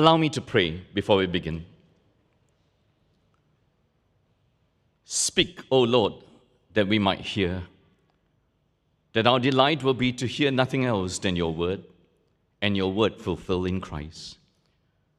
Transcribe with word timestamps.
Allow 0.00 0.16
me 0.16 0.30
to 0.30 0.40
pray 0.40 0.80
before 0.94 1.18
we 1.18 1.26
begin. 1.26 1.66
Speak, 5.04 5.60
O 5.70 5.82
Lord, 5.82 6.14
that 6.72 6.88
we 6.88 6.98
might 6.98 7.20
hear, 7.20 7.64
that 9.12 9.26
our 9.26 9.38
delight 9.38 9.82
will 9.82 9.92
be 9.92 10.10
to 10.14 10.26
hear 10.26 10.50
nothing 10.50 10.86
else 10.86 11.18
than 11.18 11.36
your 11.36 11.52
word, 11.52 11.84
and 12.62 12.78
your 12.78 12.90
word 12.90 13.20
fulfilled 13.20 13.66
in 13.66 13.78
Christ. 13.78 14.38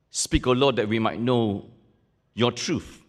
Speak, 0.09 0.47
O 0.47 0.51
Lord, 0.51 0.77
that 0.77 0.89
we 0.89 0.97
might 0.97 1.19
know 1.19 1.69
your 2.33 2.51
truth 2.51 3.03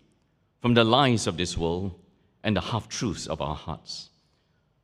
from 0.61 0.75
the 0.75 0.85
lies 0.85 1.27
of 1.27 1.39
this 1.39 1.57
world 1.57 1.99
and 2.45 2.55
the 2.55 2.61
half 2.61 2.87
truths 2.87 3.27
of 3.27 3.41
our 3.41 3.55
hearts. 3.55 4.11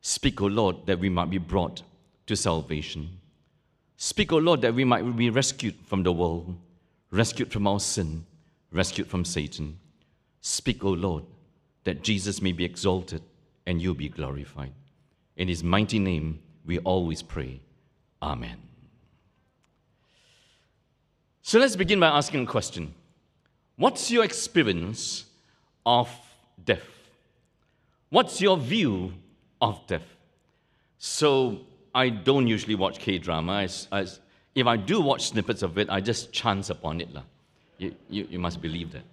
Speak, 0.00 0.40
O 0.40 0.46
Lord, 0.46 0.86
that 0.86 1.00
we 1.00 1.10
might 1.10 1.28
be 1.28 1.36
brought 1.36 1.82
to 2.24 2.34
salvation. 2.34 3.10
Speak, 3.98 4.32
O 4.32 4.38
Lord, 4.38 4.62
that 4.62 4.72
we 4.72 4.84
might 4.84 5.14
be 5.18 5.28
rescued 5.28 5.74
from 5.84 6.02
the 6.02 6.12
world, 6.12 6.56
rescued 7.10 7.52
from 7.52 7.66
our 7.66 7.80
sin, 7.80 8.26
rescued 8.70 9.08
from 9.08 9.24
Satan. 9.24 9.78
Speak, 10.40 10.84
O 10.84 10.90
Lord, 10.90 11.24
that 11.84 12.02
Jesus 12.02 12.42
may 12.42 12.52
be 12.52 12.64
exalted 12.64 13.22
and 13.66 13.80
you 13.80 13.94
be 13.94 14.08
glorified. 14.08 14.72
In 15.36 15.48
his 15.48 15.62
mighty 15.62 15.98
name, 15.98 16.40
we 16.64 16.78
always 16.80 17.22
pray. 17.22 17.60
Amen. 18.22 18.56
So 21.42 21.58
let's 21.58 21.76
begin 21.76 22.00
by 22.00 22.08
asking 22.08 22.42
a 22.42 22.46
question 22.46 22.94
What's 23.76 24.10
your 24.10 24.24
experience 24.24 25.24
of 25.86 26.10
death? 26.62 26.88
What's 28.10 28.40
your 28.40 28.56
view 28.58 29.14
of 29.60 29.86
death? 29.86 30.02
So, 30.98 31.60
I 31.94 32.08
don't 32.08 32.46
usually 32.46 32.74
watch 32.74 32.98
K 32.98 33.18
drama. 33.18 33.66
If 34.54 34.66
I 34.66 34.76
do 34.76 35.00
watch 35.00 35.28
snippets 35.28 35.62
of 35.62 35.78
it, 35.78 35.88
I 35.90 36.00
just 36.00 36.32
chance 36.32 36.70
upon 36.70 37.00
it. 37.00 37.08
You, 37.78 37.94
you, 38.08 38.26
you 38.30 38.38
must 38.38 38.60
believe 38.60 38.92
that. 38.92 39.04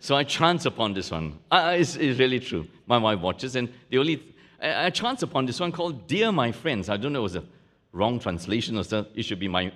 So 0.00 0.16
I 0.16 0.24
chance 0.24 0.64
upon 0.64 0.94
this 0.94 1.10
one. 1.10 1.38
Uh, 1.50 1.76
it's, 1.78 1.96
it's, 1.96 2.18
really 2.18 2.40
true. 2.40 2.66
My 2.86 2.96
wife 2.96 3.20
watches, 3.20 3.54
and 3.56 3.68
the 3.90 3.98
only 3.98 4.22
I, 4.60 4.86
I 4.86 4.90
chance 4.90 5.22
upon 5.22 5.44
this 5.44 5.60
one 5.60 5.72
called 5.72 6.06
"Dear 6.06 6.32
My 6.32 6.52
Friends." 6.52 6.88
I 6.88 6.96
don't 6.96 7.12
know 7.12 7.24
if 7.24 7.34
it 7.34 7.38
was 7.38 7.44
a 7.44 7.44
wrong 7.92 8.18
translation 8.18 8.78
or 8.78 8.84
something. 8.84 9.12
It 9.14 9.24
should 9.24 9.38
be 9.38 9.48
my 9.48 9.72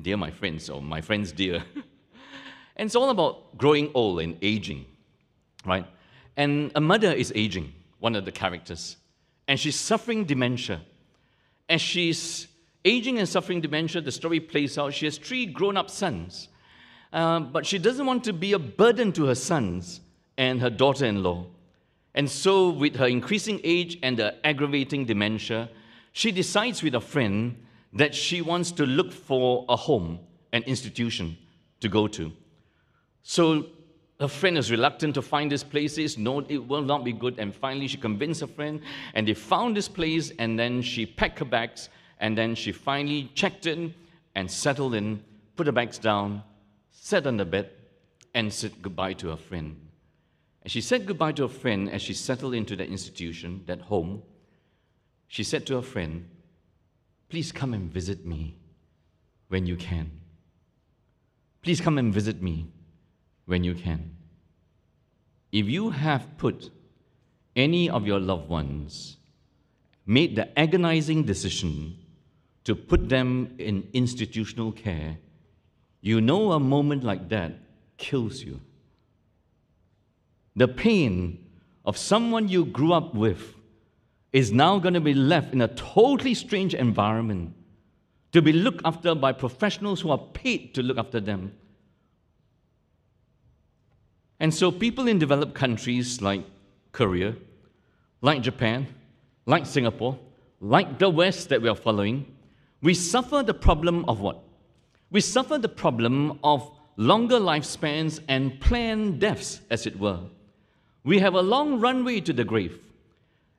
"Dear 0.00 0.16
My 0.16 0.30
Friends" 0.30 0.70
or 0.70 0.80
"My 0.80 1.02
Friends 1.02 1.32
Dear." 1.32 1.62
and 2.76 2.86
it's 2.86 2.96
all 2.96 3.10
about 3.10 3.58
growing 3.58 3.90
old 3.92 4.20
and 4.20 4.38
aging, 4.40 4.86
right? 5.66 5.86
And 6.36 6.72
a 6.74 6.80
mother 6.80 7.12
is 7.12 7.30
aging, 7.34 7.74
one 7.98 8.16
of 8.16 8.24
the 8.24 8.32
characters, 8.32 8.96
and 9.46 9.60
she's 9.60 9.76
suffering 9.76 10.24
dementia. 10.24 10.80
and 11.68 11.80
she's 11.80 12.48
aging 12.84 13.18
and 13.18 13.28
suffering 13.28 13.60
dementia, 13.60 14.00
the 14.00 14.12
story 14.12 14.40
plays 14.40 14.78
out. 14.78 14.94
She 14.94 15.06
has 15.06 15.18
three 15.18 15.46
grown-up 15.46 15.90
sons 15.90 16.48
um, 17.12 17.52
but 17.52 17.66
she 17.66 17.78
doesn't 17.78 18.06
want 18.06 18.24
to 18.24 18.32
be 18.32 18.52
a 18.52 18.58
burden 18.58 19.12
to 19.12 19.26
her 19.26 19.34
sons 19.34 20.00
and 20.38 20.60
her 20.60 20.70
daughter 20.70 21.04
in 21.04 21.22
law. 21.22 21.46
And 22.14 22.30
so, 22.30 22.70
with 22.70 22.96
her 22.96 23.06
increasing 23.06 23.60
age 23.64 23.98
and 24.02 24.18
the 24.18 24.44
aggravating 24.46 25.04
dementia, 25.06 25.70
she 26.12 26.30
decides 26.30 26.82
with 26.82 26.94
a 26.94 27.00
friend 27.00 27.56
that 27.94 28.14
she 28.14 28.42
wants 28.42 28.70
to 28.72 28.86
look 28.86 29.12
for 29.12 29.64
a 29.68 29.76
home, 29.76 30.20
an 30.52 30.62
institution 30.64 31.36
to 31.80 31.88
go 31.88 32.06
to. 32.08 32.32
So, 33.22 33.66
her 34.20 34.28
friend 34.28 34.56
is 34.56 34.70
reluctant 34.70 35.14
to 35.14 35.22
find 35.22 35.50
this 35.50 35.64
place, 35.64 36.16
No, 36.16 36.40
it 36.40 36.58
will 36.58 36.82
not 36.82 37.04
be 37.04 37.12
good. 37.12 37.38
And 37.38 37.54
finally, 37.54 37.88
she 37.88 37.96
convinced 37.96 38.40
her 38.40 38.46
friend, 38.46 38.80
and 39.14 39.26
they 39.26 39.34
found 39.34 39.76
this 39.76 39.88
place, 39.88 40.32
and 40.38 40.58
then 40.58 40.80
she 40.82 41.06
packed 41.06 41.38
her 41.40 41.44
bags, 41.44 41.88
and 42.22 42.38
then 42.38 42.54
she 42.54 42.70
finally 42.70 43.28
checked 43.34 43.66
in 43.66 43.92
and 44.36 44.48
settled 44.48 44.94
in, 44.94 45.22
put 45.56 45.66
her 45.66 45.72
bags 45.72 45.98
down, 45.98 46.44
sat 46.92 47.26
on 47.26 47.36
the 47.36 47.44
bed, 47.44 47.68
and 48.32 48.50
said 48.50 48.80
goodbye 48.80 49.12
to 49.12 49.28
her 49.28 49.36
friend. 49.36 49.76
And 50.62 50.70
she 50.70 50.80
said 50.80 51.04
goodbye 51.04 51.32
to 51.32 51.42
her 51.42 51.48
friend 51.48 51.90
as 51.90 52.00
she 52.00 52.14
settled 52.14 52.54
into 52.54 52.76
that 52.76 52.88
institution, 52.88 53.64
that 53.66 53.80
home. 53.80 54.22
She 55.26 55.42
said 55.42 55.66
to 55.66 55.74
her 55.74 55.82
friend, 55.82 56.28
Please 57.28 57.50
come 57.50 57.74
and 57.74 57.92
visit 57.92 58.24
me 58.24 58.56
when 59.48 59.66
you 59.66 59.74
can. 59.74 60.12
Please 61.60 61.80
come 61.80 61.98
and 61.98 62.14
visit 62.14 62.40
me 62.40 62.68
when 63.46 63.64
you 63.64 63.74
can. 63.74 64.16
If 65.50 65.66
you 65.66 65.90
have 65.90 66.38
put 66.38 66.70
any 67.56 67.90
of 67.90 68.06
your 68.06 68.20
loved 68.20 68.48
ones, 68.48 69.16
made 70.06 70.36
the 70.36 70.56
agonizing 70.56 71.24
decision 71.24 71.98
to 72.64 72.74
put 72.74 73.08
them 73.08 73.54
in 73.58 73.88
institutional 73.92 74.72
care, 74.72 75.18
you 76.00 76.20
know, 76.20 76.52
a 76.52 76.60
moment 76.60 77.04
like 77.04 77.28
that 77.28 77.52
kills 77.96 78.42
you. 78.42 78.60
The 80.54 80.68
pain 80.68 81.44
of 81.84 81.96
someone 81.96 82.48
you 82.48 82.64
grew 82.64 82.92
up 82.92 83.14
with 83.14 83.54
is 84.32 84.52
now 84.52 84.78
going 84.78 84.94
to 84.94 85.00
be 85.00 85.14
left 85.14 85.52
in 85.52 85.60
a 85.60 85.68
totally 85.68 86.34
strange 86.34 86.74
environment 86.74 87.54
to 88.32 88.40
be 88.40 88.52
looked 88.52 88.80
after 88.84 89.14
by 89.14 89.32
professionals 89.32 90.00
who 90.00 90.10
are 90.10 90.18
paid 90.18 90.74
to 90.74 90.82
look 90.82 90.98
after 90.98 91.20
them. 91.20 91.52
And 94.40 94.52
so, 94.52 94.72
people 94.72 95.06
in 95.06 95.18
developed 95.18 95.54
countries 95.54 96.20
like 96.20 96.44
Korea, 96.90 97.36
like 98.22 98.42
Japan, 98.42 98.88
like 99.46 99.66
Singapore, 99.66 100.18
like 100.60 100.98
the 100.98 101.10
West 101.10 101.50
that 101.50 101.62
we 101.62 101.68
are 101.68 101.76
following, 101.76 102.26
we 102.82 102.94
suffer 102.94 103.42
the 103.42 103.54
problem 103.54 104.04
of 104.06 104.20
what? 104.20 104.42
we 105.12 105.20
suffer 105.20 105.58
the 105.58 105.68
problem 105.68 106.38
of 106.42 106.68
longer 106.96 107.38
lifespans 107.38 108.18
and 108.28 108.58
planned 108.60 109.20
deaths, 109.20 109.60
as 109.70 109.86
it 109.86 109.98
were. 109.98 110.18
We 111.04 111.18
have 111.18 111.34
a 111.34 111.42
long 111.42 111.78
runway 111.80 112.20
to 112.20 112.32
the 112.32 112.44
grave. 112.44 112.80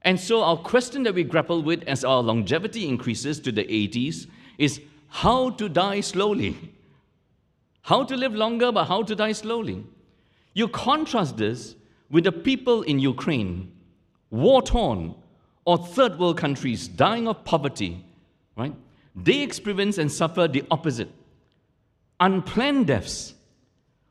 And 0.01 0.19
so, 0.19 0.44
our 0.44 0.57
question 0.57 1.03
that 1.03 1.13
we 1.13 1.23
grapple 1.23 1.61
with 1.61 1.84
as 1.84 2.03
our 2.03 2.22
longevity 2.22 2.89
increases 2.89 3.39
to 3.41 3.51
the 3.51 3.63
80s 3.63 4.28
is 4.57 4.81
how 5.07 5.51
to 5.51 5.69
die 5.69 6.01
slowly. 6.01 6.57
How 7.84 8.03
to 8.03 8.17
live 8.17 8.34
longer, 8.34 8.72
but 8.72 8.85
how 8.85 9.03
to 9.03 9.16
die 9.16 9.34
slowly. 9.34 9.85
You 10.53 10.67
contrast 10.67 11.38
this 11.38 11.75
with 12.09 12.23
the 12.23 12.31
people 12.31 12.81
in 12.81 13.00
Ukraine, 13.00 13.72
war 14.31 14.61
torn, 14.61 15.16
or 15.66 15.78
third 15.78 16.17
world 16.17 16.38
countries 16.38 16.88
dying 16.88 17.28
of 17.28 17.45
poverty, 17.45 18.03
right? 18.57 18.73
They 19.16 19.41
experience 19.41 19.97
and 19.97 20.12
suffer 20.12 20.47
the 20.47 20.63
opposite 20.72 21.09
unplanned 22.19 22.88
deaths, 22.88 23.34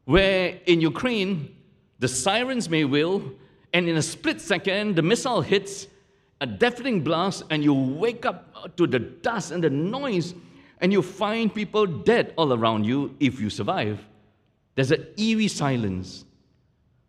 where 0.04 0.60
in 0.66 0.80
Ukraine, 0.80 1.56
the 1.98 2.08
sirens 2.08 2.68
may 2.68 2.84
wail, 2.84 3.32
and 3.72 3.88
in 3.88 3.96
a 3.96 4.02
split 4.02 4.40
second, 4.40 4.96
the 4.96 5.02
missile 5.02 5.40
hits, 5.40 5.86
a 6.40 6.46
deafening 6.46 7.00
blast, 7.00 7.44
and 7.48 7.64
you 7.64 7.72
wake 7.72 8.26
up 8.26 8.76
to 8.76 8.86
the 8.86 8.98
dust 8.98 9.50
and 9.50 9.64
the 9.64 9.70
noise, 9.70 10.34
and 10.80 10.92
you 10.92 11.00
find 11.00 11.54
people 11.54 11.86
dead 11.86 12.34
all 12.36 12.52
around 12.52 12.84
you 12.84 13.16
if 13.18 13.40
you 13.40 13.48
survive. 13.48 14.04
There's 14.74 14.90
an 14.90 15.06
eerie 15.16 15.48
silence. 15.48 16.24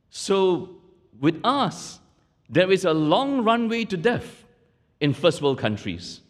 So, 0.09 0.75
with 1.19 1.41
us, 1.43 1.99
there 2.49 2.71
is 2.71 2.85
a 2.85 2.93
long 2.93 3.43
runway 3.43 3.83
to 3.85 3.97
death 3.97 4.45
in 5.01 5.13
first 5.13 5.41
world 5.41 5.57
countries. 5.57 6.21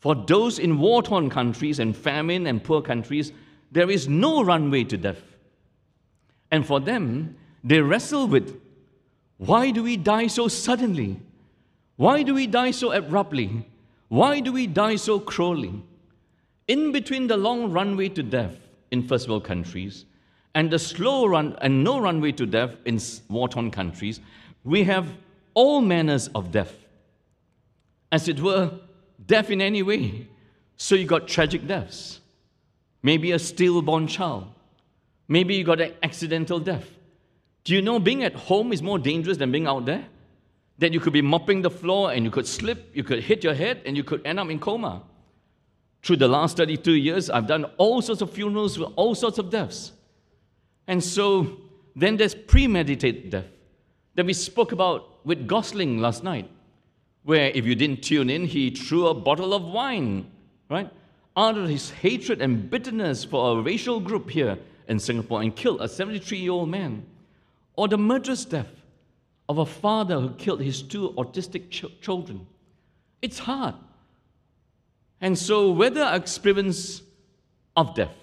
For 0.00 0.14
those 0.14 0.58
in 0.58 0.78
war 0.78 1.02
torn 1.02 1.30
countries 1.30 1.78
and 1.78 1.96
famine 1.96 2.46
and 2.46 2.64
poor 2.64 2.82
countries, 2.82 3.32
there 3.70 3.90
is 3.90 4.08
no 4.08 4.42
runway 4.42 4.84
to 4.84 4.96
death. 4.96 5.22
And 6.50 6.66
for 6.66 6.80
them, 6.80 7.36
they 7.62 7.80
wrestle 7.80 8.26
with 8.26 8.60
why 9.36 9.70
do 9.70 9.82
we 9.82 9.96
die 9.96 10.26
so 10.26 10.48
suddenly? 10.48 11.20
Why 11.96 12.22
do 12.22 12.34
we 12.34 12.46
die 12.46 12.72
so 12.72 12.92
abruptly? 12.92 13.66
Why 14.08 14.40
do 14.40 14.52
we 14.52 14.66
die 14.66 14.96
so 14.96 15.20
cruelly? 15.20 15.82
In 16.66 16.92
between 16.92 17.26
the 17.26 17.36
long 17.36 17.70
runway 17.70 18.08
to 18.10 18.22
death 18.22 18.56
in 18.90 19.06
first 19.06 19.28
world 19.28 19.44
countries 19.44 20.04
and 20.54 20.70
the 20.70 20.78
slow 20.78 21.26
run 21.26 21.56
and 21.60 21.84
no 21.84 22.00
runway 22.00 22.32
to 22.32 22.46
death 22.46 22.74
in 22.84 23.00
war 23.28 23.48
torn 23.48 23.70
countries, 23.70 24.20
we 24.64 24.84
have 24.84 25.06
all 25.54 25.80
manners 25.80 26.28
of 26.34 26.50
death. 26.50 26.74
As 28.12 28.28
it 28.28 28.40
were, 28.40 28.72
death 29.34 29.50
in 29.50 29.60
any 29.60 29.82
way. 29.82 30.28
So 30.76 30.94
you 30.94 31.06
got 31.06 31.28
tragic 31.28 31.66
deaths 31.66 32.20
maybe 33.02 33.32
a 33.32 33.38
stillborn 33.38 34.06
child, 34.06 34.46
maybe 35.28 35.54
you 35.54 35.64
got 35.64 35.80
an 35.80 35.94
accidental 36.02 36.60
death. 36.60 36.86
Do 37.64 37.74
you 37.74 37.82
know 37.82 37.98
being 37.98 38.24
at 38.24 38.34
home 38.34 38.72
is 38.72 38.82
more 38.82 38.98
dangerous 38.98 39.36
than 39.38 39.52
being 39.52 39.66
out 39.66 39.86
there? 39.86 40.06
That 40.78 40.92
you 40.94 41.00
could 41.00 41.12
be 41.12 41.22
mopping 41.22 41.60
the 41.62 41.70
floor 41.70 42.12
and 42.12 42.24
you 42.24 42.30
could 42.30 42.46
slip, 42.46 42.90
you 42.94 43.04
could 43.04 43.22
hit 43.22 43.44
your 43.44 43.54
head, 43.54 43.82
and 43.84 43.96
you 43.96 44.04
could 44.04 44.24
end 44.24 44.40
up 44.40 44.48
in 44.48 44.58
coma. 44.58 45.02
Through 46.02 46.16
the 46.16 46.28
last 46.28 46.56
32 46.56 46.92
years, 46.92 47.28
I've 47.28 47.46
done 47.46 47.66
all 47.76 48.00
sorts 48.00 48.22
of 48.22 48.32
funerals 48.32 48.78
with 48.78 48.88
all 48.96 49.14
sorts 49.14 49.38
of 49.38 49.50
deaths. 49.50 49.92
And 50.86 51.04
so 51.04 51.58
then 51.94 52.16
there's 52.16 52.34
premeditated 52.34 53.30
death 53.30 53.44
that 54.14 54.24
we 54.24 54.32
spoke 54.32 54.72
about 54.72 55.24
with 55.26 55.46
Gosling 55.46 55.98
last 55.98 56.24
night, 56.24 56.50
where 57.24 57.50
if 57.50 57.66
you 57.66 57.74
didn't 57.74 58.02
tune 58.02 58.30
in, 58.30 58.46
he 58.46 58.70
threw 58.70 59.08
a 59.08 59.14
bottle 59.14 59.54
of 59.54 59.64
wine, 59.64 60.30
right? 60.68 60.90
out 61.36 61.56
of 61.56 61.68
his 61.68 61.90
hatred 61.90 62.42
and 62.42 62.70
bitterness 62.70 63.24
for 63.24 63.58
a 63.58 63.62
racial 63.62 64.00
group 64.00 64.30
here 64.30 64.58
in 64.88 64.98
Singapore 64.98 65.42
and 65.42 65.54
killed 65.54 65.80
a 65.80 65.88
73 65.88 66.38
year 66.38 66.52
old 66.52 66.68
man. 66.68 67.06
Or 67.76 67.88
the 67.88 67.98
murderous 67.98 68.44
death 68.44 68.70
of 69.48 69.58
a 69.58 69.66
father 69.66 70.20
who 70.20 70.30
killed 70.34 70.60
his 70.60 70.82
two 70.82 71.10
autistic 71.16 71.70
ch- 71.70 72.00
children. 72.00 72.46
It's 73.22 73.38
hard. 73.38 73.74
And 75.20 75.38
so, 75.38 75.70
whether 75.70 76.02
our 76.02 76.16
experience 76.16 77.02
of 77.76 77.94
death 77.94 78.16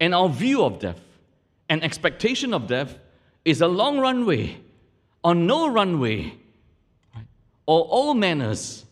and 0.00 0.14
our 0.14 0.28
view 0.28 0.64
of 0.64 0.80
death 0.80 1.00
and 1.68 1.82
expectation 1.82 2.52
of 2.52 2.66
death 2.66 2.98
is 3.44 3.60
a 3.60 3.68
long 3.68 3.98
runway 3.98 4.56
or 5.22 5.34
no 5.34 5.70
runway 5.70 6.34
or 7.66 7.84
all 7.84 8.14
manners, 8.14 8.84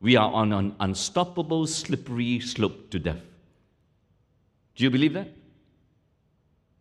we 0.00 0.16
are 0.16 0.30
on 0.32 0.52
an 0.52 0.76
unstoppable, 0.80 1.66
slippery 1.66 2.40
slope 2.40 2.90
to 2.90 2.98
death. 2.98 3.22
Do 4.76 4.84
you 4.84 4.90
believe 4.90 5.14
that? 5.14 5.28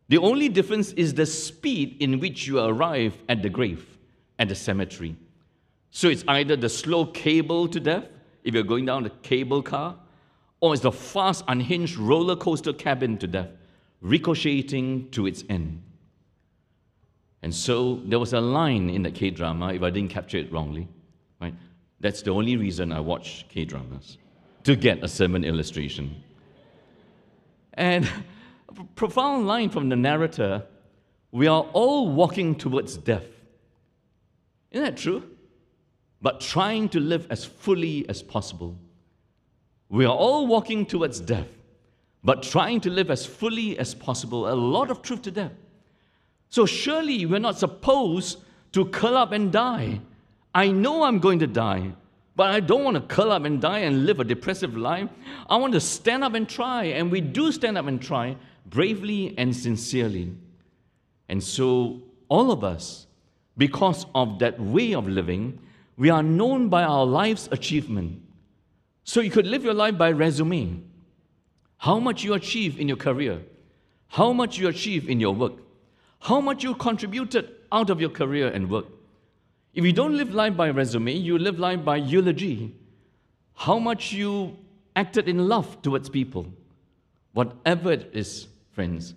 The 0.09 0.17
only 0.17 0.49
difference 0.49 0.91
is 0.93 1.13
the 1.13 1.25
speed 1.25 1.97
in 1.99 2.19
which 2.19 2.45
you 2.45 2.59
arrive 2.59 3.17
at 3.29 3.41
the 3.41 3.49
grave, 3.49 3.85
at 4.37 4.49
the 4.49 4.55
cemetery. 4.55 5.15
So 5.91 6.09
it's 6.09 6.23
either 6.27 6.55
the 6.55 6.69
slow 6.69 7.05
cable 7.05 7.67
to 7.69 7.79
death, 7.79 8.05
if 8.43 8.53
you're 8.53 8.63
going 8.63 8.85
down 8.85 9.03
the 9.03 9.09
cable 9.09 9.61
car, 9.61 9.95
or 10.59 10.73
it's 10.73 10.83
the 10.83 10.91
fast, 10.91 11.43
unhinged 11.47 11.97
roller 11.97 12.35
coaster 12.35 12.73
cabin 12.73 13.17
to 13.19 13.27
death, 13.27 13.49
ricocheting 14.01 15.09
to 15.11 15.27
its 15.27 15.43
end. 15.49 15.81
And 17.43 17.53
so 17.53 17.99
there 18.05 18.19
was 18.19 18.31
a 18.31 18.39
line 18.39 18.89
in 18.89 19.03
the 19.03 19.11
K 19.11 19.29
drama, 19.29 19.73
if 19.73 19.83
I 19.83 19.89
didn't 19.89 20.09
capture 20.09 20.37
it 20.37 20.51
wrongly, 20.51 20.87
right? 21.41 21.53
That's 21.99 22.21
the 22.21 22.31
only 22.31 22.55
reason 22.55 22.93
I 22.93 23.01
watch 23.01 23.45
K 23.49 23.65
dramas, 23.65 24.17
to 24.63 24.77
get 24.77 25.03
a 25.03 25.09
sermon 25.09 25.43
illustration. 25.43 26.23
And 27.73 28.09
a 28.69 28.83
profound 28.95 29.45
line 29.45 29.69
from 29.69 29.89
the 29.89 29.95
narrator 29.95 30.63
we 31.31 31.47
are 31.47 31.63
all 31.73 32.09
walking 32.09 32.55
towards 32.55 32.95
death. 32.95 33.25
Isn't 34.71 34.85
that 34.85 34.97
true? 34.97 35.23
But 36.21 36.39
trying 36.39 36.89
to 36.89 36.99
live 36.99 37.27
as 37.29 37.43
fully 37.43 38.07
as 38.07 38.23
possible. 38.23 38.77
We 39.89 40.05
are 40.05 40.15
all 40.15 40.47
walking 40.47 40.85
towards 40.85 41.19
death, 41.19 41.49
but 42.23 42.41
trying 42.43 42.79
to 42.81 42.89
live 42.89 43.11
as 43.11 43.25
fully 43.25 43.77
as 43.77 43.93
possible. 43.93 44.47
A 44.47 44.55
lot 44.55 44.89
of 44.89 45.01
truth 45.01 45.23
to 45.23 45.31
that. 45.31 45.51
So 46.53 46.67
surely 46.67 47.25
we're 47.25 47.39
not 47.39 47.57
supposed 47.57 48.37
to 48.73 48.85
curl 48.85 49.17
up 49.17 49.31
and 49.31 49.51
die. 49.51 49.99
I 50.53 50.67
know 50.67 51.01
I'm 51.01 51.17
going 51.17 51.39
to 51.39 51.47
die, 51.47 51.93
but 52.35 52.51
I 52.51 52.59
don't 52.59 52.83
want 52.83 52.93
to 52.93 53.01
curl 53.01 53.31
up 53.31 53.45
and 53.45 53.59
die 53.59 53.79
and 53.79 54.05
live 54.05 54.19
a 54.19 54.23
depressive 54.23 54.77
life. 54.77 55.09
I 55.49 55.57
want 55.57 55.73
to 55.73 55.79
stand 55.79 56.23
up 56.23 56.35
and 56.35 56.47
try, 56.47 56.83
and 56.83 57.11
we 57.11 57.21
do 57.21 57.51
stand 57.51 57.75
up 57.75 57.87
and 57.87 57.99
try 57.99 58.37
bravely 58.67 59.33
and 59.35 59.55
sincerely. 59.55 60.31
And 61.27 61.43
so, 61.43 62.03
all 62.29 62.51
of 62.51 62.63
us, 62.63 63.07
because 63.57 64.05
of 64.13 64.37
that 64.37 64.59
way 64.59 64.93
of 64.93 65.07
living, 65.07 65.57
we 65.97 66.11
are 66.11 66.21
known 66.21 66.69
by 66.69 66.83
our 66.83 67.03
life's 67.03 67.49
achievement. 67.51 68.21
So, 69.05 69.21
you 69.21 69.31
could 69.31 69.47
live 69.47 69.63
your 69.63 69.73
life 69.73 69.97
by 69.97 70.11
resume 70.11 70.83
how 71.77 71.97
much 71.97 72.23
you 72.23 72.35
achieve 72.35 72.79
in 72.79 72.87
your 72.87 72.97
career, 72.97 73.41
how 74.09 74.31
much 74.33 74.59
you 74.59 74.67
achieve 74.67 75.09
in 75.09 75.19
your 75.19 75.33
work, 75.33 75.53
how 76.23 76.39
much 76.39 76.63
you 76.63 76.73
contributed 76.75 77.49
out 77.71 77.89
of 77.89 77.99
your 77.99 78.09
career 78.09 78.47
and 78.47 78.69
work. 78.69 78.85
If 79.73 79.83
you 79.83 79.91
don't 79.91 80.15
live 80.15 80.33
life 80.33 80.55
by 80.55 80.69
resume, 80.69 81.11
you 81.11 81.37
live 81.37 81.59
life 81.59 81.83
by 81.83 81.97
eulogy. 81.97 82.73
How 83.55 83.77
much 83.77 84.13
you 84.13 84.55
acted 84.95 85.27
in 85.27 85.49
love 85.49 85.81
towards 85.81 86.09
people. 86.09 86.47
Whatever 87.33 87.91
it 87.91 88.09
is, 88.13 88.47
friends, 88.71 89.15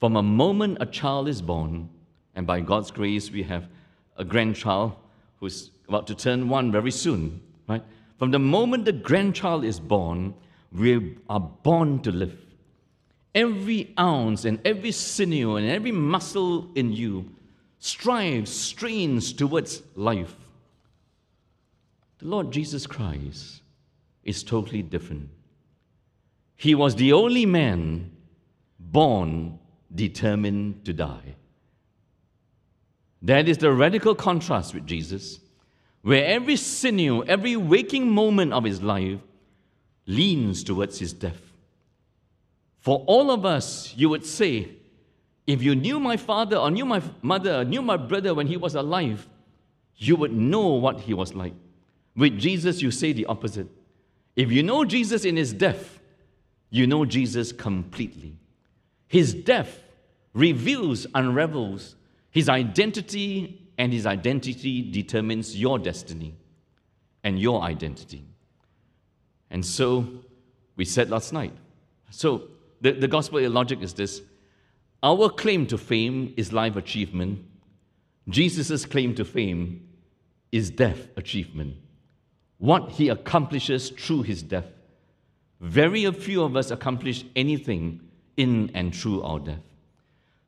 from 0.00 0.16
a 0.16 0.22
moment 0.22 0.78
a 0.80 0.86
child 0.86 1.28
is 1.28 1.42
born, 1.42 1.88
and 2.34 2.46
by 2.46 2.60
God's 2.60 2.90
grace, 2.90 3.30
we 3.30 3.42
have 3.42 3.68
a 4.16 4.24
grandchild 4.24 4.92
who's 5.40 5.70
about 5.88 6.06
to 6.06 6.14
turn 6.14 6.48
one 6.48 6.72
very 6.72 6.90
soon, 6.90 7.42
right? 7.68 7.82
From 8.18 8.30
the 8.30 8.38
moment 8.38 8.84
the 8.84 8.92
grandchild 8.92 9.64
is 9.64 9.78
born, 9.78 10.34
we 10.72 11.18
are 11.28 11.40
born 11.40 12.00
to 12.00 12.12
live. 12.12 12.45
Every 13.36 13.92
ounce 13.98 14.46
and 14.46 14.58
every 14.64 14.92
sinew 14.92 15.56
and 15.56 15.68
every 15.68 15.92
muscle 15.92 16.70
in 16.74 16.92
you 16.92 17.30
strives, 17.78 18.50
strains 18.50 19.34
towards 19.34 19.82
life. 19.94 20.34
The 22.18 22.28
Lord 22.28 22.50
Jesus 22.50 22.86
Christ 22.86 23.60
is 24.24 24.42
totally 24.42 24.82
different. 24.82 25.28
He 26.56 26.74
was 26.74 26.96
the 26.96 27.12
only 27.12 27.44
man 27.44 28.10
born 28.80 29.58
determined 29.94 30.86
to 30.86 30.94
die. 30.94 31.34
That 33.20 33.48
is 33.48 33.58
the 33.58 33.70
radical 33.70 34.14
contrast 34.14 34.72
with 34.72 34.86
Jesus, 34.86 35.40
where 36.00 36.24
every 36.24 36.56
sinew, 36.56 37.22
every 37.24 37.56
waking 37.56 38.10
moment 38.10 38.54
of 38.54 38.64
his 38.64 38.82
life 38.82 39.20
leans 40.06 40.64
towards 40.64 40.98
his 40.98 41.12
death. 41.12 41.45
For 42.86 43.02
all 43.08 43.32
of 43.32 43.44
us, 43.44 43.92
you 43.96 44.08
would 44.10 44.24
say, 44.24 44.68
if 45.44 45.60
you 45.60 45.74
knew 45.74 45.98
my 45.98 46.16
father 46.16 46.56
or 46.56 46.70
knew 46.70 46.84
my 46.84 47.02
mother, 47.20 47.56
or 47.56 47.64
knew 47.64 47.82
my 47.82 47.96
brother 47.96 48.32
when 48.32 48.46
he 48.46 48.56
was 48.56 48.76
alive, 48.76 49.28
you 49.96 50.14
would 50.14 50.32
know 50.32 50.68
what 50.68 51.00
he 51.00 51.12
was 51.12 51.34
like. 51.34 51.54
With 52.14 52.38
Jesus, 52.38 52.80
you 52.82 52.92
say 52.92 53.12
the 53.12 53.26
opposite. 53.26 53.66
If 54.36 54.52
you 54.52 54.62
know 54.62 54.84
Jesus 54.84 55.24
in 55.24 55.36
his 55.36 55.52
death, 55.52 55.98
you 56.70 56.86
know 56.86 57.04
Jesus 57.04 57.50
completely. 57.50 58.36
His 59.08 59.34
death 59.34 59.82
reveals, 60.32 61.08
unravels 61.12 61.96
his 62.30 62.48
identity, 62.48 63.68
and 63.78 63.92
his 63.92 64.06
identity 64.06 64.92
determines 64.92 65.60
your 65.60 65.80
destiny 65.80 66.36
and 67.24 67.36
your 67.36 67.62
identity. 67.62 68.22
And 69.50 69.66
so 69.66 70.06
we 70.76 70.84
said 70.84 71.10
last 71.10 71.32
night. 71.32 71.52
So 72.10 72.50
the, 72.80 72.92
the 72.92 73.08
gospel 73.08 73.40
logic 73.48 73.82
is 73.82 73.94
this 73.94 74.22
our 75.02 75.28
claim 75.28 75.66
to 75.68 75.78
fame 75.78 76.34
is 76.36 76.52
life 76.52 76.76
achievement. 76.76 77.44
Jesus' 78.28 78.84
claim 78.84 79.14
to 79.14 79.24
fame 79.24 79.88
is 80.50 80.70
death 80.70 81.08
achievement. 81.16 81.76
What 82.58 82.92
he 82.92 83.08
accomplishes 83.08 83.90
through 83.90 84.22
his 84.22 84.42
death. 84.42 84.66
Very 85.60 86.10
few 86.12 86.42
of 86.42 86.56
us 86.56 86.70
accomplish 86.70 87.24
anything 87.34 88.00
in 88.36 88.70
and 88.74 88.94
through 88.94 89.22
our 89.22 89.38
death. 89.38 89.62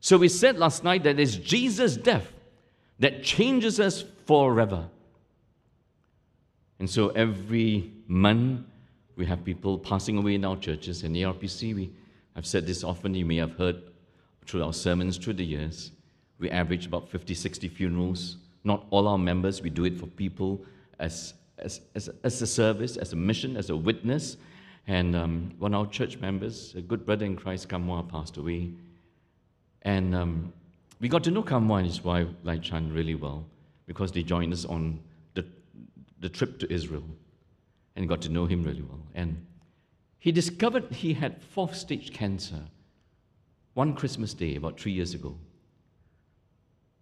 So 0.01 0.17
we 0.19 0.29
said 0.29 0.59
last 0.59 0.85
night 0.85 1.05
that 1.05 1.19
it's 1.19 1.37
Jesus' 1.37 1.97
death 1.97 2.33
that 2.99 3.23
changes 3.23 3.81
us 3.81 4.05
forever. 4.27 4.89
And 6.79 6.89
so 6.89 7.09
every 7.11 7.93
month 8.07 8.67
we 9.17 9.27
have 9.27 9.45
people 9.45 9.79
passing 9.79 10.17
away 10.17 10.35
in 10.35 10.45
our 10.45 10.57
churches. 10.57 11.03
In 11.03 11.13
ARPC, 11.13 11.75
we 11.75 11.91
have 12.39 12.47
said 12.47 12.67
this 12.69 12.85
often, 12.85 13.15
you 13.15 13.25
may 13.25 13.37
have 13.37 13.57
heard 13.57 13.83
through 14.47 14.63
our 14.63 14.73
sermons 14.73 15.17
through 15.17 15.33
the 15.33 15.45
years. 15.45 15.91
We 16.39 16.49
average 16.51 16.87
about 16.87 17.09
50, 17.09 17.35
60 17.35 17.67
funerals. 17.67 18.37
Not 18.63 18.87
all 18.91 19.09
our 19.09 19.19
members, 19.19 19.61
we 19.61 19.71
do 19.71 19.85
it 19.85 19.99
for 19.99 20.07
people 20.07 20.65
as, 21.01 21.35
as, 21.59 21.81
as, 21.97 22.09
as 22.23 22.41
a 22.41 22.47
service, 22.47 22.97
as 22.97 23.13
a 23.13 23.17
mission, 23.17 23.57
as 23.57 23.71
a 23.71 23.77
witness. 23.77 24.37
And 24.87 25.17
um, 25.17 25.53
one 25.59 25.75
of 25.75 25.81
our 25.81 25.91
church 25.91 26.19
members, 26.19 26.75
a 26.77 26.81
good 26.81 27.05
brother 27.05 27.27
in 27.27 27.35
Christ, 27.35 27.69
Kamwa, 27.69 28.09
passed 28.09 28.37
away. 28.37 28.71
And 29.83 30.15
um, 30.15 30.53
we 31.01 31.09
got 31.09 31.25
to 31.25 31.33
know 31.33 31.43
Kamwa 31.43 31.79
and 31.79 31.87
his 31.87 32.05
wife, 32.05 32.29
Lai 32.45 32.59
Chan, 32.59 32.93
really 32.93 33.17
well 33.17 33.47
because 33.87 34.13
they 34.13 34.23
joined 34.23 34.53
us 34.53 34.65
on 34.65 35.01
the, 35.35 35.45
the 36.21 36.29
trip 36.29 36.61
to 36.61 36.73
Israel 36.73 37.03
and 37.97 38.09
got 38.09 38.23
to 38.23 38.29
know 38.29 38.47
him 38.47 38.63
really 38.63 38.83
well. 38.83 39.01
And 39.17 39.45
he 40.19 40.33
discovered 40.33 40.93
he 40.93 41.15
had 41.15 41.43
fourth 41.43 41.77
stage 41.77 42.13
cancer 42.13 42.65
one 43.79 43.95
Christmas 43.95 44.35
day, 44.35 44.57
about 44.57 44.81
three 44.81 44.91
years 44.91 45.15
ago. 45.15 45.37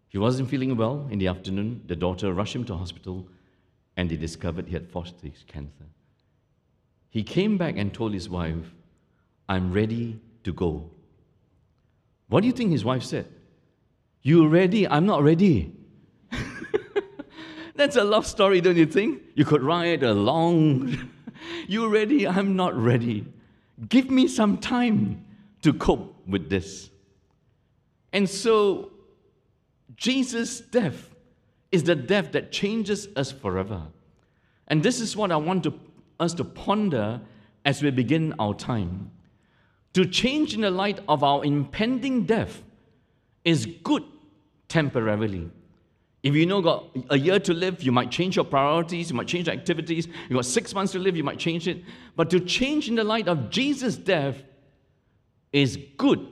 He 0.09 0.19
wasn't 0.19 0.51
feeling 0.51 0.77
well 0.77 1.09
in 1.11 1.19
the 1.19 1.29
afternoon. 1.29 1.81
The 1.87 1.97
daughter 1.97 2.35
rushed 2.35 2.55
him 2.55 2.65
to 2.65 2.77
hospital, 2.77 3.29
and 3.97 4.11
they 4.11 4.17
discovered 4.17 4.67
he 4.67 4.75
had 4.75 4.87
fourth 4.87 5.09
stage 5.09 5.47
cancer. 5.47 5.87
He 7.09 7.23
came 7.23 7.57
back 7.57 7.79
and 7.79 7.95
told 7.95 8.13
his 8.13 8.29
wife, 8.29 8.75
I'm 9.49 9.73
ready 9.73 10.21
to 10.45 10.53
go. 10.53 10.91
What 12.29 12.43
do 12.43 12.47
you 12.47 12.53
think 12.53 12.73
his 12.73 12.85
wife 12.85 13.05
said? 13.05 13.27
You 14.21 14.47
ready? 14.47 14.87
I'm 14.87 15.07
not 15.07 15.23
ready. 15.23 15.73
That's 17.75 17.97
a 17.97 18.05
love 18.05 18.27
story, 18.27 18.61
don't 18.61 18.77
you 18.77 18.85
think? 18.85 19.23
You 19.35 19.47
could 19.47 19.63
write 19.63 20.03
a 20.03 20.13
long, 20.13 21.11
You 21.67 21.89
ready? 21.89 22.27
I'm 22.27 22.57
not 22.57 22.77
ready. 22.77 23.27
Give 23.89 24.11
me 24.11 24.29
some 24.29 24.59
time 24.59 25.25
to 25.63 25.73
cope 25.73 26.15
with 26.27 26.49
this. 26.49 26.91
And 28.13 28.29
so, 28.29 28.91
Jesus' 29.97 30.61
death 30.61 31.11
is 31.73 31.85
the 31.85 31.95
death 31.95 32.33
that 32.33 32.53
changes 32.53 33.09
us 33.17 33.33
forever. 33.33 33.83
And 34.69 34.83
this 34.83 35.01
is 35.01 35.17
what 35.17 35.33
I 35.33 35.37
want 35.37 35.65
to, 35.65 35.75
us 36.19 36.35
to 36.35 36.45
ponder 36.45 37.21
as 37.65 37.83
we 37.83 37.91
begin 37.91 38.35
our 38.39 38.55
time. 38.55 39.11
To 39.95 40.05
change 40.05 40.55
in 40.55 40.61
the 40.61 40.71
light 40.71 41.01
of 41.09 41.23
our 41.23 41.45
impending 41.45 42.25
death 42.25 42.63
is 43.45 43.67
good 43.67 44.05
temporarily. 44.69 45.51
If 46.23 46.35
you 46.35 46.47
know 46.47 46.61
got 46.61 46.89
a 47.11 47.19
year 47.19 47.39
to 47.39 47.55
live, 47.55 47.83
you 47.83 47.93
might 47.93 48.11
change 48.11 48.37
your 48.37 48.45
priorities, 48.45 49.11
you 49.11 49.17
might 49.17 49.29
change 49.29 49.47
your 49.47 49.55
activities. 49.57 50.09
You 50.29 50.37
got 50.37 50.45
six 50.45 50.75
months 50.75 50.93
to 50.93 50.99
live, 50.99 51.17
you 51.17 51.25
might 51.25 51.39
change 51.39 51.69
it. 51.69 51.83
But 52.17 52.31
to 52.31 52.41
change 52.41 52.89
in 52.89 52.95
the 52.97 53.05
light 53.05 53.29
of 53.29 53.51
Jesus' 53.51 53.97
death 53.97 54.43
is 55.53 55.79
good 55.97 56.27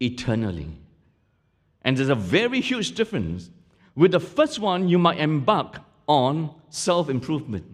eternally. 0.00 0.68
And 1.82 1.96
there's 1.96 2.08
a 2.08 2.14
very 2.14 2.60
huge 2.60 2.92
difference. 2.92 3.50
With 3.94 4.12
the 4.12 4.20
first 4.20 4.58
one, 4.58 4.88
you 4.88 4.98
might 4.98 5.18
embark 5.18 5.80
on 6.06 6.54
self 6.68 7.08
improvement. 7.08 7.64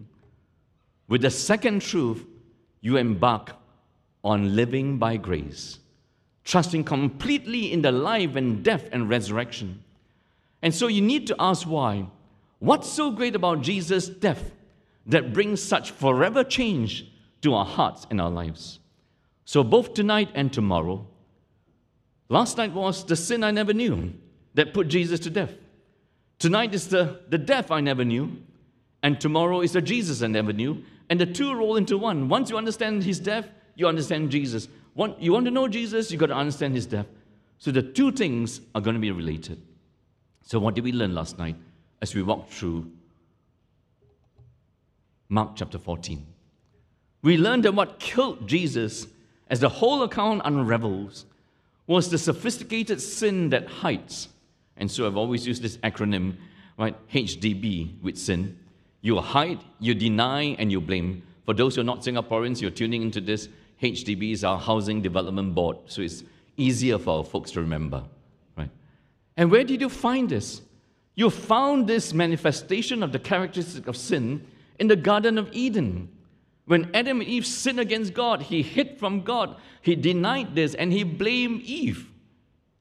With 1.08 1.22
the 1.22 1.30
second 1.30 1.82
truth, 1.82 2.24
you 2.80 2.96
embark 2.96 3.52
on 4.24 4.56
living 4.56 4.98
by 4.98 5.16
grace, 5.16 5.78
trusting 6.44 6.84
completely 6.84 7.72
in 7.72 7.82
the 7.82 7.92
life 7.92 8.34
and 8.36 8.62
death 8.64 8.88
and 8.92 9.08
resurrection. 9.08 9.82
And 10.62 10.74
so 10.74 10.86
you 10.86 11.02
need 11.02 11.26
to 11.28 11.36
ask 11.38 11.66
why. 11.66 12.06
What's 12.58 12.88
so 12.88 13.10
great 13.10 13.34
about 13.34 13.62
Jesus' 13.62 14.08
death 14.08 14.52
that 15.06 15.32
brings 15.32 15.62
such 15.62 15.90
forever 15.90 16.42
change 16.42 17.06
to 17.42 17.54
our 17.54 17.64
hearts 17.64 18.06
and 18.10 18.20
our 18.20 18.30
lives? 18.30 18.80
So, 19.44 19.62
both 19.62 19.94
tonight 19.94 20.30
and 20.34 20.52
tomorrow, 20.52 21.06
last 22.28 22.56
night 22.56 22.72
was 22.72 23.04
the 23.04 23.14
sin 23.14 23.44
I 23.44 23.52
never 23.52 23.72
knew 23.72 24.12
that 24.54 24.74
put 24.74 24.88
Jesus 24.88 25.20
to 25.20 25.30
death. 25.30 25.52
Tonight 26.38 26.74
is 26.74 26.88
the, 26.88 27.20
the 27.28 27.38
death 27.38 27.70
I 27.70 27.80
never 27.80 28.04
knew, 28.04 28.38
and 29.02 29.20
tomorrow 29.20 29.60
is 29.60 29.72
the 29.72 29.80
Jesus 29.80 30.22
I 30.22 30.26
never 30.26 30.52
knew. 30.52 30.82
And 31.08 31.20
the 31.20 31.26
two 31.26 31.54
roll 31.54 31.76
into 31.76 31.96
one. 31.96 32.28
Once 32.28 32.50
you 32.50 32.58
understand 32.58 33.04
his 33.04 33.20
death, 33.20 33.46
you 33.76 33.86
understand 33.86 34.30
Jesus. 34.30 34.66
You 35.20 35.32
want 35.32 35.44
to 35.44 35.52
know 35.52 35.68
Jesus, 35.68 36.10
you 36.10 36.18
got 36.18 36.26
to 36.26 36.34
understand 36.34 36.74
his 36.74 36.86
death. 36.86 37.06
So 37.58 37.70
the 37.70 37.82
two 37.82 38.10
things 38.10 38.60
are 38.74 38.80
going 38.80 38.94
to 38.94 39.00
be 39.00 39.12
related. 39.12 39.62
So, 40.46 40.60
what 40.60 40.76
did 40.76 40.84
we 40.84 40.92
learn 40.92 41.12
last 41.12 41.38
night 41.38 41.56
as 42.00 42.14
we 42.14 42.22
walked 42.22 42.52
through 42.52 42.88
Mark 45.28 45.56
chapter 45.56 45.76
14? 45.76 46.24
We 47.22 47.36
learned 47.36 47.64
that 47.64 47.74
what 47.74 47.98
killed 47.98 48.46
Jesus, 48.46 49.08
as 49.50 49.58
the 49.58 49.68
whole 49.68 50.04
account 50.04 50.42
unravels, 50.44 51.26
was 51.88 52.10
the 52.10 52.18
sophisticated 52.18 53.02
sin 53.02 53.50
that 53.50 53.66
hides. 53.66 54.28
And 54.76 54.88
so 54.88 55.08
I've 55.08 55.16
always 55.16 55.44
used 55.44 55.62
this 55.62 55.78
acronym, 55.78 56.36
right? 56.78 56.94
HDB 57.10 58.00
with 58.00 58.16
sin. 58.16 58.56
You 59.00 59.18
hide, 59.18 59.58
you 59.80 59.96
deny, 59.96 60.54
and 60.60 60.70
you 60.70 60.80
blame. 60.80 61.24
For 61.44 61.54
those 61.54 61.74
who 61.74 61.80
are 61.80 61.84
not 61.84 62.02
Singaporeans, 62.02 62.60
you're 62.60 62.70
tuning 62.70 63.02
into 63.02 63.20
this. 63.20 63.48
HDB 63.82 64.30
is 64.30 64.44
our 64.44 64.58
Housing 64.60 65.02
Development 65.02 65.52
Board, 65.56 65.78
so 65.86 66.02
it's 66.02 66.22
easier 66.56 66.98
for 66.98 67.18
our 67.18 67.24
folks 67.24 67.50
to 67.52 67.60
remember. 67.60 68.04
And 69.36 69.50
where 69.50 69.64
did 69.64 69.80
you 69.80 69.88
find 69.88 70.28
this? 70.28 70.62
You 71.14 71.30
found 71.30 71.86
this 71.86 72.12
manifestation 72.12 73.02
of 73.02 73.12
the 73.12 73.18
characteristic 73.18 73.86
of 73.86 73.96
sin 73.96 74.46
in 74.78 74.88
the 74.88 74.96
Garden 74.96 75.38
of 75.38 75.48
Eden. 75.52 76.08
When 76.66 76.90
Adam 76.94 77.20
and 77.20 77.28
Eve 77.28 77.46
sinned 77.46 77.80
against 77.80 78.12
God, 78.12 78.42
he 78.42 78.62
hid 78.62 78.98
from 78.98 79.22
God, 79.22 79.56
he 79.82 79.94
denied 79.94 80.54
this, 80.54 80.74
and 80.74 80.92
he 80.92 81.04
blamed 81.04 81.62
Eve 81.62 82.10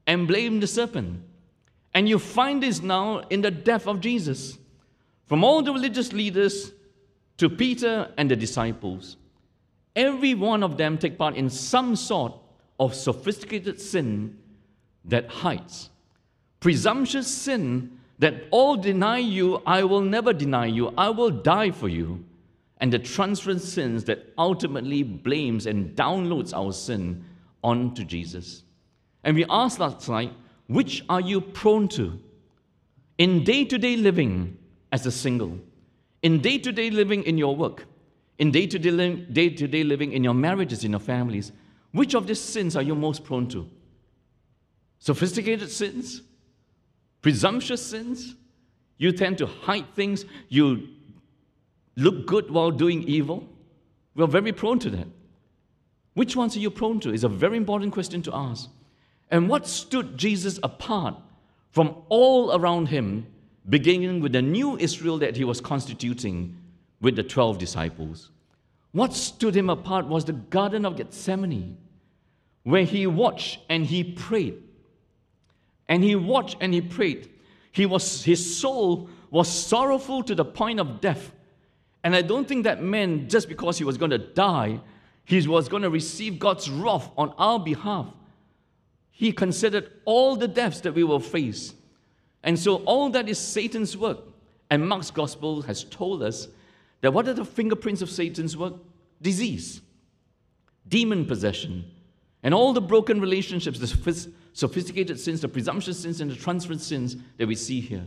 and 0.07 0.27
blamed 0.27 0.63
the 0.63 0.67
serpent. 0.67 1.21
And 1.93 2.09
you 2.09 2.19
find 2.19 2.61
this 2.61 2.81
now 2.81 3.19
in 3.29 3.41
the 3.41 3.51
death 3.51 3.87
of 3.87 4.01
Jesus. 4.01 4.57
From 5.27 5.43
all 5.43 5.61
the 5.61 5.71
religious 5.71 6.13
leaders 6.13 6.71
to 7.37 7.49
Peter 7.49 8.11
and 8.17 8.29
the 8.29 8.35
disciples, 8.35 9.17
every 9.95 10.33
one 10.33 10.61
of 10.61 10.77
them 10.77 10.97
take 10.97 11.17
part 11.17 11.35
in 11.35 11.49
some 11.49 11.95
sort 11.95 12.33
of 12.79 12.93
sophisticated 12.93 13.79
sin 13.79 14.37
that 15.05 15.29
hides 15.29 15.89
presumptuous 16.59 17.27
sin 17.27 17.99
that 18.19 18.45
all 18.51 18.77
deny 18.77 19.17
you, 19.17 19.61
I 19.65 19.83
will 19.83 20.01
never 20.01 20.33
deny 20.33 20.67
you, 20.67 20.93
I 20.97 21.09
will 21.09 21.29
die 21.29 21.71
for 21.71 21.89
you, 21.89 22.23
and 22.79 22.91
the 22.91 22.99
transference 22.99 23.65
sins 23.65 24.03
that 24.05 24.33
ultimately 24.37 25.03
blames 25.03 25.65
and 25.65 25.95
downloads 25.95 26.53
our 26.53 26.71
sin 26.71 27.23
onto 27.63 28.03
Jesus. 28.03 28.63
And 29.23 29.35
we 29.35 29.45
asked 29.49 29.79
last 29.79 30.07
night, 30.07 30.33
which 30.67 31.03
are 31.09 31.21
you 31.21 31.41
prone 31.41 31.87
to? 31.89 32.19
In 33.17 33.43
day 33.43 33.65
to 33.65 33.77
day 33.77 33.95
living 33.95 34.57
as 34.91 35.05
a 35.05 35.11
single, 35.11 35.59
in 36.21 36.41
day 36.41 36.57
to 36.57 36.71
day 36.71 36.89
living 36.89 37.23
in 37.23 37.37
your 37.37 37.55
work, 37.55 37.85
in 38.39 38.51
day 38.51 38.67
to 38.67 38.77
day 38.79 39.83
living 39.83 40.11
in 40.11 40.23
your 40.23 40.33
marriages, 40.33 40.83
in 40.83 40.91
your 40.91 40.99
families, 40.99 41.51
which 41.91 42.13
of 42.13 42.27
these 42.27 42.41
sins 42.41 42.75
are 42.75 42.81
you 42.81 42.93
most 42.95 43.23
prone 43.23 43.47
to? 43.49 43.69
Sophisticated 44.99 45.71
sins? 45.71 46.21
Presumptuous 47.25 47.83
sins, 47.83 48.35
you 48.99 49.11
tend 49.11 49.39
to 49.39 49.47
hide 49.47 49.95
things, 49.95 50.25
you 50.47 50.89
look 51.95 52.27
good 52.27 52.51
while 52.51 52.69
doing 52.69 53.01
evil. 53.01 53.49
We're 54.13 54.27
very 54.27 54.51
prone 54.51 54.77
to 54.77 54.91
that. 54.91 55.07
Which 56.13 56.35
ones 56.35 56.55
are 56.55 56.59
you 56.59 56.69
prone 56.69 56.99
to? 56.99 57.11
Is 57.11 57.23
a 57.23 57.27
very 57.27 57.57
important 57.57 57.93
question 57.93 58.21
to 58.21 58.35
ask. 58.35 58.69
And 59.31 59.49
what 59.49 59.65
stood 59.65 60.19
Jesus 60.19 60.59
apart 60.61 61.15
from 61.71 61.95
all 62.09 62.55
around 62.55 62.89
him, 62.89 63.25
beginning 63.67 64.19
with 64.19 64.33
the 64.33 64.43
new 64.43 64.77
Israel 64.77 65.17
that 65.17 65.35
he 65.35 65.45
was 65.45 65.59
constituting 65.59 66.55
with 67.01 67.15
the 67.15 67.23
12 67.23 67.57
disciples? 67.57 68.29
What 68.91 69.13
stood 69.13 69.55
him 69.55 69.71
apart 69.71 70.05
was 70.05 70.25
the 70.25 70.33
Garden 70.33 70.85
of 70.85 70.95
Gethsemane, 70.95 71.75
where 72.61 72.85
he 72.85 73.07
watched 73.07 73.61
and 73.67 73.83
he 73.83 74.03
prayed 74.03 74.61
and 75.87 76.03
he 76.03 76.15
watched 76.15 76.57
and 76.61 76.73
he 76.73 76.81
prayed. 76.81 77.29
He 77.71 77.85
was, 77.85 78.23
his 78.23 78.57
soul 78.57 79.09
was 79.29 79.51
sorrowful 79.51 80.23
to 80.23 80.35
the 80.35 80.45
point 80.45 80.79
of 80.79 81.01
death. 81.01 81.31
And 82.03 82.15
I 82.15 82.21
don't 82.21 82.47
think 82.47 82.63
that 82.63 82.81
meant 82.81 83.29
just 83.29 83.49
because 83.49 83.77
he 83.77 83.83
was 83.83 83.97
going 83.97 84.11
to 84.11 84.17
die, 84.17 84.79
he 85.25 85.45
was 85.47 85.67
going 85.67 85.83
to 85.83 85.89
receive 85.89 86.39
God's 86.39 86.69
wrath 86.69 87.09
on 87.17 87.33
our 87.37 87.59
behalf. 87.59 88.07
He 89.09 89.31
considered 89.31 89.91
all 90.05 90.35
the 90.35 90.47
deaths 90.47 90.81
that 90.81 90.93
we 90.93 91.03
will 91.03 91.19
face. 91.19 91.73
And 92.43 92.59
so 92.59 92.77
all 92.85 93.09
that 93.09 93.27
is 93.27 93.39
Satan's 93.39 93.97
work. 93.97 94.19
And 94.69 94.87
Mark's 94.87 95.11
gospel 95.11 95.63
has 95.63 95.83
told 95.83 96.21
us 96.21 96.47
that 97.01 97.13
what 97.13 97.27
are 97.27 97.33
the 97.33 97.45
fingerprints 97.45 98.01
of 98.01 98.09
Satan's 98.09 98.55
work? 98.55 98.73
Disease, 99.21 99.81
demon 100.87 101.25
possession, 101.25 101.85
and 102.43 102.53
all 102.53 102.73
the 102.73 102.81
broken 102.81 103.19
relationships, 103.19 103.79
the 103.79 103.87
sophisticated 104.55 105.19
sins, 105.19 105.41
the 105.41 105.49
presumptuous 105.49 105.99
sins, 105.99 106.21
and 106.21 106.31
the 106.31 106.35
transference 106.35 106.87
sins 106.87 107.17
that 107.37 107.45
we 107.45 107.55
see 107.55 107.81
here. 107.81 108.05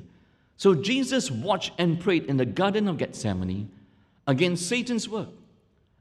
So 0.57 0.75
Jesus 0.75 1.31
watched 1.31 1.73
and 1.76 2.00
prayed 2.00 2.25
in 2.25 2.38
the 2.38 2.47
Garden 2.47 2.88
of 2.88 2.97
Gethsemane 2.97 3.71
against 4.26 4.67
Satan's 4.67 5.09
work, 5.09 5.28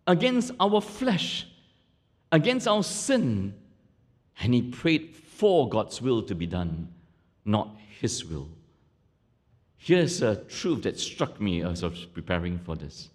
against 0.08 0.54
our 0.58 0.80
flesh, 0.80 1.48
against 2.32 2.66
our 2.66 2.82
sin, 2.82 3.54
and 4.40 4.54
he 4.54 4.62
prayed 4.62 5.14
for 5.16 5.68
God's 5.68 6.02
will 6.02 6.24
to 6.24 6.34
be 6.34 6.48
done, 6.48 6.88
not 7.44 7.76
his 8.00 8.24
will. 8.24 8.48
Here's 9.76 10.22
a 10.22 10.38
truth 10.38 10.84
that 10.84 10.98
struck 10.98 11.42
me 11.42 11.62
as 11.62 11.84
I 11.84 11.88
was 11.88 12.06
preparing 12.06 12.58
for 12.60 12.78
this. 12.78 13.10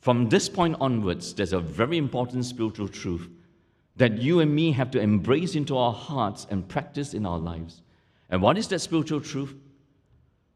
From 0.00 0.30
this 0.30 0.48
point 0.48 0.76
onwards, 0.80 1.34
there's 1.34 1.52
a 1.52 1.60
very 1.60 1.98
important 1.98 2.46
spiritual 2.46 2.88
truth 2.88 3.28
that 3.98 4.18
you 4.18 4.40
and 4.40 4.54
me 4.54 4.72
have 4.72 4.90
to 4.92 5.00
embrace 5.00 5.54
into 5.54 5.76
our 5.76 5.92
hearts 5.92 6.46
and 6.50 6.66
practice 6.66 7.14
in 7.14 7.26
our 7.26 7.38
lives. 7.38 7.82
And 8.30 8.42
what 8.42 8.58
is 8.58 8.68
that 8.68 8.80
spiritual 8.80 9.20
truth? 9.20 9.54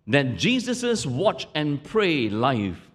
That 0.06 0.36
Jesus' 0.36 1.06
watch 1.06 1.46
and 1.54 1.82
pray 1.82 2.28
life 2.28 2.90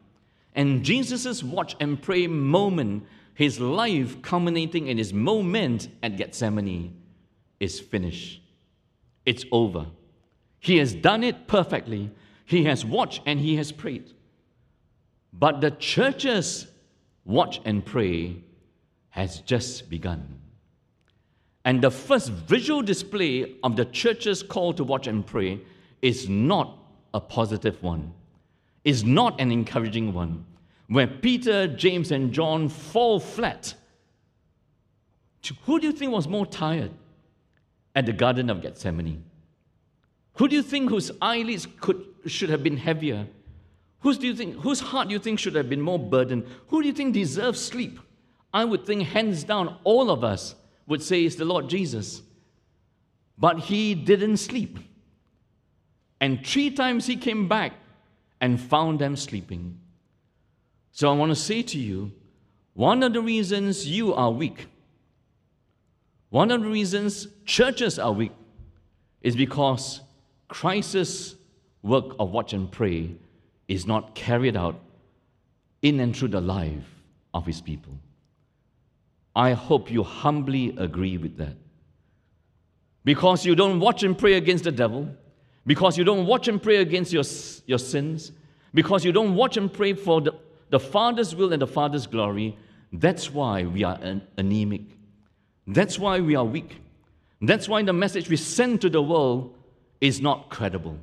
and 0.58 0.84
Jesus' 0.84 1.44
watch 1.44 1.76
and 1.80 2.02
pray 2.02 2.26
moment, 2.26 3.06
his 3.36 3.60
life 3.60 4.24
culminating 4.24 4.88
in 4.88 4.98
his 4.98 5.14
moment 5.14 5.88
at 6.02 6.18
Gethsemane, 6.18 7.00
is 7.60 7.80
finished. 7.80 8.42
It's 9.24 9.46
over. 9.52 9.86
He 10.60 10.78
has 10.78 10.96
done 10.96 11.24
it 11.24 11.48
perfectly. 11.48 12.10
He 12.44 12.64
has 12.64 12.84
watched 12.84 13.22
and 13.28 13.40
he 13.40 13.58
has 13.58 13.72
prayed. 13.72 14.12
But 15.32 15.62
the 15.62 15.70
church's 15.70 16.66
watch 17.24 17.62
and 17.64 17.86
pray 17.86 18.38
has 19.18 19.40
just 19.40 19.90
begun. 19.90 20.40
And 21.66 21.82
the 21.82 21.90
first 21.90 22.30
visual 22.30 22.84
display 22.84 23.56
of 23.64 23.76
the 23.76 23.86
church's 23.86 24.44
call 24.44 24.74
to 24.76 24.84
watch 24.84 25.08
and 25.08 25.26
pray 25.26 25.60
is 26.04 26.30
not 26.30 26.78
a 27.16 27.20
positive 27.20 27.82
one, 27.82 28.14
is 28.84 29.04
not 29.04 29.42
an 29.42 29.52
encouraging 29.52 30.14
one. 30.14 30.46
Where 30.88 31.08
Peter, 31.08 31.66
James, 31.66 32.12
and 32.12 32.32
John 32.32 32.70
fall 32.70 33.20
flat. 33.20 33.74
Who 35.66 35.80
do 35.80 35.88
you 35.88 35.94
think 35.94 36.12
was 36.12 36.28
more 36.28 36.46
tired 36.46 36.92
at 37.96 38.06
the 38.06 38.14
Garden 38.14 38.52
of 38.52 38.62
Gethsemane? 38.62 39.24
Who 40.34 40.48
do 40.48 40.56
you 40.56 40.62
think 40.62 40.92
whose 40.92 41.10
eyelids 41.20 41.68
could, 41.82 42.06
should 42.28 42.52
have 42.52 42.62
been 42.62 42.78
heavier? 42.78 43.26
Whose, 44.02 44.20
do 44.20 44.28
you 44.28 44.36
think, 44.36 44.58
whose 44.58 44.80
heart 44.80 45.08
do 45.08 45.14
you 45.14 45.20
think 45.20 45.40
should 45.40 45.56
have 45.56 45.70
been 45.70 45.82
more 45.82 45.98
burdened? 45.98 46.46
Who 46.68 46.84
do 46.84 46.88
you 46.88 46.94
think 46.94 47.16
deserves 47.16 47.60
sleep? 47.60 48.00
I 48.58 48.66
would 48.66 48.88
think, 48.88 49.04
hands 49.04 49.44
down, 49.44 49.78
all 49.84 50.10
of 50.10 50.24
us 50.24 50.56
would 50.88 51.04
say 51.04 51.24
is 51.24 51.36
the 51.36 51.46
Lord 51.46 51.70
Jesus. 51.70 52.24
But 53.38 53.60
he 53.60 53.94
didn't 53.94 54.38
sleep. 54.38 54.80
And 56.20 56.44
three 56.44 56.72
times 56.72 57.06
he 57.06 57.18
came 57.18 57.48
back 57.48 57.74
and 58.42 58.60
found 58.60 58.98
them 58.98 59.16
sleeping. 59.16 59.78
So 60.92 61.08
I 61.08 61.16
want 61.16 61.30
to 61.30 61.36
say 61.36 61.62
to 61.62 61.78
you 61.78 62.12
one 62.74 63.04
of 63.04 63.14
the 63.14 63.22
reasons 63.22 63.88
you 63.88 64.16
are 64.16 64.32
weak, 64.32 64.66
one 66.30 66.50
of 66.50 66.64
the 66.64 66.68
reasons 66.68 67.28
churches 67.46 68.00
are 68.00 68.12
weak, 68.12 68.32
is 69.22 69.36
because 69.36 70.02
Christ's 70.48 71.36
work 71.84 72.16
of 72.20 72.32
watch 72.32 72.54
and 72.54 72.72
pray 72.72 73.12
is 73.68 73.86
not 73.86 74.16
carried 74.16 74.58
out 74.58 74.80
in 75.84 76.00
and 76.00 76.18
through 76.18 76.30
the 76.30 76.42
life 76.42 76.90
of 77.36 77.46
his 77.46 77.62
people. 77.62 78.00
I 79.38 79.54
hope 79.54 79.92
you 79.92 80.02
humbly 80.02 80.76
agree 80.80 81.20
with 81.20 81.38
that. 81.38 81.56
Because 83.06 83.46
you 83.46 83.54
don't 83.54 83.80
watch 83.80 84.02
and 84.02 84.18
pray 84.18 84.34
against 84.34 84.64
the 84.64 84.72
devil, 84.72 85.08
because 85.68 85.96
you 85.96 86.04
don't 86.04 86.26
watch 86.26 86.48
and 86.48 86.62
pray 86.62 86.78
against 86.78 87.14
your, 87.14 87.24
your 87.68 87.78
sins, 87.78 88.32
because 88.74 89.06
you 89.06 89.12
don't 89.12 89.36
watch 89.36 89.56
and 89.56 89.72
pray 89.72 89.94
for 89.94 90.22
the, 90.22 90.34
the 90.72 90.80
Father's 90.80 91.36
will 91.36 91.54
and 91.54 91.62
the 91.62 91.68
Father's 91.68 92.08
glory, 92.08 92.58
that's 92.92 93.32
why 93.32 93.64
we 93.64 93.84
are 93.84 94.00
an- 94.02 94.24
anemic. 94.38 94.82
That's 95.68 96.00
why 96.00 96.20
we 96.20 96.36
are 96.36 96.44
weak. 96.44 96.82
That's 97.40 97.70
why 97.70 97.84
the 97.84 97.94
message 97.94 98.30
we 98.30 98.38
send 98.38 98.82
to 98.82 98.90
the 98.90 99.04
world 99.04 99.56
is 100.02 100.20
not 100.20 100.50
credible. 100.50 100.98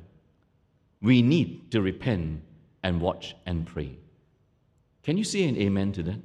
We 1.01 1.21
need 1.21 1.71
to 1.71 1.81
repent 1.81 2.41
and 2.83 2.99
watch 2.99 3.33
and 3.45 3.65
pray. 3.65 3.97
Can 5.03 5.17
you 5.17 5.23
say 5.23 5.47
an 5.47 5.55
amen 5.55 5.93
to 5.93 6.03
that? 6.03 6.19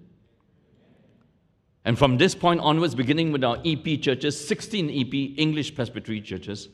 And 1.84 1.99
from 1.99 2.18
this 2.18 2.34
point 2.34 2.60
onwards, 2.60 2.94
beginning 2.94 3.32
with 3.32 3.42
our 3.42 3.58
EP 3.64 4.00
churches, 4.00 4.46
16 4.46 4.90
EP 4.90 5.38
English 5.38 5.75
Presbytery 5.75 6.20
churches, 6.20 6.68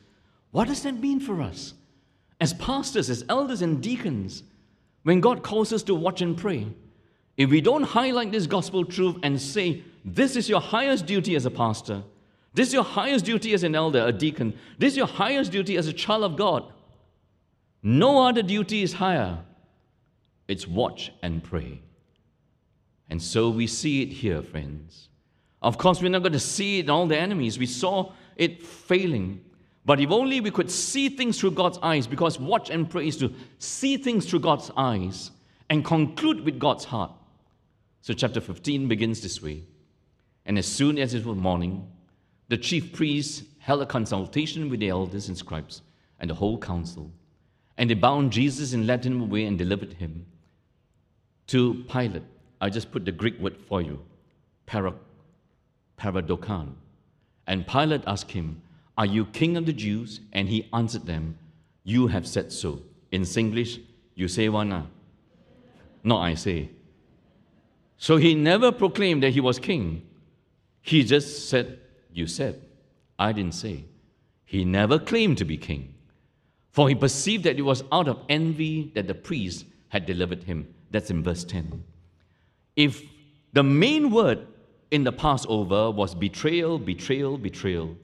what 0.51 0.67
does 0.67 0.83
that 0.83 0.99
mean 0.99 1.19
for 1.19 1.41
us? 1.41 1.73
As 2.39 2.53
pastors, 2.53 3.09
as 3.09 3.23
elders, 3.29 3.61
and 3.61 3.81
deacons, 3.81 4.43
when 5.03 5.21
God 5.21 5.43
calls 5.43 5.71
us 5.71 5.83
to 5.83 5.95
watch 5.95 6.21
and 6.21 6.37
pray, 6.37 6.67
if 7.37 7.49
we 7.49 7.61
don't 7.61 7.83
highlight 7.83 8.31
this 8.31 8.47
gospel 8.47 8.83
truth 8.83 9.15
and 9.23 9.41
say, 9.41 9.83
this 10.03 10.35
is 10.35 10.49
your 10.49 10.61
highest 10.61 11.05
duty 11.05 11.35
as 11.35 11.45
a 11.45 11.51
pastor, 11.51 12.03
this 12.53 12.69
is 12.69 12.73
your 12.73 12.83
highest 12.83 13.25
duty 13.25 13.53
as 13.53 13.63
an 13.63 13.75
elder, 13.75 14.05
a 14.05 14.11
deacon, 14.11 14.53
this 14.77 14.93
is 14.93 14.97
your 14.97 15.07
highest 15.07 15.51
duty 15.51 15.77
as 15.77 15.87
a 15.87 15.93
child 15.93 16.23
of 16.23 16.35
God, 16.35 16.71
no 17.81 18.27
other 18.27 18.41
duty 18.41 18.83
is 18.83 18.93
higher. 18.93 19.39
It's 20.47 20.67
watch 20.67 21.11
and 21.21 21.43
pray. 21.43 21.81
And 23.09 23.21
so 23.21 23.49
we 23.49 23.67
see 23.67 24.03
it 24.03 24.09
here, 24.09 24.41
friends. 24.41 25.09
Of 25.61 25.77
course, 25.77 26.01
we're 26.01 26.09
not 26.09 26.23
going 26.23 26.33
to 26.33 26.39
see 26.39 26.79
it 26.79 26.85
in 26.85 26.89
all 26.89 27.07
the 27.07 27.17
enemies. 27.17 27.57
We 27.57 27.65
saw 27.65 28.11
it 28.35 28.63
failing. 28.63 29.43
But 29.85 29.99
if 29.99 30.11
only 30.11 30.41
we 30.41 30.51
could 30.51 30.69
see 30.69 31.09
things 31.09 31.39
through 31.39 31.51
God's 31.51 31.79
eyes, 31.81 32.07
because 32.07 32.39
watch 32.39 32.69
and 32.69 32.89
pray 32.89 33.07
is 33.07 33.17
to 33.17 33.33
see 33.57 33.97
things 33.97 34.25
through 34.29 34.41
God's 34.41 34.69
eyes 34.75 35.31
and 35.69 35.83
conclude 35.83 36.41
with 36.41 36.59
God's 36.59 36.85
heart. 36.85 37.11
So, 38.01 38.13
chapter 38.13 38.39
15 38.39 38.87
begins 38.87 39.21
this 39.21 39.41
way. 39.41 39.63
And 40.45 40.57
as 40.57 40.65
soon 40.65 40.97
as 40.97 41.13
it 41.13 41.25
was 41.25 41.37
morning, 41.37 41.89
the 42.47 42.57
chief 42.57 42.93
priests 42.93 43.43
held 43.59 43.81
a 43.81 43.85
consultation 43.85 44.69
with 44.69 44.79
the 44.79 44.89
elders 44.89 45.27
and 45.27 45.37
scribes 45.37 45.81
and 46.19 46.29
the 46.29 46.35
whole 46.35 46.57
council. 46.57 47.11
And 47.77 47.89
they 47.89 47.95
bound 47.95 48.31
Jesus 48.31 48.73
and 48.73 48.87
led 48.87 49.05
him 49.05 49.21
away 49.21 49.45
and 49.45 49.57
delivered 49.57 49.93
him 49.93 50.25
to 51.47 51.83
Pilate. 51.89 52.23
I 52.59 52.69
just 52.69 52.91
put 52.91 53.05
the 53.05 53.11
Greek 53.11 53.39
word 53.39 53.57
for 53.67 53.81
you, 53.81 53.99
para, 54.65 54.93
paradokan. 55.97 56.73
And 57.45 57.67
Pilate 57.67 58.03
asked 58.07 58.31
him, 58.31 58.61
Are 58.97 59.05
you 59.05 59.25
king 59.25 59.57
of 59.57 59.65
the 59.65 59.73
Jews? 59.73 60.19
And 60.33 60.49
he 60.49 60.67
answered 60.73 61.05
them, 61.05 61.37
You 61.83 62.07
have 62.07 62.27
said 62.27 62.51
so. 62.51 62.81
In 63.11 63.21
Singlish, 63.21 63.79
you 64.15 64.27
say 64.27 64.49
one, 64.49 64.73
ah. 64.73 64.85
not 66.03 66.21
I 66.21 66.33
say. 66.33 66.69
So 67.97 68.17
he 68.17 68.35
never 68.35 68.71
proclaimed 68.71 69.23
that 69.23 69.31
he 69.31 69.39
was 69.39 69.59
king. 69.59 70.05
He 70.81 71.03
just 71.03 71.49
said, 71.49 71.79
You 72.11 72.27
said. 72.27 72.61
I 73.19 73.31
didn't 73.31 73.55
say. 73.55 73.85
He 74.45 74.63
never 74.63 74.99
claimed 74.99 75.37
to 75.39 75.45
be 75.45 75.57
king. 75.57 75.95
For 76.71 76.87
he 76.87 76.95
perceived 76.95 77.43
that 77.45 77.57
it 77.57 77.63
was 77.63 77.83
out 77.91 78.07
of 78.07 78.21
envy 78.29 78.91
that 78.93 79.07
the 79.07 79.15
priest 79.15 79.65
had 79.89 80.05
delivered 80.05 80.43
him. 80.43 80.73
That's 80.91 81.09
in 81.09 81.23
verse 81.23 81.43
10. 81.43 81.83
If 82.77 83.03
the 83.51 83.63
main 83.63 84.11
word 84.11 84.47
in 84.91 85.03
the 85.03 85.11
Passover 85.11 85.91
was 85.91 86.15
betrayal, 86.15 86.79
betrayal, 86.79 87.37
betrayal, 87.37 87.97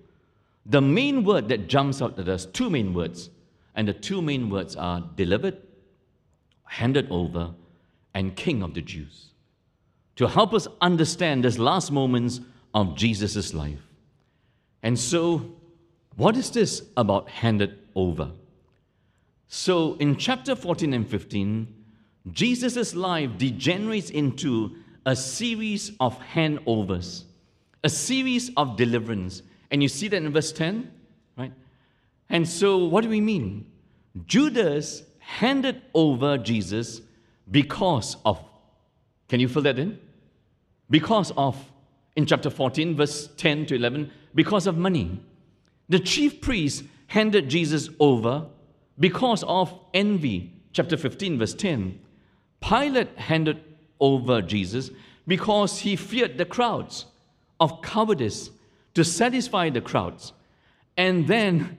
the 0.65 0.81
main 0.81 1.23
word 1.23 1.47
that 1.49 1.69
jumps 1.69 2.01
out 2.01 2.17
at 2.19 2.27
us, 2.27 2.45
two 2.47 2.69
main 2.69 2.93
words, 2.93 3.29
and 3.75 3.87
the 3.87 3.93
two 3.93 4.21
main 4.21 4.49
words 4.49 4.75
are 4.75 5.01
delivered, 5.15 5.57
handed 6.65 7.09
over, 7.11 7.53
and 8.13 8.35
king 8.35 8.63
of 8.63 8.73
the 8.73 8.81
Jews. 8.81 9.27
To 10.17 10.27
help 10.27 10.53
us 10.53 10.67
understand 10.81 11.43
these 11.45 11.59
last 11.59 11.91
moments 11.91 12.39
of 12.73 12.95
Jesus' 12.95 13.53
life. 13.53 13.81
And 14.81 14.97
so, 14.97 15.53
what 16.15 16.35
is 16.35 16.51
this 16.51 16.83
about 16.97 17.29
handed 17.29 17.79
over? 17.95 18.31
So, 19.47 19.95
in 19.95 20.15
chapter 20.17 20.55
14 20.55 20.93
and 20.93 21.07
15, 21.07 21.82
Jesus' 22.31 22.95
life 22.95 23.37
degenerates 23.37 24.09
into 24.09 24.75
a 25.05 25.15
series 25.15 25.91
of 25.99 26.17
handovers, 26.19 27.23
a 27.83 27.89
series 27.89 28.51
of 28.55 28.77
deliverance. 28.77 29.41
And 29.71 29.83
you 29.83 29.89
see 29.89 30.07
that 30.07 30.17
in 30.17 30.31
verse 30.31 30.51
10, 30.51 30.89
right? 31.37 31.51
And 32.29 32.47
so, 32.47 32.77
what 32.77 33.03
do 33.03 33.09
we 33.09 33.19
mean? 33.19 33.65
Judas 34.25 35.03
handed 35.19 35.81
over 35.93 36.37
Jesus 36.37 37.01
because 37.49 38.17
of, 38.25 38.41
can 39.27 39.39
you 39.39 39.47
fill 39.47 39.63
that 39.63 39.79
in? 39.79 39.99
Because 40.89 41.31
of, 41.35 41.57
in 42.15 42.25
chapter 42.25 42.49
14, 42.49 42.95
verse 42.95 43.29
10 43.37 43.65
to 43.67 43.75
11, 43.75 44.11
because 44.35 44.67
of 44.67 44.77
money. 44.77 45.19
The 45.89 45.99
chief 45.99 46.39
priest 46.39 46.83
handed 47.07 47.49
Jesus 47.49 47.89
over 47.99 48.45
because 48.99 49.43
of 49.43 49.77
envy. 49.93 50.53
Chapter 50.71 50.97
15, 50.97 51.39
verse 51.39 51.53
10. 51.53 51.99
Pilate 52.67 53.17
handed 53.17 53.61
over 53.99 54.41
Jesus 54.41 54.89
because 55.27 55.79
he 55.79 55.95
feared 55.95 56.37
the 56.37 56.45
crowds 56.45 57.05
of 57.59 57.81
cowardice 57.81 58.49
to 58.93 59.03
satisfy 59.03 59.69
the 59.69 59.81
crowds. 59.81 60.33
And 60.97 61.27
then 61.27 61.77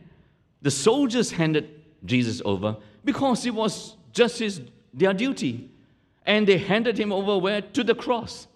the 0.63 0.71
soldiers 0.71 1.31
handed 1.31 1.83
Jesus 2.05 2.43
over 2.45 2.77
because 3.05 3.47
it 3.47 3.55
was 3.55 3.97
just 4.13 4.39
his, 4.39 4.61
their 4.93 5.15
duty. 5.15 5.71
And 6.27 6.47
they 6.47 6.59
handed 6.59 6.99
him 6.99 7.13
over 7.13 7.39
where? 7.39 7.61
To 7.61 7.85
the 7.85 7.95
cross. 7.95 8.47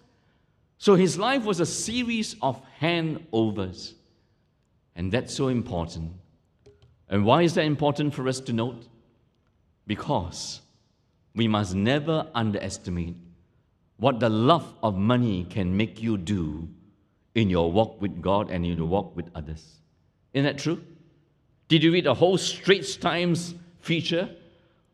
So 0.77 0.95
his 0.95 1.17
life 1.17 1.43
was 1.43 1.59
a 1.59 1.65
series 1.65 2.35
of 2.41 2.61
handovers. 2.81 3.93
And 4.95 5.11
that's 5.11 5.33
so 5.33 5.47
important. 5.47 6.13
And 7.09 7.25
why 7.25 7.43
is 7.43 7.55
that 7.55 7.65
important 7.65 8.13
for 8.13 8.27
us 8.27 8.39
to 8.41 8.53
note? 8.53 8.87
Because 9.87 10.61
we 11.39 11.47
must 11.47 11.73
never 11.73 12.27
underestimate 12.35 13.15
what 13.95 14.19
the 14.19 14.27
love 14.27 14.73
of 14.83 14.97
money 14.97 15.45
can 15.49 15.77
make 15.77 16.01
you 16.01 16.17
do 16.17 16.67
in 17.33 17.49
your 17.49 17.71
walk 17.71 18.01
with 18.01 18.21
God 18.21 18.49
and 18.49 18.65
in 18.65 18.77
your 18.77 18.87
walk 18.87 19.15
with 19.15 19.29
others. 19.33 19.63
Isn't 20.33 20.43
that 20.43 20.61
true? 20.61 20.83
Did 21.69 21.81
you 21.81 21.93
read 21.93 22.07
a 22.07 22.13
whole 22.13 22.37
Straits 22.37 22.97
Times 22.97 23.55
feature 23.79 24.29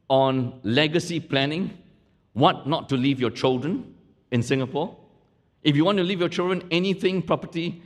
on 0.07 0.59
legacy 0.61 1.19
planning? 1.19 1.75
What 2.33 2.67
not 2.67 2.89
to 2.89 2.95
leave 2.95 3.19
your 3.19 3.31
children 3.31 3.95
in 4.29 4.43
Singapore? 4.43 4.95
If 5.63 5.75
you 5.75 5.83
want 5.83 5.97
to 5.97 6.03
leave 6.03 6.19
your 6.19 6.29
children 6.29 6.61
anything, 6.69 7.23
property, 7.23 7.81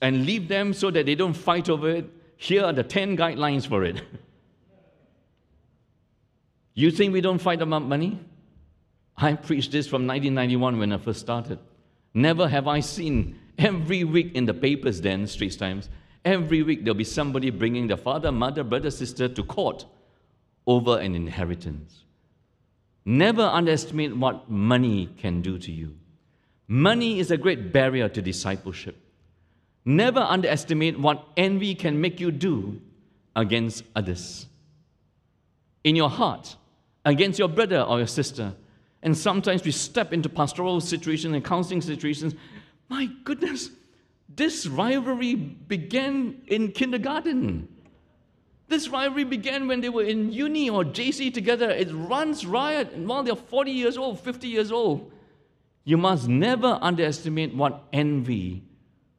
and 0.00 0.26
leave 0.26 0.48
them 0.48 0.72
so 0.72 0.90
that 0.90 1.06
they 1.06 1.14
don't 1.14 1.32
fight 1.48 1.68
over 1.68 1.90
it, 1.90 2.10
here 2.38 2.64
are 2.64 2.72
the 2.72 2.82
10 2.82 3.16
guidelines 3.16 3.68
for 3.68 3.84
it. 3.84 4.02
you 6.74 6.90
think 6.90 7.12
we 7.12 7.20
don't 7.20 7.38
fight 7.38 7.62
about 7.62 7.82
money? 7.82 8.18
I 9.16 9.34
preached 9.34 9.72
this 9.72 9.86
from 9.86 10.06
1991 10.06 10.78
when 10.78 10.92
I 10.92 10.98
first 10.98 11.20
started. 11.20 11.58
Never 12.14 12.48
have 12.48 12.66
I 12.66 12.80
seen 12.80 13.38
every 13.58 14.04
week 14.04 14.34
in 14.34 14.46
the 14.46 14.54
papers 14.54 15.00
then, 15.00 15.26
Straits 15.26 15.56
Times, 15.56 15.88
every 16.24 16.62
week 16.62 16.84
there'll 16.84 16.94
be 16.94 17.04
somebody 17.04 17.50
bringing 17.50 17.86
their 17.88 17.96
father, 17.96 18.32
mother, 18.32 18.64
brother, 18.64 18.90
sister 18.90 19.28
to 19.28 19.42
court 19.42 19.84
over 20.66 20.98
an 20.98 21.14
inheritance. 21.14 22.04
Never 23.04 23.42
underestimate 23.42 24.16
what 24.16 24.50
money 24.50 25.08
can 25.18 25.42
do 25.42 25.58
to 25.58 25.72
you. 25.72 25.96
Money 26.68 27.18
is 27.18 27.30
a 27.30 27.36
great 27.36 27.72
barrier 27.72 28.08
to 28.08 28.22
discipleship. 28.22 28.96
Never 29.84 30.20
underestimate 30.20 30.98
what 30.98 31.26
envy 31.36 31.74
can 31.74 32.00
make 32.00 32.20
you 32.20 32.30
do 32.30 32.80
against 33.34 33.82
others. 33.96 34.46
In 35.82 35.96
your 35.96 36.08
heart, 36.08 36.56
against 37.04 37.38
your 37.38 37.48
brother 37.48 37.80
or 37.80 37.98
your 37.98 38.06
sister, 38.06 38.54
And 39.02 39.18
sometimes 39.18 39.64
we 39.64 39.72
step 39.72 40.12
into 40.12 40.28
pastoral 40.28 40.80
situations 40.80 41.34
and 41.34 41.44
counseling 41.44 41.80
situations. 41.80 42.34
My 42.88 43.08
goodness, 43.24 43.70
this 44.28 44.66
rivalry 44.66 45.34
began 45.34 46.40
in 46.46 46.70
kindergarten. 46.70 47.68
This 48.68 48.88
rivalry 48.88 49.24
began 49.24 49.66
when 49.66 49.80
they 49.80 49.88
were 49.88 50.04
in 50.04 50.32
uni 50.32 50.70
or 50.70 50.84
JC 50.84 51.34
together. 51.34 51.68
It 51.68 51.88
runs 51.92 52.46
riot 52.46 52.92
And 52.92 53.08
while 53.08 53.22
they're 53.22 53.34
40 53.34 53.72
years 53.72 53.98
old, 53.98 54.20
50 54.20 54.46
years 54.46 54.70
old. 54.70 55.10
You 55.84 55.96
must 55.96 56.28
never 56.28 56.78
underestimate 56.80 57.54
what 57.56 57.84
envy 57.92 58.62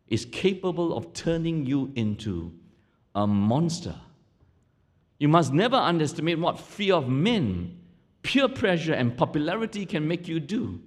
is 0.07 0.25
capable 0.25 0.95
of 0.95 1.13
turning 1.13 1.65
you 1.65 1.91
into 1.95 2.53
a 3.13 3.27
monster. 3.27 3.95
You 5.23 5.29
must 5.29 5.53
never 5.53 5.77
underestimate 5.77 6.37
what 6.37 6.59
fear 6.59 6.95
of 6.95 7.07
men, 7.07 7.79
peer 8.23 8.49
pressure, 8.49 8.91
and 8.91 9.15
popularity 9.15 9.85
can 9.85 10.05
make 10.05 10.27
you 10.27 10.41
do. 10.41 10.81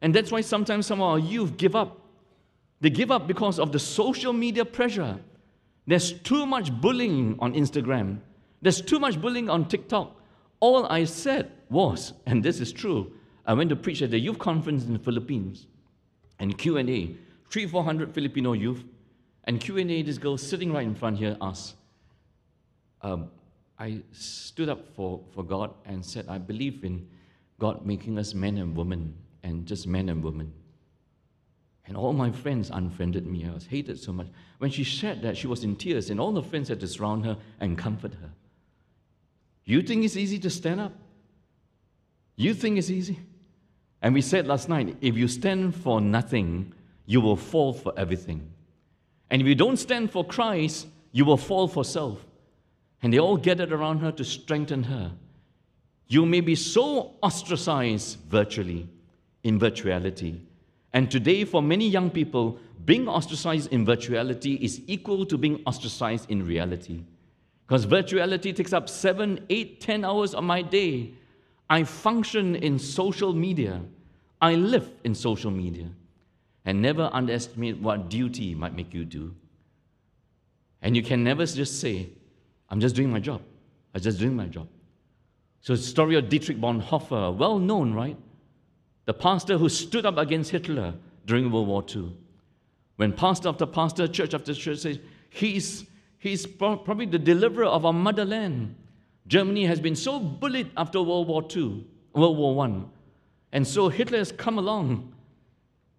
And 0.00 0.12
that's 0.12 0.32
why 0.32 0.40
sometimes 0.40 0.84
some 0.86 1.00
of 1.00 1.06
our 1.06 1.18
youth 1.20 1.56
give 1.58 1.76
up. 1.76 2.00
They 2.80 2.90
give 2.90 3.12
up 3.12 3.28
because 3.28 3.60
of 3.60 3.70
the 3.70 3.78
social 3.78 4.32
media 4.32 4.64
pressure. 4.64 5.20
There's 5.86 6.12
too 6.12 6.44
much 6.44 6.72
bullying 6.80 7.36
on 7.38 7.54
Instagram. 7.54 8.18
There's 8.62 8.80
too 8.80 8.98
much 8.98 9.20
bullying 9.20 9.48
on 9.48 9.68
TikTok. 9.68 10.20
All 10.58 10.86
I 10.86 11.04
said 11.04 11.52
was, 11.70 12.14
and 12.26 12.42
this 12.42 12.58
is 12.58 12.72
true, 12.72 13.12
I 13.46 13.54
went 13.54 13.70
to 13.70 13.76
preach 13.76 14.02
at 14.02 14.10
the 14.10 14.18
youth 14.18 14.40
conference 14.40 14.86
in 14.86 14.92
the 14.92 14.98
Philippines, 14.98 15.68
and 16.40 16.58
Q&A, 16.58 17.14
three, 17.48 17.68
four 17.68 17.84
hundred 17.84 18.12
Filipino 18.12 18.54
youth, 18.54 18.82
and 19.44 19.60
Q&A, 19.60 20.02
this 20.02 20.18
girl 20.18 20.36
sitting 20.36 20.72
right 20.72 20.84
in 20.84 20.96
front 20.96 21.18
here 21.18 21.36
asked, 21.40 21.76
um, 23.02 23.30
I 23.82 24.00
stood 24.12 24.68
up 24.68 24.94
for, 24.94 25.20
for 25.34 25.42
God 25.42 25.74
and 25.84 26.06
said, 26.06 26.26
I 26.28 26.38
believe 26.38 26.84
in 26.84 27.08
God 27.58 27.84
making 27.84 28.16
us 28.16 28.32
men 28.32 28.58
and 28.58 28.76
women, 28.76 29.12
and 29.42 29.66
just 29.66 29.88
men 29.88 30.08
and 30.08 30.22
women. 30.22 30.52
And 31.86 31.96
all 31.96 32.12
my 32.12 32.30
friends 32.30 32.70
unfriended 32.72 33.26
me. 33.26 33.44
I 33.44 33.52
was 33.52 33.66
hated 33.66 33.98
so 33.98 34.12
much. 34.12 34.28
When 34.58 34.70
she 34.70 34.84
shared 34.84 35.22
that, 35.22 35.36
she 35.36 35.48
was 35.48 35.64
in 35.64 35.74
tears, 35.74 36.10
and 36.10 36.20
all 36.20 36.30
the 36.30 36.44
friends 36.44 36.68
had 36.68 36.78
to 36.78 36.86
surround 36.86 37.24
her 37.24 37.36
and 37.58 37.76
comfort 37.76 38.14
her. 38.14 38.30
You 39.64 39.82
think 39.82 40.04
it's 40.04 40.16
easy 40.16 40.38
to 40.38 40.50
stand 40.50 40.80
up? 40.80 40.92
You 42.36 42.54
think 42.54 42.78
it's 42.78 42.88
easy? 42.90 43.18
And 44.00 44.14
we 44.14 44.20
said 44.20 44.46
last 44.46 44.68
night 44.68 44.96
if 45.00 45.16
you 45.16 45.26
stand 45.26 45.74
for 45.74 46.00
nothing, 46.00 46.72
you 47.04 47.20
will 47.20 47.36
fall 47.36 47.72
for 47.72 47.92
everything. 47.96 48.48
And 49.28 49.42
if 49.42 49.48
you 49.48 49.56
don't 49.56 49.76
stand 49.76 50.12
for 50.12 50.24
Christ, 50.24 50.86
you 51.10 51.24
will 51.24 51.36
fall 51.36 51.66
for 51.66 51.84
self. 51.84 52.24
And 53.02 53.12
they 53.12 53.18
all 53.18 53.36
gathered 53.36 53.72
around 53.72 53.98
her 53.98 54.12
to 54.12 54.24
strengthen 54.24 54.84
her. 54.84 55.12
You 56.06 56.24
may 56.24 56.40
be 56.40 56.54
so 56.54 57.14
ostracized 57.22 58.18
virtually, 58.28 58.88
in 59.42 59.58
virtuality. 59.58 60.40
And 60.92 61.10
today, 61.10 61.44
for 61.44 61.62
many 61.62 61.88
young 61.88 62.10
people, 62.10 62.58
being 62.84 63.08
ostracized 63.08 63.72
in 63.72 63.86
virtuality 63.86 64.60
is 64.60 64.82
equal 64.86 65.24
to 65.26 65.38
being 65.38 65.62
ostracized 65.66 66.30
in 66.30 66.46
reality. 66.46 67.02
Because 67.66 67.86
virtuality 67.86 68.54
takes 68.54 68.72
up 68.72 68.88
seven, 68.88 69.44
eight, 69.48 69.80
ten 69.80 70.04
hours 70.04 70.34
of 70.34 70.44
my 70.44 70.62
day. 70.62 71.14
I 71.70 71.84
function 71.84 72.56
in 72.56 72.78
social 72.78 73.32
media. 73.32 73.80
I 74.40 74.54
live 74.54 74.90
in 75.04 75.14
social 75.14 75.50
media. 75.50 75.86
And 76.64 76.82
never 76.82 77.08
underestimate 77.12 77.78
what 77.78 78.10
duty 78.10 78.54
might 78.54 78.74
make 78.74 78.92
you 78.92 79.04
do. 79.04 79.34
And 80.82 80.94
you 80.96 81.02
can 81.02 81.24
never 81.24 81.46
just 81.46 81.80
say, 81.80 82.10
I'm 82.72 82.80
just 82.80 82.96
doing 82.96 83.10
my 83.10 83.20
job. 83.20 83.42
I'm 83.94 84.00
just 84.00 84.18
doing 84.18 84.34
my 84.34 84.46
job. 84.46 84.66
So, 85.60 85.76
the 85.76 85.82
story 85.82 86.16
of 86.16 86.30
Dietrich 86.30 86.58
Bonhoeffer, 86.58 87.36
well 87.36 87.58
known, 87.58 87.92
right? 87.92 88.16
The 89.04 89.12
pastor 89.12 89.58
who 89.58 89.68
stood 89.68 90.06
up 90.06 90.16
against 90.16 90.50
Hitler 90.50 90.94
during 91.26 91.52
World 91.52 91.68
War 91.68 91.84
II. 91.94 92.16
When 92.96 93.12
pastor 93.12 93.50
after 93.50 93.66
pastor, 93.66 94.08
church 94.08 94.32
after 94.32 94.54
church 94.54 94.78
says, 94.78 94.98
he's, 95.28 95.84
he's 96.18 96.46
probably 96.46 97.04
the 97.04 97.18
deliverer 97.18 97.66
of 97.66 97.84
our 97.84 97.92
motherland. 97.92 98.74
Germany 99.26 99.66
has 99.66 99.78
been 99.78 99.94
so 99.94 100.18
bullied 100.18 100.70
after 100.76 101.02
World 101.02 101.28
War 101.28 101.46
II, 101.54 101.84
World 102.14 102.38
War 102.38 102.66
I. 102.66 102.82
And 103.52 103.66
so 103.66 103.90
Hitler 103.90 104.18
has 104.18 104.32
come 104.32 104.58
along. 104.58 105.12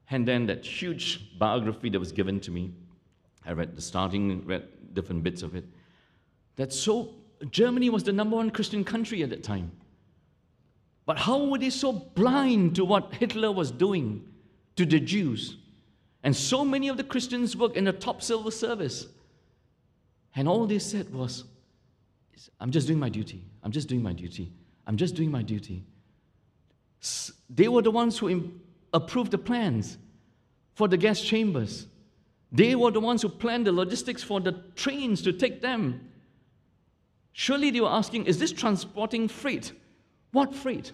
And 0.09 0.27
then 0.27 0.47
that 0.47 0.65
huge 0.65 1.37
biography 1.37 1.89
that 1.89 1.99
was 1.99 2.11
given 2.11 2.39
to 2.41 2.51
me, 2.51 2.73
I 3.45 3.51
read 3.51 3.75
the 3.75 3.81
starting, 3.81 4.43
read 4.45 4.63
different 4.93 5.23
bits 5.23 5.43
of 5.43 5.55
it. 5.55 5.65
That 6.55 6.71
so 6.71 7.15
Germany 7.49 7.89
was 7.89 8.03
the 8.03 8.13
number 8.13 8.35
one 8.35 8.49
Christian 8.49 8.83
country 8.83 9.23
at 9.23 9.29
that 9.31 9.43
time. 9.43 9.71
But 11.05 11.17
how 11.17 11.45
were 11.45 11.57
they 11.57 11.69
so 11.69 11.91
blind 11.91 12.75
to 12.75 12.85
what 12.85 13.13
Hitler 13.15 13.51
was 13.51 13.71
doing 13.71 14.25
to 14.75 14.85
the 14.85 14.99
Jews? 14.99 15.57
And 16.23 16.33
so 16.35 16.63
many 16.63 16.87
of 16.87 16.95
the 16.95 17.03
Christians 17.03 17.57
work 17.57 17.75
in 17.75 17.83
the 17.83 17.91
top 17.91 18.21
civil 18.21 18.49
service. 18.51 19.07
And 20.35 20.47
all 20.47 20.65
they 20.65 20.79
said 20.79 21.13
was, 21.13 21.43
I'm 22.59 22.71
just 22.71 22.87
doing 22.87 22.99
my 22.99 23.09
duty. 23.09 23.43
I'm 23.61 23.71
just 23.71 23.89
doing 23.89 24.01
my 24.01 24.13
duty. 24.13 24.51
I'm 24.87 24.95
just 24.95 25.15
doing 25.15 25.29
my 25.29 25.41
duty. 25.41 25.83
They 27.49 27.67
were 27.67 27.81
the 27.81 27.91
ones 27.91 28.17
who 28.17 28.51
approved 28.93 29.31
the 29.31 29.37
plans 29.37 29.97
for 30.75 30.87
the 30.87 30.97
gas 30.97 31.19
chambers. 31.21 31.87
They 32.51 32.75
were 32.75 32.91
the 32.91 32.99
ones 33.01 33.21
who 33.21 33.29
planned 33.29 33.67
the 33.67 33.71
logistics 33.71 34.23
for 34.23 34.39
the 34.39 34.53
trains 34.75 35.21
to 35.23 35.33
take 35.33 35.61
them. 35.61 36.09
Surely 37.33 37.69
they 37.71 37.81
were 37.81 37.89
asking, 37.89 38.25
is 38.25 38.39
this 38.39 38.51
transporting 38.51 39.27
freight? 39.27 39.73
What 40.31 40.55
freight? 40.55 40.93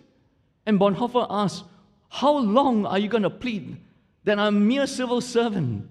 And 0.66 0.80
Bonhoeffer 0.80 1.28
asked, 1.30 1.66
How 2.10 2.38
long 2.38 2.86
are 2.86 2.98
you 2.98 3.08
going 3.08 3.24
to 3.24 3.30
plead 3.30 3.78
that 4.24 4.40
I'm 4.40 4.58
a 4.58 4.60
mere 4.60 4.88
civil 4.88 5.22
servant? 5.22 5.88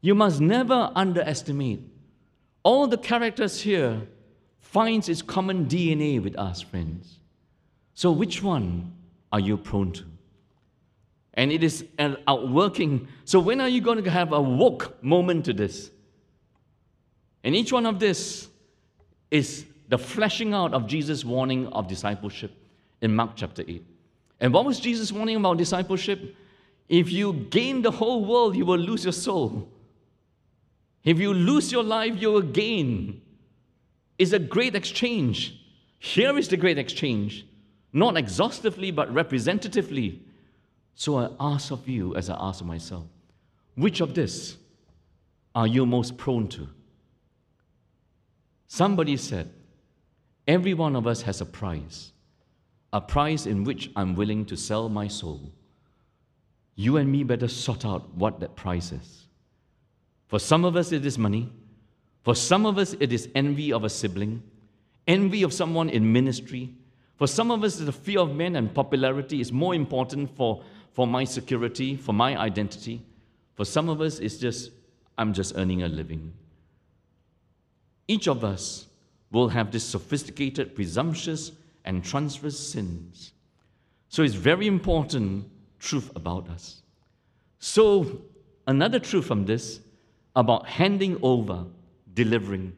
You 0.00 0.14
must 0.14 0.40
never 0.40 0.92
underestimate 0.94 1.80
all 2.68 2.86
the 2.86 2.98
characters 2.98 3.62
here 3.62 4.02
finds 4.60 5.08
its 5.08 5.22
common 5.22 5.66
DNA 5.66 6.22
with 6.22 6.36
us, 6.38 6.60
friends. 6.60 7.18
So, 7.94 8.12
which 8.12 8.42
one 8.42 8.92
are 9.32 9.40
you 9.40 9.56
prone 9.56 9.92
to? 9.92 10.04
And 11.32 11.50
it 11.50 11.64
is 11.64 11.86
an 11.98 12.18
outworking. 12.26 13.08
So, 13.24 13.40
when 13.40 13.62
are 13.62 13.68
you 13.68 13.80
going 13.80 14.04
to 14.04 14.10
have 14.10 14.32
a 14.32 14.42
woke 14.42 15.02
moment 15.02 15.46
to 15.46 15.54
this? 15.54 15.90
And 17.42 17.56
each 17.56 17.72
one 17.72 17.86
of 17.86 17.98
this 17.98 18.48
is 19.30 19.66
the 19.88 19.98
fleshing 19.98 20.54
out 20.54 20.74
of 20.74 20.86
Jesus' 20.86 21.24
warning 21.24 21.66
of 21.68 21.88
discipleship 21.88 22.52
in 23.00 23.14
Mark 23.14 23.32
chapter 23.36 23.64
8. 23.66 23.84
And 24.40 24.52
what 24.52 24.64
was 24.64 24.80
Jesus' 24.80 25.12
warning 25.12 25.36
about 25.36 25.56
discipleship? 25.56 26.36
If 26.88 27.10
you 27.10 27.32
gain 27.50 27.82
the 27.82 27.90
whole 27.90 28.24
world, 28.24 28.56
you 28.56 28.64
will 28.64 28.78
lose 28.78 29.04
your 29.04 29.12
soul. 29.12 29.68
If 31.04 31.18
you 31.18 31.32
lose 31.32 31.72
your 31.72 31.82
life, 31.82 32.14
you 32.16 32.30
will 32.30 32.42
gain. 32.42 33.22
It's 34.18 34.32
a 34.32 34.38
great 34.38 34.74
exchange. 34.74 35.58
Here 35.98 36.36
is 36.38 36.48
the 36.48 36.56
great 36.56 36.78
exchange, 36.78 37.46
not 37.92 38.16
exhaustively, 38.16 38.90
but 38.90 39.12
representatively. 39.12 40.22
So 40.94 41.18
I 41.18 41.30
ask 41.40 41.70
of 41.70 41.88
you, 41.88 42.14
as 42.16 42.30
I 42.30 42.36
ask 42.38 42.60
of 42.60 42.66
myself, 42.66 43.04
which 43.74 44.00
of 44.00 44.14
this 44.14 44.56
are 45.54 45.66
you 45.66 45.86
most 45.86 46.16
prone 46.16 46.48
to? 46.48 46.68
Somebody 48.68 49.16
said, 49.16 49.50
Every 50.46 50.74
one 50.74 50.94
of 50.94 51.06
us 51.06 51.22
has 51.22 51.40
a 51.40 51.46
price, 51.46 52.12
a 52.92 53.00
price 53.00 53.46
in 53.46 53.64
which 53.64 53.90
I'm 53.96 54.14
willing 54.14 54.44
to 54.46 54.56
sell 54.56 54.88
my 54.88 55.08
soul. 55.08 55.52
You 56.74 56.96
and 56.98 57.10
me 57.10 57.24
better 57.24 57.48
sort 57.48 57.84
out 57.84 58.14
what 58.14 58.40
that 58.40 58.54
price 58.54 58.92
is. 58.92 59.26
For 60.28 60.38
some 60.38 60.64
of 60.64 60.76
us, 60.76 60.92
it 60.92 61.04
is 61.04 61.18
money. 61.18 61.50
For 62.22 62.34
some 62.34 62.66
of 62.66 62.78
us, 62.78 62.94
it 63.00 63.12
is 63.12 63.28
envy 63.34 63.72
of 63.72 63.84
a 63.84 63.90
sibling, 63.90 64.42
envy 65.06 65.42
of 65.42 65.52
someone 65.52 65.88
in 65.88 66.12
ministry. 66.12 66.74
For 67.16 67.26
some 67.26 67.50
of 67.50 67.64
us, 67.64 67.76
the 67.76 67.92
fear 67.92 68.20
of 68.20 68.34
men 68.34 68.54
and 68.54 68.72
popularity 68.72 69.40
is 69.40 69.50
more 69.50 69.74
important 69.74 70.36
for, 70.36 70.62
for 70.92 71.06
my 71.06 71.24
security, 71.24 71.96
for 71.96 72.12
my 72.12 72.36
identity. 72.36 73.02
For 73.54 73.64
some 73.64 73.88
of 73.88 74.00
us, 74.00 74.18
it's 74.18 74.36
just, 74.36 74.70
I'm 75.16 75.32
just 75.32 75.54
earning 75.56 75.82
a 75.82 75.88
living. 75.88 76.32
Each 78.08 78.26
of 78.26 78.42
us 78.42 78.86
will 79.30 79.48
have 79.50 79.70
this 79.70 79.84
sophisticated, 79.84 80.74
presumptuous, 80.74 81.52
and 81.84 82.02
transference 82.02 82.58
sins. 82.58 83.32
So 84.08 84.22
it's 84.22 84.34
very 84.34 84.66
important 84.66 85.48
truth 85.78 86.10
about 86.16 86.48
us. 86.48 86.82
So 87.58 88.22
another 88.66 88.98
truth 88.98 89.26
from 89.26 89.44
this 89.44 89.80
about 90.34 90.66
handing 90.66 91.18
over, 91.22 91.66
delivering. 92.14 92.72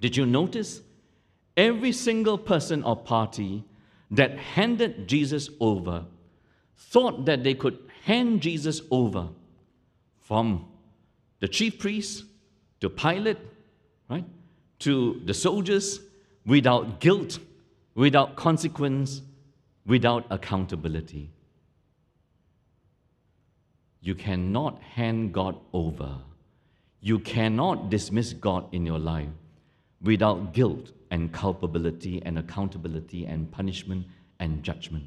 Did 0.00 0.16
you 0.16 0.26
notice? 0.26 0.80
Every 1.56 1.92
single 1.92 2.36
person 2.36 2.82
or 2.82 2.96
party 2.96 3.64
that 4.10 4.38
handed 4.38 5.08
Jesus 5.08 5.48
over 5.60 6.04
thought 6.76 7.24
that 7.26 7.42
they 7.42 7.54
could 7.54 7.78
hand 8.04 8.40
Jesus 8.42 8.80
over 8.90 9.28
from 10.20 10.66
the 11.40 11.48
chief 11.48 11.78
priest 11.78 12.24
to 12.80 12.90
Pilate, 12.90 13.38
right? 14.08 14.24
To 14.80 15.20
the 15.24 15.34
soldiers 15.34 16.00
without 16.44 17.00
guilt, 17.00 17.38
without 17.94 18.36
consequence, 18.36 19.22
without 19.86 20.26
accountability. 20.30 21.30
You 24.00 24.14
cannot 24.14 24.80
hand 24.82 25.32
God 25.32 25.58
over. 25.72 26.18
You 27.00 27.18
cannot 27.18 27.90
dismiss 27.90 28.32
God 28.32 28.72
in 28.72 28.86
your 28.86 28.98
life 28.98 29.28
without 30.02 30.52
guilt 30.52 30.92
and 31.10 31.32
culpability 31.32 32.22
and 32.24 32.38
accountability 32.38 33.26
and 33.26 33.50
punishment 33.50 34.06
and 34.38 34.62
judgment. 34.62 35.06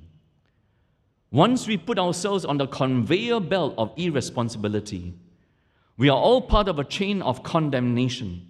Once 1.31 1.67
we 1.67 1.77
put 1.77 1.99
ourselves 1.99 2.43
on 2.43 2.57
the 2.57 2.67
conveyor 2.67 3.39
belt 3.39 3.75
of 3.77 3.93
irresponsibility, 3.97 5.13
we 5.97 6.09
are 6.09 6.17
all 6.17 6.41
part 6.41 6.67
of 6.67 6.79
a 6.79 6.83
chain 6.83 7.21
of 7.21 7.43
condemnation 7.43 8.48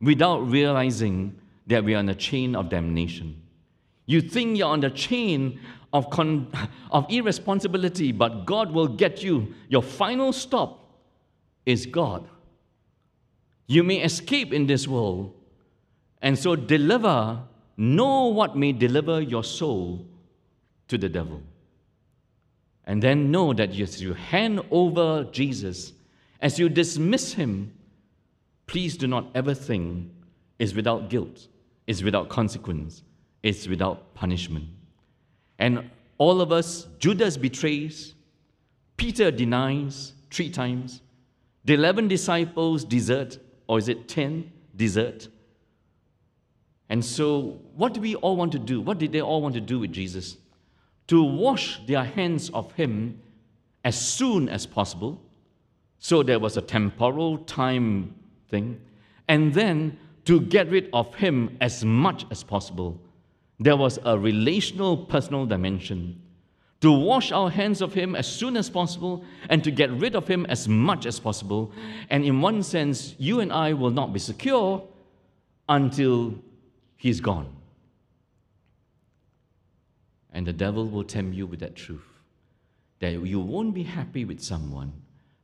without 0.00 0.38
realizing 0.50 1.38
that 1.66 1.84
we 1.84 1.94
are 1.94 2.00
in 2.00 2.08
a 2.08 2.14
chain 2.14 2.56
of 2.56 2.68
damnation. 2.68 3.40
You 4.06 4.20
think 4.20 4.58
you're 4.58 4.68
on 4.68 4.80
the 4.80 4.90
chain 4.90 5.60
of, 5.92 6.10
con- 6.10 6.50
of 6.90 7.06
irresponsibility, 7.10 8.12
but 8.12 8.44
God 8.44 8.72
will 8.72 8.88
get 8.88 9.22
you. 9.22 9.54
Your 9.68 9.82
final 9.82 10.32
stop 10.32 10.80
is 11.66 11.86
God. 11.86 12.28
You 13.66 13.84
may 13.84 13.98
escape 14.02 14.52
in 14.52 14.66
this 14.66 14.88
world, 14.88 15.32
and 16.22 16.36
so 16.36 16.56
deliver, 16.56 17.40
know 17.76 18.26
what 18.26 18.56
may 18.56 18.72
deliver 18.72 19.20
your 19.20 19.44
soul 19.44 20.06
to 20.88 20.98
the 20.98 21.08
devil. 21.08 21.40
And 22.84 23.00
then 23.00 23.30
know 23.30 23.52
that 23.52 23.70
as 23.78 24.02
you 24.02 24.14
hand 24.14 24.60
over 24.72 25.22
Jesus, 25.30 25.92
as 26.40 26.58
you 26.58 26.68
dismiss 26.68 27.34
him, 27.34 27.72
please 28.70 28.96
do 28.96 29.08
not 29.08 29.26
ever 29.34 29.52
think 29.52 30.08
is 30.60 30.76
without 30.76 31.10
guilt, 31.10 31.48
is 31.88 32.04
without 32.04 32.28
consequence, 32.28 33.02
is 33.42 33.68
without 33.68 34.14
punishment. 34.14 34.66
And 35.58 35.90
all 36.18 36.40
of 36.40 36.52
us, 36.52 36.86
Judas 37.00 37.36
betrays, 37.36 38.14
Peter 38.96 39.32
denies 39.32 40.12
three 40.30 40.50
times, 40.50 41.02
the 41.64 41.74
11 41.74 42.06
disciples 42.06 42.84
desert, 42.84 43.38
or 43.66 43.78
is 43.78 43.88
it 43.88 44.06
10 44.06 44.48
desert? 44.76 45.26
And 46.88 47.04
so, 47.04 47.58
what 47.74 47.92
do 47.92 48.00
we 48.00 48.14
all 48.14 48.36
want 48.36 48.52
to 48.52 48.60
do? 48.60 48.80
What 48.80 48.98
did 48.98 49.10
they 49.10 49.20
all 49.20 49.42
want 49.42 49.54
to 49.54 49.60
do 49.60 49.80
with 49.80 49.90
Jesus? 49.90 50.36
To 51.08 51.24
wash 51.24 51.84
their 51.88 52.04
hands 52.04 52.50
of 52.50 52.70
him 52.74 53.20
as 53.82 54.00
soon 54.00 54.48
as 54.48 54.64
possible. 54.64 55.20
So 55.98 56.22
there 56.22 56.38
was 56.38 56.56
a 56.56 56.62
temporal 56.62 57.38
time 57.38 58.14
thing. 58.50 58.80
And 59.28 59.54
then 59.54 59.96
to 60.24 60.40
get 60.40 60.70
rid 60.70 60.88
of 60.92 61.14
him 61.14 61.56
as 61.60 61.84
much 61.84 62.26
as 62.30 62.44
possible. 62.44 63.00
There 63.58 63.76
was 63.76 63.98
a 64.04 64.18
relational, 64.18 64.96
personal 64.96 65.46
dimension. 65.46 66.20
To 66.82 66.92
wash 66.92 67.30
our 67.30 67.50
hands 67.50 67.82
of 67.82 67.92
him 67.92 68.16
as 68.16 68.26
soon 68.26 68.56
as 68.56 68.70
possible 68.70 69.24
and 69.48 69.62
to 69.64 69.70
get 69.70 69.90
rid 69.90 70.16
of 70.16 70.26
him 70.26 70.46
as 70.46 70.66
much 70.66 71.04
as 71.04 71.20
possible. 71.20 71.72
And 72.08 72.24
in 72.24 72.40
one 72.40 72.62
sense, 72.62 73.14
you 73.18 73.40
and 73.40 73.52
I 73.52 73.72
will 73.74 73.90
not 73.90 74.12
be 74.12 74.18
secure 74.18 74.86
until 75.68 76.36
he's 76.96 77.20
gone. 77.20 77.54
And 80.32 80.46
the 80.46 80.52
devil 80.52 80.86
will 80.86 81.04
tempt 81.04 81.34
you 81.34 81.46
with 81.46 81.60
that 81.60 81.74
truth 81.76 82.06
that 83.00 83.12
you 83.12 83.40
won't 83.40 83.74
be 83.74 83.82
happy 83.82 84.24
with 84.24 84.40
someone, 84.40 84.92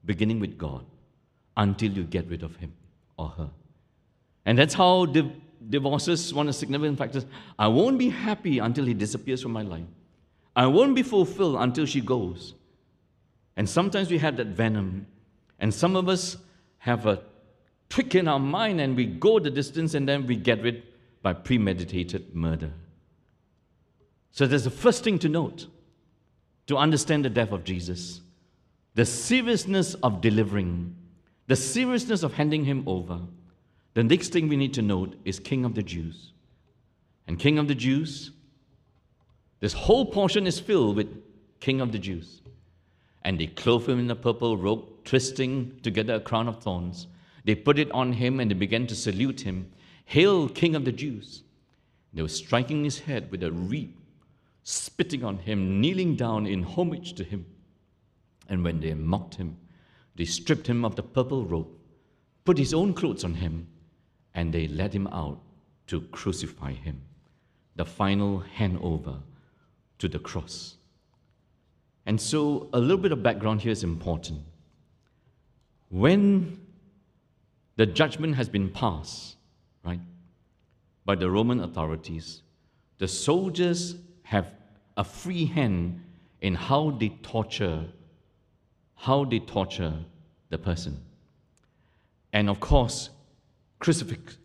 beginning 0.04 0.38
with 0.38 0.56
God, 0.56 0.84
until 1.56 1.90
you 1.90 2.04
get 2.04 2.28
rid 2.28 2.42
of 2.42 2.54
him 2.56 2.72
or 3.16 3.28
her. 3.30 3.50
And 4.44 4.58
that's 4.58 4.74
how 4.74 5.06
div- 5.06 5.32
divorces, 5.68 6.32
one 6.32 6.48
of 6.48 6.54
the 6.54 6.58
significant 6.58 6.98
factors. 6.98 7.26
I 7.58 7.68
won't 7.68 7.98
be 7.98 8.08
happy 8.08 8.58
until 8.58 8.84
he 8.84 8.94
disappears 8.94 9.42
from 9.42 9.52
my 9.52 9.62
life. 9.62 9.86
I 10.54 10.66
won't 10.66 10.94
be 10.94 11.02
fulfilled 11.02 11.56
until 11.58 11.86
she 11.86 12.00
goes. 12.00 12.54
And 13.56 13.68
sometimes 13.68 14.10
we 14.10 14.18
have 14.18 14.36
that 14.36 14.48
venom. 14.48 15.06
And 15.58 15.72
some 15.72 15.96
of 15.96 16.08
us 16.08 16.36
have 16.78 17.06
a 17.06 17.22
trick 17.88 18.14
in 18.14 18.28
our 18.28 18.38
mind 18.38 18.80
and 18.80 18.96
we 18.96 19.06
go 19.06 19.38
the 19.38 19.50
distance 19.50 19.94
and 19.94 20.08
then 20.08 20.26
we 20.26 20.36
get 20.36 20.62
rid 20.62 20.82
by 21.22 21.32
premeditated 21.32 22.34
murder. 22.34 22.72
So 24.30 24.46
there's 24.46 24.64
the 24.64 24.70
first 24.70 25.02
thing 25.02 25.18
to 25.20 25.28
note 25.28 25.66
to 26.66 26.76
understand 26.76 27.24
the 27.24 27.30
death 27.30 27.52
of 27.52 27.64
Jesus 27.64 28.20
the 28.96 29.04
seriousness 29.04 29.92
of 30.02 30.22
delivering, 30.22 30.96
the 31.46 31.56
seriousness 31.56 32.22
of 32.22 32.34
handing 32.34 32.64
him 32.64 32.82
over. 32.86 33.20
The 33.94 34.04
next 34.04 34.32
thing 34.32 34.48
we 34.48 34.56
need 34.56 34.74
to 34.74 34.82
note 34.82 35.16
is 35.24 35.38
King 35.38 35.64
of 35.64 35.74
the 35.74 35.82
Jews. 35.82 36.32
And 37.26 37.38
King 37.38 37.58
of 37.58 37.68
the 37.68 37.74
Jews, 37.74 38.32
this 39.60 39.72
whole 39.72 40.06
portion 40.06 40.46
is 40.46 40.60
filled 40.60 40.96
with 40.96 41.22
King 41.60 41.80
of 41.80 41.92
the 41.92 41.98
Jews. 41.98 42.42
And 43.22 43.40
they 43.40 43.46
clothe 43.46 43.88
him 43.88 43.98
in 43.98 44.10
a 44.10 44.16
purple 44.16 44.56
robe, 44.56 44.84
twisting 45.04 45.80
together 45.82 46.14
a 46.14 46.20
crown 46.20 46.48
of 46.48 46.62
thorns. 46.62 47.06
They 47.44 47.54
put 47.54 47.78
it 47.78 47.90
on 47.92 48.12
him 48.12 48.40
and 48.40 48.50
they 48.50 48.54
began 48.54 48.86
to 48.88 48.94
salute 48.94 49.40
him. 49.40 49.70
Hail, 50.04 50.48
King 50.48 50.76
of 50.76 50.84
the 50.84 50.92
Jews! 50.92 51.42
They 52.12 52.22
were 52.22 52.28
striking 52.28 52.84
his 52.84 53.00
head 53.00 53.30
with 53.30 53.42
a 53.42 53.52
reed, 53.52 53.92
spitting 54.62 55.24
on 55.24 55.38
him, 55.38 55.80
kneeling 55.80 56.16
down 56.16 56.46
in 56.46 56.62
homage 56.62 57.14
to 57.14 57.24
him. 57.24 57.46
And 58.48 58.64
when 58.64 58.80
they 58.80 58.94
mocked 58.94 59.34
him, 59.34 59.56
they 60.16 60.24
stripped 60.24 60.66
him 60.66 60.84
of 60.84 60.96
the 60.96 61.02
purple 61.02 61.44
robe, 61.44 61.68
put 62.44 62.58
his 62.58 62.72
own 62.72 62.94
clothes 62.94 63.24
on 63.24 63.34
him, 63.34 63.66
and 64.34 64.52
they 64.52 64.68
led 64.68 64.94
him 64.94 65.06
out 65.08 65.40
to 65.86 66.00
crucify 66.12 66.72
him. 66.72 67.02
The 67.76 67.84
final 67.84 68.42
handover 68.58 69.20
to 69.98 70.08
the 70.08 70.18
cross. 70.18 70.76
And 72.06 72.20
so, 72.20 72.68
a 72.72 72.78
little 72.78 72.98
bit 72.98 73.12
of 73.12 73.22
background 73.22 73.62
here 73.62 73.72
is 73.72 73.82
important. 73.82 74.40
When 75.88 76.60
the 77.76 77.86
judgment 77.86 78.36
has 78.36 78.48
been 78.48 78.70
passed, 78.70 79.36
right, 79.84 80.00
by 81.04 81.14
the 81.14 81.30
Roman 81.30 81.60
authorities, 81.60 82.42
the 82.98 83.08
soldiers 83.08 83.96
have 84.22 84.54
a 84.96 85.04
free 85.04 85.46
hand 85.46 86.00
in 86.40 86.54
how 86.54 86.90
they 86.90 87.10
torture, 87.22 87.84
how 88.96 89.24
they 89.24 89.38
torture 89.38 89.94
the 90.48 90.58
person. 90.58 91.00
And 92.32 92.50
of 92.50 92.60
course, 92.60 93.10
crucifix, 93.78 94.38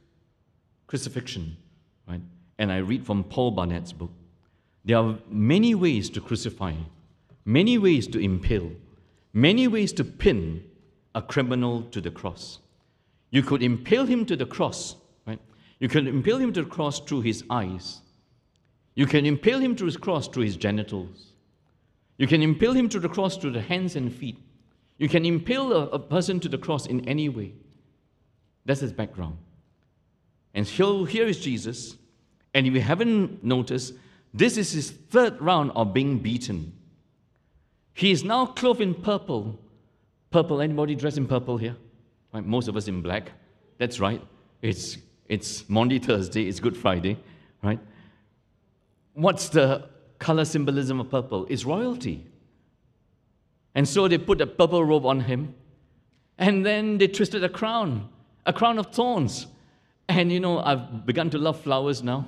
crucifixion, 0.88 1.58
right? 2.08 2.22
And 2.58 2.72
I 2.72 2.78
read 2.78 3.06
from 3.06 3.24
Paul 3.24 3.52
Barnett's 3.52 3.94
book. 3.94 4.12
There 4.86 4.98
are 4.98 5.18
many 5.30 5.76
ways 5.76 6.10
to 6.12 6.22
crucify, 6.22 6.74
many 7.46 7.78
ways 7.78 8.08
to 8.08 8.20
impale, 8.20 8.72
many 9.34 9.68
ways 9.68 9.94
to 9.94 10.04
pin 10.04 10.64
a 11.16 11.22
criminal 11.22 11.84
to 11.84 12.02
the 12.02 12.12
cross. 12.12 12.60
You 13.30 13.42
could 13.42 13.64
impale 13.64 14.06
him 14.06 14.26
to 14.26 14.36
the 14.36 14.46
cross, 14.46 14.96
right? 15.26 15.40
You 15.80 15.88
can 15.88 16.08
impale 16.08 16.38
him 16.38 16.54
to 16.54 16.64
the 16.64 16.70
cross 16.70 17.00
through 17.00 17.22
his 17.22 17.44
eyes. 17.50 18.02
You 18.96 19.06
can 19.06 19.26
impale 19.26 19.60
him 19.60 19.76
to 19.78 19.86
his 19.86 19.98
cross 19.98 20.28
through 20.28 20.44
his 20.44 20.58
genitals. 20.58 21.31
You 22.18 22.28
can 22.28 22.42
impale 22.42 22.74
him 22.74 22.90
to 22.90 23.00
the 23.00 23.10
cross 23.10 23.38
through 23.38 23.52
the 23.52 23.62
hands 23.62 23.96
and 23.96 24.14
feet. 24.14 24.38
You 24.98 25.10
can 25.10 25.26
impale 25.26 25.74
a, 25.74 25.88
a 25.88 26.00
person 26.00 26.40
to 26.42 26.50
the 26.50 26.58
cross 26.58 26.86
in 26.86 27.08
any 27.08 27.30
way. 27.30 27.54
That's 28.66 28.82
his 28.82 28.94
background. 28.94 29.38
And 30.54 30.68
here, 30.68 31.06
here 31.06 31.26
is 31.26 31.40
Jesus. 31.40 31.96
And 32.54 32.68
if 32.68 32.74
you 32.74 32.82
haven't 32.82 33.44
noticed, 33.44 33.94
this 34.34 34.58
is 34.58 34.72
his 34.72 34.92
third 34.92 35.42
round 35.42 35.72
of 35.76 35.94
being 35.94 36.20
beaten. 36.20 36.74
He 37.94 38.12
is 38.12 38.24
now 38.24 38.46
clothed 38.46 38.82
in 38.82 38.94
purple. 38.94 39.60
Purple, 40.30 40.62
anybody 40.62 40.96
dressed 40.96 41.18
in 41.18 41.28
purple 41.28 41.58
here? 41.58 41.76
Right, 42.34 42.46
most 42.46 42.68
of 42.68 42.78
us 42.78 42.88
in 42.88 43.02
black. 43.02 43.32
That's 43.78 44.00
right. 44.00 44.22
It's, 44.62 44.98
it's 45.28 45.68
Maundy 45.68 46.00
Thursday, 46.00 46.48
it's 46.48 46.60
Good 46.60 46.78
Friday, 46.78 47.18
right? 47.64 47.80
What's 49.14 49.50
the 49.50 49.90
color 50.22 50.46
symbolism 50.46 51.02
of 51.02 51.10
purple? 51.10 51.46
is 51.48 51.66
royalty. 51.66 52.26
And 53.76 53.88
so 53.88 54.08
they 54.08 54.18
put 54.18 54.40
a 54.40 54.48
purple 54.48 54.86
robe 54.86 55.06
on 55.06 55.22
him, 55.22 55.56
and 56.38 56.66
then 56.66 56.98
they 56.98 57.08
twisted 57.08 57.44
a 57.44 57.50
crown, 57.50 58.08
a 58.46 58.54
crown 58.54 58.80
of 58.80 58.88
thorns. 58.88 59.48
And 60.08 60.32
you 60.32 60.40
know, 60.40 60.60
I've 60.60 61.06
begun 61.06 61.30
to 61.32 61.38
love 61.38 61.60
flowers 61.60 62.04
now. 62.04 62.28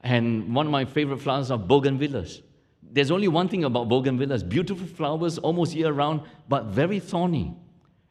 And 0.00 0.54
one 0.54 0.66
of 0.66 0.72
my 0.72 0.84
favorite 0.84 1.18
flowers 1.18 1.50
are 1.50 1.58
bougainvilleas. 1.58 2.42
There's 2.82 3.10
only 3.10 3.28
one 3.28 3.48
thing 3.48 3.64
about 3.64 3.88
bougainvilleas 3.88 4.48
beautiful 4.48 4.86
flowers 4.86 5.38
almost 5.38 5.74
year 5.74 5.92
round, 5.92 6.22
but 6.48 6.66
very 6.66 6.98
thorny. 7.00 7.54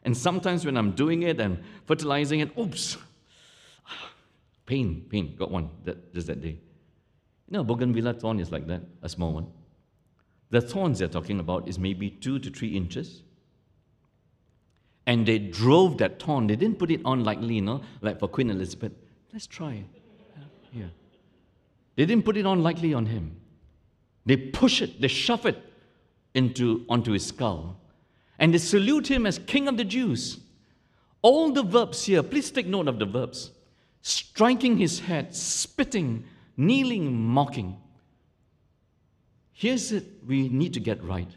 And 0.04 0.16
sometimes 0.16 0.64
when 0.64 0.76
I'm 0.76 0.92
doing 0.92 1.22
it 1.24 1.40
and 1.40 1.62
fertilizing 1.86 2.40
it, 2.40 2.56
oops, 2.58 2.96
pain, 4.66 5.06
pain, 5.10 5.36
got 5.36 5.50
one 5.50 5.70
that, 5.84 6.14
just 6.14 6.28
that 6.28 6.40
day. 6.40 6.58
You 7.50 7.58
know, 7.58 7.64
bougainvillea 7.64 8.14
thorn 8.14 8.38
is 8.38 8.52
like 8.52 8.66
that, 8.68 8.82
a 9.02 9.08
small 9.08 9.32
one. 9.32 9.46
The 10.50 10.60
thorns 10.60 11.00
they're 11.00 11.08
talking 11.08 11.40
about 11.40 11.68
is 11.68 11.78
maybe 11.78 12.10
two 12.10 12.38
to 12.38 12.50
three 12.50 12.76
inches. 12.76 13.22
And 15.06 15.26
they 15.26 15.38
drove 15.38 15.98
that 15.98 16.22
thorn. 16.22 16.46
They 16.46 16.56
didn't 16.56 16.78
put 16.78 16.90
it 16.90 17.00
on 17.04 17.24
lightly, 17.24 17.56
you 17.56 17.62
know, 17.62 17.82
like 18.00 18.20
for 18.20 18.28
Queen 18.28 18.50
Elizabeth. 18.50 18.92
Let's 19.32 19.46
try. 19.46 19.84
Yeah. 20.72 20.86
They 21.96 22.06
didn't 22.06 22.24
put 22.24 22.36
it 22.36 22.46
on 22.46 22.62
lightly 22.62 22.94
on 22.94 23.06
him. 23.06 23.36
They 24.26 24.36
push 24.36 24.82
it, 24.82 25.00
they 25.00 25.08
shove 25.08 25.46
it 25.46 25.58
into, 26.34 26.84
onto 26.88 27.12
his 27.12 27.26
skull, 27.26 27.80
and 28.38 28.54
they 28.54 28.58
salute 28.58 29.10
him 29.10 29.26
as 29.26 29.38
King 29.38 29.66
of 29.66 29.76
the 29.76 29.84
Jews. 29.84 30.38
All 31.22 31.50
the 31.50 31.62
verbs 31.62 32.04
here, 32.04 32.22
please 32.22 32.50
take 32.50 32.66
note 32.66 32.86
of 32.86 32.98
the 32.98 33.06
verbs 33.06 33.50
striking 34.02 34.78
his 34.78 35.00
head, 35.00 35.34
spitting, 35.34 36.24
kneeling, 36.60 37.20
mocking. 37.20 37.76
Here's 39.52 39.92
it 39.92 40.04
we 40.26 40.48
need 40.48 40.74
to 40.74 40.80
get 40.80 41.02
right. 41.02 41.30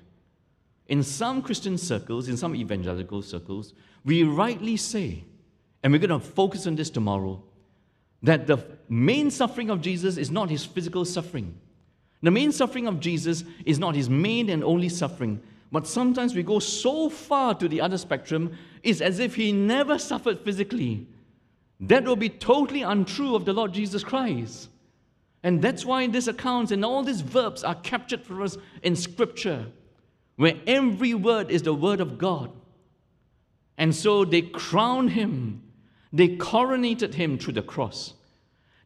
In 0.87 1.01
some 1.01 1.41
Christian 1.41 1.77
circles, 1.77 2.27
in 2.27 2.37
some 2.37 2.55
evangelical 2.55 3.21
circles, 3.21 3.73
we 4.03 4.23
rightly 4.23 4.77
say, 4.77 5.23
and 5.81 5.91
we're 5.93 5.99
going 5.99 6.19
to 6.21 6.25
focus 6.25 6.67
on 6.67 6.75
this 6.75 6.89
tomorrow, 6.89 7.41
that 8.21 8.47
the 8.47 8.57
main 8.89 9.31
suffering 9.31 9.69
of 9.69 9.81
Jesus 9.81 10.17
is 10.17 10.29
not 10.29 10.49
his 10.49 10.65
physical 10.65 11.05
suffering. 11.05 11.57
The 12.21 12.31
main 12.31 12.51
suffering 12.51 12.87
of 12.87 12.99
Jesus 12.99 13.43
is 13.65 13.79
not 13.79 13.95
his 13.95 14.09
main 14.09 14.49
and 14.49 14.63
only 14.63 14.89
suffering, 14.89 15.41
but 15.71 15.87
sometimes 15.87 16.35
we 16.35 16.43
go 16.43 16.59
so 16.59 17.09
far 17.09 17.55
to 17.55 17.67
the 17.67 17.81
other 17.81 17.97
spectrum, 17.97 18.55
it's 18.83 19.01
as 19.01 19.19
if 19.19 19.35
he 19.35 19.51
never 19.51 19.97
suffered 19.97 20.39
physically. 20.41 21.07
That 21.79 22.05
will 22.05 22.15
be 22.15 22.29
totally 22.29 22.81
untrue 22.81 23.35
of 23.35 23.45
the 23.45 23.53
Lord 23.53 23.73
Jesus 23.73 24.03
Christ. 24.03 24.69
And 25.43 25.61
that's 25.61 25.85
why 25.85 26.07
these 26.07 26.29
accounts 26.29 26.71
and 26.71 26.85
all 26.85 27.03
these 27.03 27.21
verbs 27.21 27.63
are 27.63 27.75
captured 27.75 28.23
for 28.23 28.41
us 28.41 28.57
in 28.81 28.95
Scripture, 28.95 29.65
where 30.37 30.55
every 30.65 31.13
word 31.13 31.51
is 31.51 31.63
the 31.63 31.73
word 31.73 31.99
of 31.99 32.17
God. 32.17 32.49
And 33.77 33.93
so 33.93 34.23
they 34.23 34.41
crowned 34.41 35.11
him, 35.11 35.61
they 36.13 36.37
coronated 36.37 37.15
him 37.15 37.37
through 37.37 37.53
the 37.53 37.61
cross, 37.61 38.13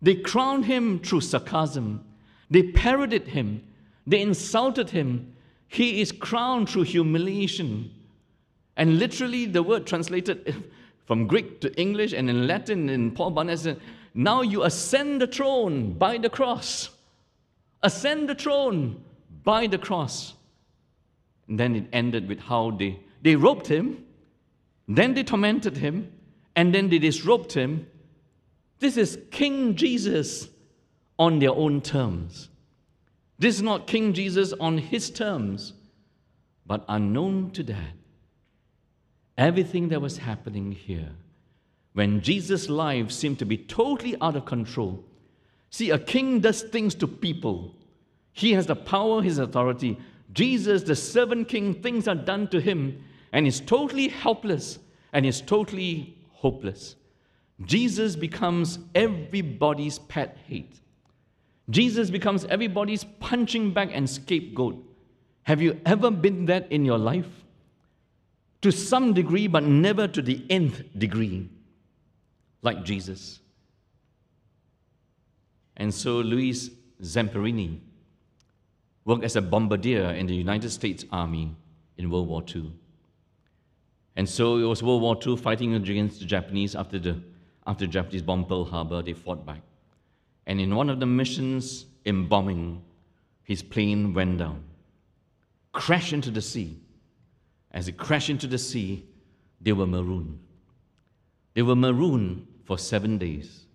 they 0.01 0.15
crowned 0.15 0.65
him 0.65 0.99
through 0.99 1.21
sarcasm, 1.21 2.03
they 2.49 2.63
parodied 2.63 3.27
him, 3.27 3.63
they 4.07 4.21
insulted 4.21 4.89
him. 4.89 5.33
He 5.67 5.99
is 5.99 6.13
crowned 6.13 6.69
through 6.69 6.83
humiliation. 6.83 7.91
And 8.77 8.99
literally, 8.99 9.45
the 9.45 9.61
word 9.61 9.85
translated 9.85 10.63
from 11.05 11.27
Greek 11.27 11.59
to 11.61 11.75
English 11.79 12.13
and 12.13 12.29
in 12.29 12.47
Latin 12.47 12.87
in 12.89 13.11
Paul 13.11 13.31
Barnett 13.31 13.59
said, 13.59 13.81
Now 14.19 14.41
you 14.41 14.63
ascend 14.63 15.21
the 15.21 15.27
throne 15.27 15.93
by 15.93 16.17
the 16.17 16.27
cross. 16.27 16.89
Ascend 17.83 18.27
the 18.27 18.33
throne 18.33 19.03
by 19.43 19.67
the 19.67 19.77
cross. 19.77 20.33
And 21.47 21.59
then 21.59 21.75
it 21.75 21.85
ended 21.93 22.27
with 22.27 22.39
how 22.39 22.71
they, 22.71 22.99
they 23.21 23.35
roped 23.35 23.67
him, 23.67 24.03
then 24.87 25.13
they 25.13 25.23
tormented 25.23 25.77
him, 25.77 26.11
and 26.55 26.73
then 26.73 26.89
they 26.89 26.97
disrobed 26.97 27.53
him. 27.53 27.85
This 28.79 28.97
is 28.97 29.19
King 29.29 29.75
Jesus 29.75 30.49
on 31.19 31.37
their 31.37 31.51
own 31.51 31.79
terms. 31.79 32.49
This 33.37 33.57
is 33.57 33.61
not 33.61 33.85
King 33.85 34.13
Jesus 34.13 34.51
on 34.53 34.79
his 34.79 35.11
terms, 35.11 35.73
but 36.65 36.83
unknown 36.89 37.51
to 37.51 37.61
that. 37.61 37.93
Everything 39.37 39.89
that 39.89 40.01
was 40.01 40.17
happening 40.17 40.71
here, 40.71 41.11
when 41.97 42.21
Jesus' 42.21 42.69
life 42.69 43.09
seemed 43.09 43.39
to 43.39 43.45
be 43.45 43.57
totally 43.57 44.15
out 44.21 44.35
of 44.35 44.45
control. 44.45 45.03
See, 45.71 45.89
a 45.89 45.97
king 45.97 46.41
does 46.41 46.61
things 46.61 46.93
to 46.93 47.07
people. 47.07 47.73
He 48.33 48.53
has 48.53 48.67
the 48.67 48.75
power, 48.75 49.23
his 49.23 49.39
authority. 49.39 49.97
Jesus, 50.31 50.83
the 50.83 50.95
servant 50.95 51.47
king, 51.47 51.73
things 51.73 52.07
are 52.07 52.13
done 52.13 52.49
to 52.49 52.61
him, 52.61 53.03
and 53.33 53.47
he's 53.47 53.59
totally 53.59 54.09
helpless 54.09 54.77
and 55.11 55.25
he's 55.25 55.41
totally 55.41 56.15
hopeless. 56.33 56.97
Jesus 57.65 58.15
becomes 58.15 58.77
everybody's 58.93 59.97
pet 59.97 60.37
hate. 60.47 60.79
Jesus 61.71 62.11
becomes 62.11 62.45
everybody's 62.45 63.05
punching 63.19 63.73
bag 63.73 63.89
and 63.91 64.07
scapegoat. 64.07 64.77
Have 65.43 65.63
you 65.63 65.81
ever 65.83 66.11
been 66.11 66.45
that 66.45 66.71
in 66.71 66.85
your 66.85 66.99
life? 66.99 67.43
To 68.61 68.71
some 68.71 69.15
degree, 69.15 69.47
but 69.47 69.63
never 69.63 70.07
to 70.07 70.21
the 70.21 70.45
nth 70.47 70.83
degree, 70.95 71.49
like 72.61 72.83
Jesus. 72.83 73.39
And 75.75 75.93
so 75.93 76.19
Louis 76.19 76.71
Zamperini 77.01 77.79
worked 79.05 79.23
as 79.23 79.35
a 79.35 79.41
bombardier 79.41 80.11
in 80.11 80.27
the 80.27 80.35
United 80.35 80.69
States 80.69 81.05
Army 81.11 81.55
in 81.97 82.09
World 82.09 82.27
War 82.27 82.43
II. 82.53 82.71
And 84.15 84.27
so 84.27 84.57
it 84.57 84.63
was 84.63 84.81
World 84.81 85.01
War 85.01 85.17
II 85.25 85.37
fighting 85.37 85.75
against 85.75 86.19
the 86.19 86.25
Japanese 86.25 86.75
after 86.75 86.97
the, 86.97 87.21
after 87.67 87.85
Japanese 87.85 88.23
bombed 88.23 88.49
Pearl 88.49 88.65
Harbor, 88.65 89.01
they 89.01 89.13
fought 89.13 89.45
back. 89.45 89.61
And 90.47 90.59
in 90.59 90.75
one 90.75 90.89
of 90.89 90.99
the 90.99 91.05
missions 91.05 91.85
in 92.05 92.27
bombing, 92.27 92.81
his 93.43 93.61
plane 93.61 94.13
went 94.13 94.39
down, 94.39 94.63
crashed 95.71 96.13
into 96.13 96.31
the 96.31 96.41
sea. 96.41 96.79
As 97.71 97.87
it 97.87 97.97
crashed 97.97 98.29
into 98.29 98.47
the 98.47 98.57
sea, 98.57 99.05
they 99.61 99.71
were 99.71 99.85
marooned. 99.85 100.39
They 101.57 101.63
were 101.63 101.75
marooned 101.75 102.45
for 102.65 102.77
seven 102.77 103.17
days. 103.17 103.65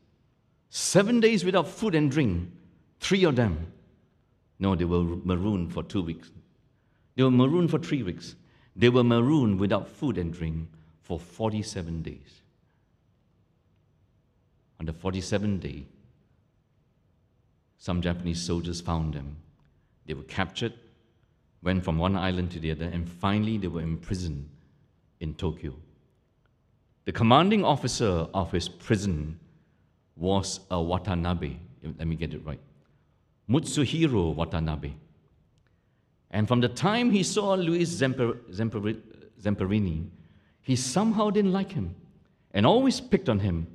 Seven 0.68 1.18
days 1.18 1.44
without 1.44 1.66
food 1.66 1.96
and 1.96 2.12
drink, 2.12 2.52
three 3.00 3.24
of 3.24 3.34
them. 3.34 3.72
No, 4.60 4.76
they 4.76 4.84
were 4.84 5.02
marooned 5.02 5.72
for 5.72 5.82
two 5.82 6.00
weeks. 6.00 6.30
They 7.16 7.24
were 7.24 7.32
marooned 7.32 7.72
for 7.72 7.80
three 7.80 8.04
weeks. 8.04 8.36
They 8.76 8.88
were 8.88 9.02
marooned 9.02 9.58
without 9.58 9.88
food 9.88 10.16
and 10.16 10.32
drink 10.32 10.68
for 11.00 11.18
47 11.18 12.02
days. 12.02 12.42
On 14.78 14.86
the 14.86 14.92
47th 14.92 15.58
day, 15.58 15.84
some 17.78 18.00
Japanese 18.00 18.40
soldiers 18.40 18.80
found 18.80 19.14
them. 19.14 19.38
They 20.06 20.14
were 20.14 20.22
captured, 20.22 20.74
went 21.64 21.82
from 21.82 21.98
one 21.98 22.14
island 22.14 22.52
to 22.52 22.60
the 22.60 22.70
other, 22.70 22.84
and 22.84 23.10
finally 23.10 23.58
they 23.58 23.66
were 23.66 23.82
imprisoned 23.82 24.48
in 25.18 25.34
Tokyo. 25.34 25.74
The 27.04 27.12
commanding 27.12 27.64
officer 27.64 28.26
of 28.32 28.52
his 28.52 28.68
prison 28.68 29.38
was 30.16 30.60
a 30.70 30.80
Watanabe. 30.80 31.56
Let 31.82 32.06
me 32.06 32.16
get 32.16 32.32
it 32.32 32.44
right. 32.44 32.60
Mutsuhiro 33.48 34.34
Watanabe. 34.34 34.92
And 36.30 36.46
from 36.48 36.60
the 36.60 36.68
time 36.68 37.10
he 37.10 37.22
saw 37.22 37.54
Louis 37.54 37.84
Zemper, 37.84 38.38
Zemper, 38.50 39.00
Zamperini, 39.40 40.06
he 40.60 40.76
somehow 40.76 41.30
didn't 41.30 41.52
like 41.52 41.72
him 41.72 41.94
and 42.52 42.64
always 42.64 43.00
picked 43.00 43.28
on 43.28 43.40
him 43.40 43.66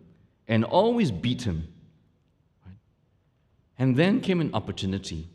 and 0.47 0.63
always 0.63 1.11
beat 1.11 1.41
him 1.41 1.67
and 3.77 3.95
then 3.95 4.21
came 4.21 4.41
an 4.41 4.51
opportunity 4.53 5.27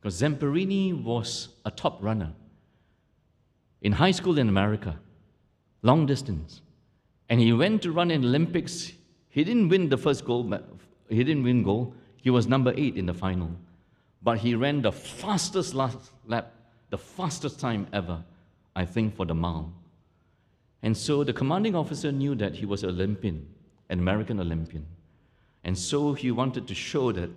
because 0.00 0.20
Zamperini 0.20 0.92
was 0.92 1.48
a 1.64 1.70
top 1.70 2.02
runner 2.02 2.32
in 3.82 3.92
high 3.92 4.10
school 4.10 4.38
in 4.38 4.48
America, 4.48 4.98
long 5.82 6.06
distance. 6.06 6.62
And 7.28 7.40
he 7.40 7.52
went 7.52 7.82
to 7.82 7.92
run 7.92 8.10
in 8.10 8.24
Olympics. 8.24 8.92
He 9.28 9.44
didn't 9.44 9.68
win 9.68 9.88
the 9.88 9.96
first 9.96 10.24
gold, 10.24 10.54
he 11.08 11.24
didn't 11.24 11.42
win 11.42 11.62
gold. 11.62 11.94
He 12.16 12.30
was 12.30 12.46
number 12.46 12.72
eight 12.76 12.96
in 12.96 13.06
the 13.06 13.14
final. 13.14 13.50
But 14.22 14.38
he 14.38 14.54
ran 14.54 14.80
the 14.80 14.92
fastest 14.92 15.74
last 15.74 16.12
lap, 16.26 16.52
the 16.90 16.96
fastest 16.96 17.60
time 17.60 17.86
ever, 17.92 18.24
I 18.74 18.86
think, 18.86 19.14
for 19.14 19.26
the 19.26 19.34
mile. 19.34 19.72
And 20.82 20.96
so 20.96 21.24
the 21.24 21.32
commanding 21.32 21.74
officer 21.74 22.10
knew 22.10 22.34
that 22.36 22.54
he 22.54 22.66
was 22.66 22.82
an 22.82 22.90
Olympian, 22.90 23.46
an 23.90 23.98
American 23.98 24.40
Olympian. 24.40 24.86
And 25.64 25.76
so 25.76 26.12
he 26.14 26.30
wanted 26.30 26.66
to 26.68 26.74
show 26.74 27.12
that 27.12 27.30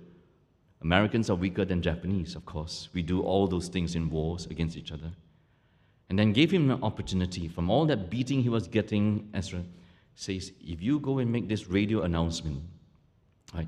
Americans 0.81 1.29
are 1.29 1.35
weaker 1.35 1.65
than 1.65 1.81
Japanese, 1.81 2.35
of 2.35 2.45
course. 2.45 2.89
We 2.93 3.01
do 3.01 3.21
all 3.21 3.47
those 3.47 3.67
things 3.67 3.95
in 3.95 4.09
wars 4.09 4.45
against 4.47 4.77
each 4.77 4.91
other. 4.91 5.11
And 6.09 6.17
then 6.17 6.31
gave 6.31 6.51
him 6.51 6.71
an 6.71 6.81
opportunity 6.83 7.47
from 7.47 7.69
all 7.69 7.85
that 7.87 8.09
beating 8.09 8.41
he 8.41 8.49
was 8.49 8.67
getting. 8.67 9.29
Ezra 9.33 9.63
says, 10.15 10.51
if 10.65 10.81
you 10.81 10.99
go 10.99 11.19
and 11.19 11.31
make 11.31 11.47
this 11.47 11.67
radio 11.67 12.01
announcement, 12.03 12.61
right, 13.53 13.67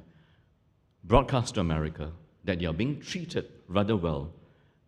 broadcast 1.04 1.56
to 1.56 1.60
America 1.60 2.12
that 2.46 2.62
you're 2.62 2.74
being 2.74 3.00
treated 3.00 3.46
rather 3.68 3.96
well 3.96 4.32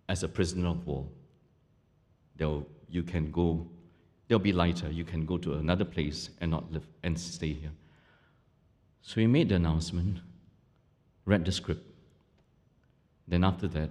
as 0.07 0.23
a 0.23 0.27
prisoner 0.27 0.69
of 0.69 0.87
war, 0.87 1.05
they'll, 2.37 2.65
you 2.89 3.03
can 3.03 3.31
go, 3.31 3.67
they'll 4.27 4.39
be 4.39 4.53
lighter. 4.53 4.89
You 4.89 5.03
can 5.03 5.25
go 5.25 5.37
to 5.37 5.55
another 5.55 5.85
place 5.85 6.29
and 6.39 6.51
not 6.51 6.71
live 6.71 6.87
and 7.03 7.19
stay 7.19 7.53
here. 7.53 7.71
So 9.01 9.19
he 9.19 9.27
made 9.27 9.49
the 9.49 9.55
announcement, 9.55 10.19
read 11.25 11.43
the 11.43 11.51
script, 11.51 11.85
then 13.27 13.43
after 13.43 13.67
that, 13.69 13.89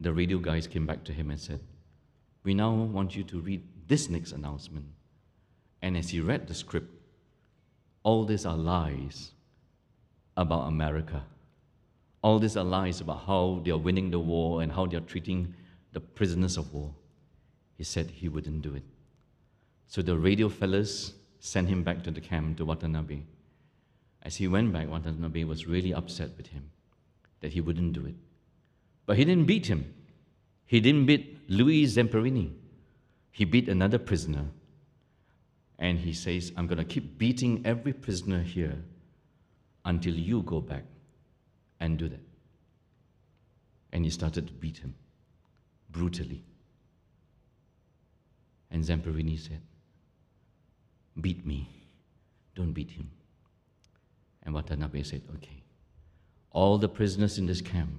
the 0.00 0.12
radio 0.12 0.38
guys 0.38 0.66
came 0.66 0.86
back 0.86 1.04
to 1.04 1.12
him 1.12 1.30
and 1.30 1.40
said, 1.40 1.60
We 2.44 2.54
now 2.54 2.72
want 2.72 3.16
you 3.16 3.24
to 3.24 3.40
read 3.40 3.62
this 3.86 4.08
next 4.08 4.32
announcement. 4.32 4.86
And 5.82 5.96
as 5.96 6.10
he 6.10 6.20
read 6.20 6.46
the 6.46 6.54
script, 6.54 6.92
all 8.02 8.24
these 8.24 8.46
are 8.46 8.56
lies 8.56 9.32
about 10.36 10.68
America. 10.68 11.24
All 12.22 12.38
these 12.38 12.56
are 12.56 12.64
lies 12.64 13.00
about 13.00 13.26
how 13.26 13.60
they 13.64 13.70
are 13.70 13.78
winning 13.78 14.10
the 14.10 14.18
war 14.18 14.62
and 14.62 14.72
how 14.72 14.86
they 14.86 14.96
are 14.96 15.00
treating 15.00 15.54
the 15.92 16.00
prisoners 16.00 16.56
of 16.56 16.72
war. 16.72 16.94
He 17.76 17.84
said 17.84 18.10
he 18.10 18.28
wouldn't 18.28 18.62
do 18.62 18.74
it. 18.74 18.82
So 19.86 20.02
the 20.02 20.16
radio 20.16 20.48
fellas 20.48 21.14
sent 21.40 21.68
him 21.68 21.82
back 21.82 22.02
to 22.04 22.10
the 22.10 22.20
camp 22.20 22.58
to 22.58 22.64
Watanabe. 22.64 23.22
As 24.22 24.36
he 24.36 24.48
went 24.48 24.72
back, 24.72 24.88
Watanabe 24.88 25.44
was 25.44 25.66
really 25.66 25.94
upset 25.94 26.30
with 26.36 26.48
him 26.48 26.70
that 27.40 27.52
he 27.52 27.60
wouldn't 27.60 27.92
do 27.92 28.04
it. 28.04 28.16
But 29.06 29.16
he 29.16 29.24
didn't 29.24 29.46
beat 29.46 29.66
him. 29.66 29.94
He 30.66 30.80
didn't 30.80 31.06
beat 31.06 31.37
Louis 31.48 31.84
Zamperini. 31.84 32.52
He 33.30 33.44
beat 33.44 33.68
another 33.68 33.98
prisoner. 33.98 34.46
And 35.78 35.98
he 35.98 36.12
says, 36.12 36.52
I'm 36.56 36.66
going 36.66 36.78
to 36.78 36.84
keep 36.84 37.18
beating 37.18 37.62
every 37.64 37.92
prisoner 37.92 38.42
here 38.42 38.76
until 39.84 40.14
you 40.14 40.42
go 40.42 40.60
back 40.60 40.84
and 41.80 41.96
do 41.96 42.08
that. 42.08 42.20
And 43.92 44.04
he 44.04 44.10
started 44.10 44.48
to 44.48 44.52
beat 44.52 44.78
him 44.78 44.94
brutally. 45.90 46.42
And 48.70 48.84
Zamperini 48.84 49.38
said, 49.38 49.62
Beat 51.20 51.46
me, 51.46 51.68
don't 52.54 52.72
beat 52.72 52.90
him. 52.90 53.10
And 54.42 54.54
Watanabe 54.54 55.02
said, 55.04 55.22
Okay, 55.36 55.62
all 56.50 56.76
the 56.76 56.88
prisoners 56.88 57.38
in 57.38 57.46
this 57.46 57.60
camp 57.60 57.90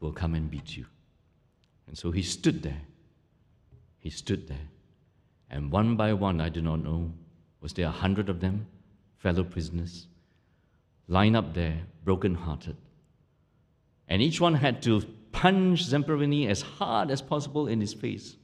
will 0.00 0.12
come 0.12 0.34
and 0.34 0.50
beat 0.50 0.76
you. 0.76 0.86
And 1.86 1.96
so 1.96 2.10
he 2.10 2.22
stood 2.22 2.62
there. 2.62 2.80
He 3.98 4.10
stood 4.10 4.48
there. 4.48 4.68
And 5.50 5.70
one 5.70 5.96
by 5.96 6.12
one, 6.12 6.40
I 6.40 6.48
do 6.48 6.62
not 6.62 6.82
know, 6.82 7.12
was 7.60 7.72
there 7.74 7.86
a 7.86 7.90
hundred 7.90 8.28
of 8.28 8.40
them, 8.40 8.66
fellow 9.18 9.44
prisoners, 9.44 10.06
lined 11.08 11.36
up 11.36 11.54
there, 11.54 11.80
broken 12.04 12.34
hearted. 12.34 12.76
And 14.08 14.22
each 14.22 14.40
one 14.40 14.54
had 14.54 14.82
to 14.82 15.02
punch 15.30 15.84
Zamperini 15.84 16.48
as 16.48 16.62
hard 16.62 17.10
as 17.10 17.22
possible 17.22 17.68
in 17.68 17.80
his 17.80 17.94
face, 17.94 18.36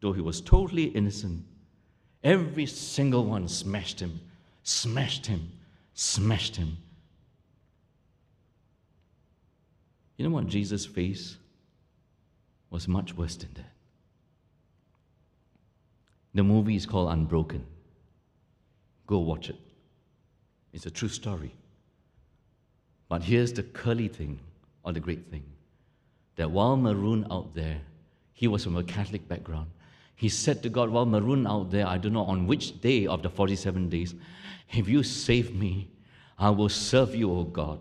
though 0.00 0.12
he 0.12 0.20
was 0.20 0.40
totally 0.40 0.84
innocent. 0.84 1.44
Every 2.22 2.66
single 2.66 3.24
one 3.24 3.48
smashed 3.48 4.00
him, 4.00 4.20
smashed 4.62 5.26
him, 5.26 5.50
smashed 5.94 6.56
him. 6.56 6.76
You 10.16 10.28
know 10.28 10.34
what 10.34 10.48
Jesus 10.48 10.84
faced 10.84 11.38
was 12.70 12.88
much 12.88 13.16
worse 13.16 13.36
than 13.36 13.50
that. 13.54 13.72
The 16.34 16.44
movie 16.44 16.76
is 16.76 16.86
called 16.86 17.12
Unbroken. 17.12 17.66
Go 19.06 19.18
watch 19.18 19.50
it. 19.50 19.58
It's 20.72 20.86
a 20.86 20.90
true 20.90 21.08
story. 21.08 21.52
But 23.08 23.24
here's 23.24 23.52
the 23.52 23.64
curly 23.64 24.06
thing, 24.06 24.38
or 24.84 24.92
the 24.92 25.00
great 25.00 25.30
thing 25.30 25.42
that 26.36 26.50
while 26.50 26.76
Maroon 26.76 27.26
out 27.30 27.54
there, 27.54 27.80
he 28.32 28.48
was 28.48 28.64
from 28.64 28.76
a 28.76 28.82
Catholic 28.82 29.28
background, 29.28 29.68
he 30.14 30.28
said 30.28 30.62
to 30.62 30.68
God, 30.68 30.88
While 30.88 31.06
Maroon 31.06 31.46
out 31.46 31.70
there, 31.70 31.86
I 31.86 31.98
don't 31.98 32.14
know 32.14 32.24
on 32.24 32.46
which 32.46 32.80
day 32.80 33.06
of 33.06 33.22
the 33.22 33.28
47 33.28 33.88
days, 33.88 34.14
if 34.72 34.88
you 34.88 35.02
save 35.02 35.54
me, 35.54 35.90
I 36.38 36.50
will 36.50 36.68
serve 36.68 37.14
you, 37.14 37.30
O 37.30 37.44
God. 37.44 37.80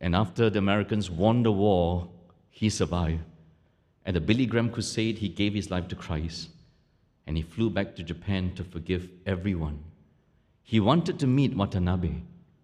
And 0.00 0.14
after 0.14 0.50
the 0.50 0.58
Americans 0.58 1.10
won 1.10 1.42
the 1.42 1.52
war, 1.52 2.08
he 2.60 2.68
survived. 2.68 3.22
At 4.04 4.12
the 4.12 4.20
Billy 4.20 4.44
Graham 4.44 4.68
Crusade, 4.68 5.16
he 5.16 5.30
gave 5.30 5.54
his 5.54 5.70
life 5.70 5.88
to 5.88 5.96
Christ. 5.96 6.50
And 7.26 7.34
he 7.38 7.42
flew 7.42 7.70
back 7.70 7.96
to 7.96 8.02
Japan 8.02 8.52
to 8.54 8.64
forgive 8.64 9.08
everyone. 9.24 9.82
He 10.62 10.78
wanted 10.78 11.18
to 11.20 11.26
meet 11.26 11.56
Watanabe, 11.56 12.16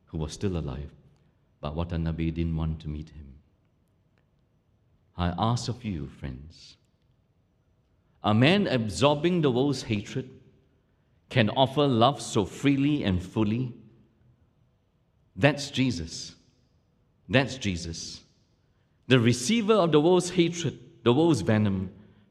who 0.04 0.18
was 0.18 0.34
still 0.34 0.58
alive, 0.58 0.90
but 1.62 1.74
Watanabe 1.74 2.30
didn't 2.30 2.54
want 2.54 2.80
to 2.80 2.90
meet 2.90 3.08
him. 3.08 3.36
I 5.16 5.32
ask 5.38 5.66
of 5.70 5.82
you, 5.82 6.08
friends, 6.20 6.76
a 8.22 8.34
man 8.34 8.66
absorbing 8.66 9.40
the 9.40 9.50
world's 9.50 9.84
hatred 9.84 10.28
can 11.30 11.48
offer 11.48 11.86
love 11.86 12.20
so 12.20 12.44
freely 12.44 13.02
and 13.02 13.22
fully. 13.22 13.72
That's 15.34 15.70
Jesus. 15.70 16.34
That's 17.30 17.56
Jesus. 17.56 18.20
The 19.08 19.20
receiver 19.20 19.74
of 19.74 19.92
the 19.92 20.00
world's 20.00 20.30
hatred, 20.30 20.78
the 21.04 21.12
world's 21.12 21.40
venom, 21.40 21.90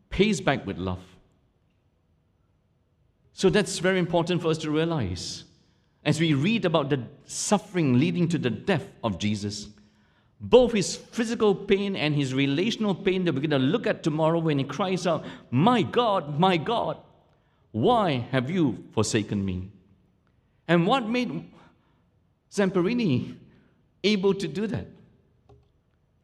pays 0.10 0.42
back 0.42 0.66
with 0.66 0.78
love. 0.78 1.04
So 3.34 3.50
that's 3.50 3.80
very 3.80 4.00
important 4.00 4.42
for 4.42 4.50
us 4.50 4.58
to 4.60 4.72
realize. 4.72 5.44
As 6.04 6.20
we 6.20 6.34
read 6.34 6.66
about 6.66 6.90
the 6.90 7.04
suffering 7.26 8.00
leading 8.00 8.28
to 8.30 8.38
the 8.38 8.50
death 8.50 8.88
of 9.04 9.18
Jesus, 9.18 9.70
both 10.40 10.74
his 10.74 10.96
physical 10.96 11.56
pain 11.56 11.96
and 11.96 12.14
his 12.14 12.34
relational 12.34 12.94
pain 12.94 13.26
that 13.26 13.34
we're 13.34 13.40
going 13.40 13.50
to 13.50 13.58
look 13.58 13.88
at 13.88 14.04
tomorrow 14.04 14.40
when 14.40 14.60
he 14.60 14.64
cries 14.64 15.08
out, 15.08 15.26
My 15.50 15.82
God, 15.82 16.40
my 16.40 16.58
God, 16.58 16.98
why 17.72 18.28
have 18.32 18.50
you 18.50 18.84
forsaken 18.94 19.44
me? 19.44 19.70
And 20.68 20.88
what 20.88 21.08
made 21.08 21.52
Zamperini 22.52 23.36
able 24.04 24.34
to 24.34 24.48
do 24.48 24.68
that? 24.68 24.88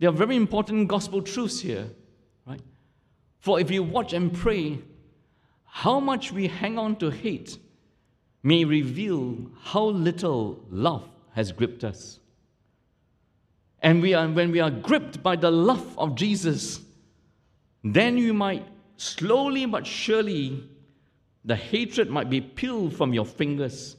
There 0.02 0.10
are 0.10 0.14
very 0.14 0.36
important 0.36 0.88
gospel 0.88 1.22
truths 1.22 1.60
here, 1.60 1.88
right? 2.48 2.60
For 3.40 3.60
if 3.60 3.70
you 3.70 3.84
watch 3.84 4.14
and 4.14 4.34
pray, 4.34 4.80
how 5.64 6.00
much 6.00 6.32
we 6.32 6.48
hang 6.48 6.80
on 6.80 6.96
to 6.96 7.12
hate 7.12 7.60
may 8.42 8.66
reveal 8.66 9.38
how 9.62 9.84
little 9.84 10.66
love 10.72 11.08
has 11.34 11.52
gripped 11.52 11.84
us. 11.84 12.20
And 13.84 14.02
we 14.02 14.16
are, 14.16 14.28
when 14.28 14.50
we 14.50 14.60
are 14.60 14.72
gripped 14.72 15.22
by 15.22 15.36
the 15.36 15.52
love 15.52 15.96
of 16.00 16.16
Jesus, 16.16 16.80
then 17.84 18.18
you 18.18 18.34
might 18.34 18.66
slowly 18.98 19.68
but 19.68 19.86
surely, 19.86 20.68
the 21.46 21.56
hatred 21.56 22.10
might 22.10 22.28
be 22.32 22.42
peeled 22.42 22.96
from 22.96 23.14
your 23.14 23.26
fingers. 23.26 23.98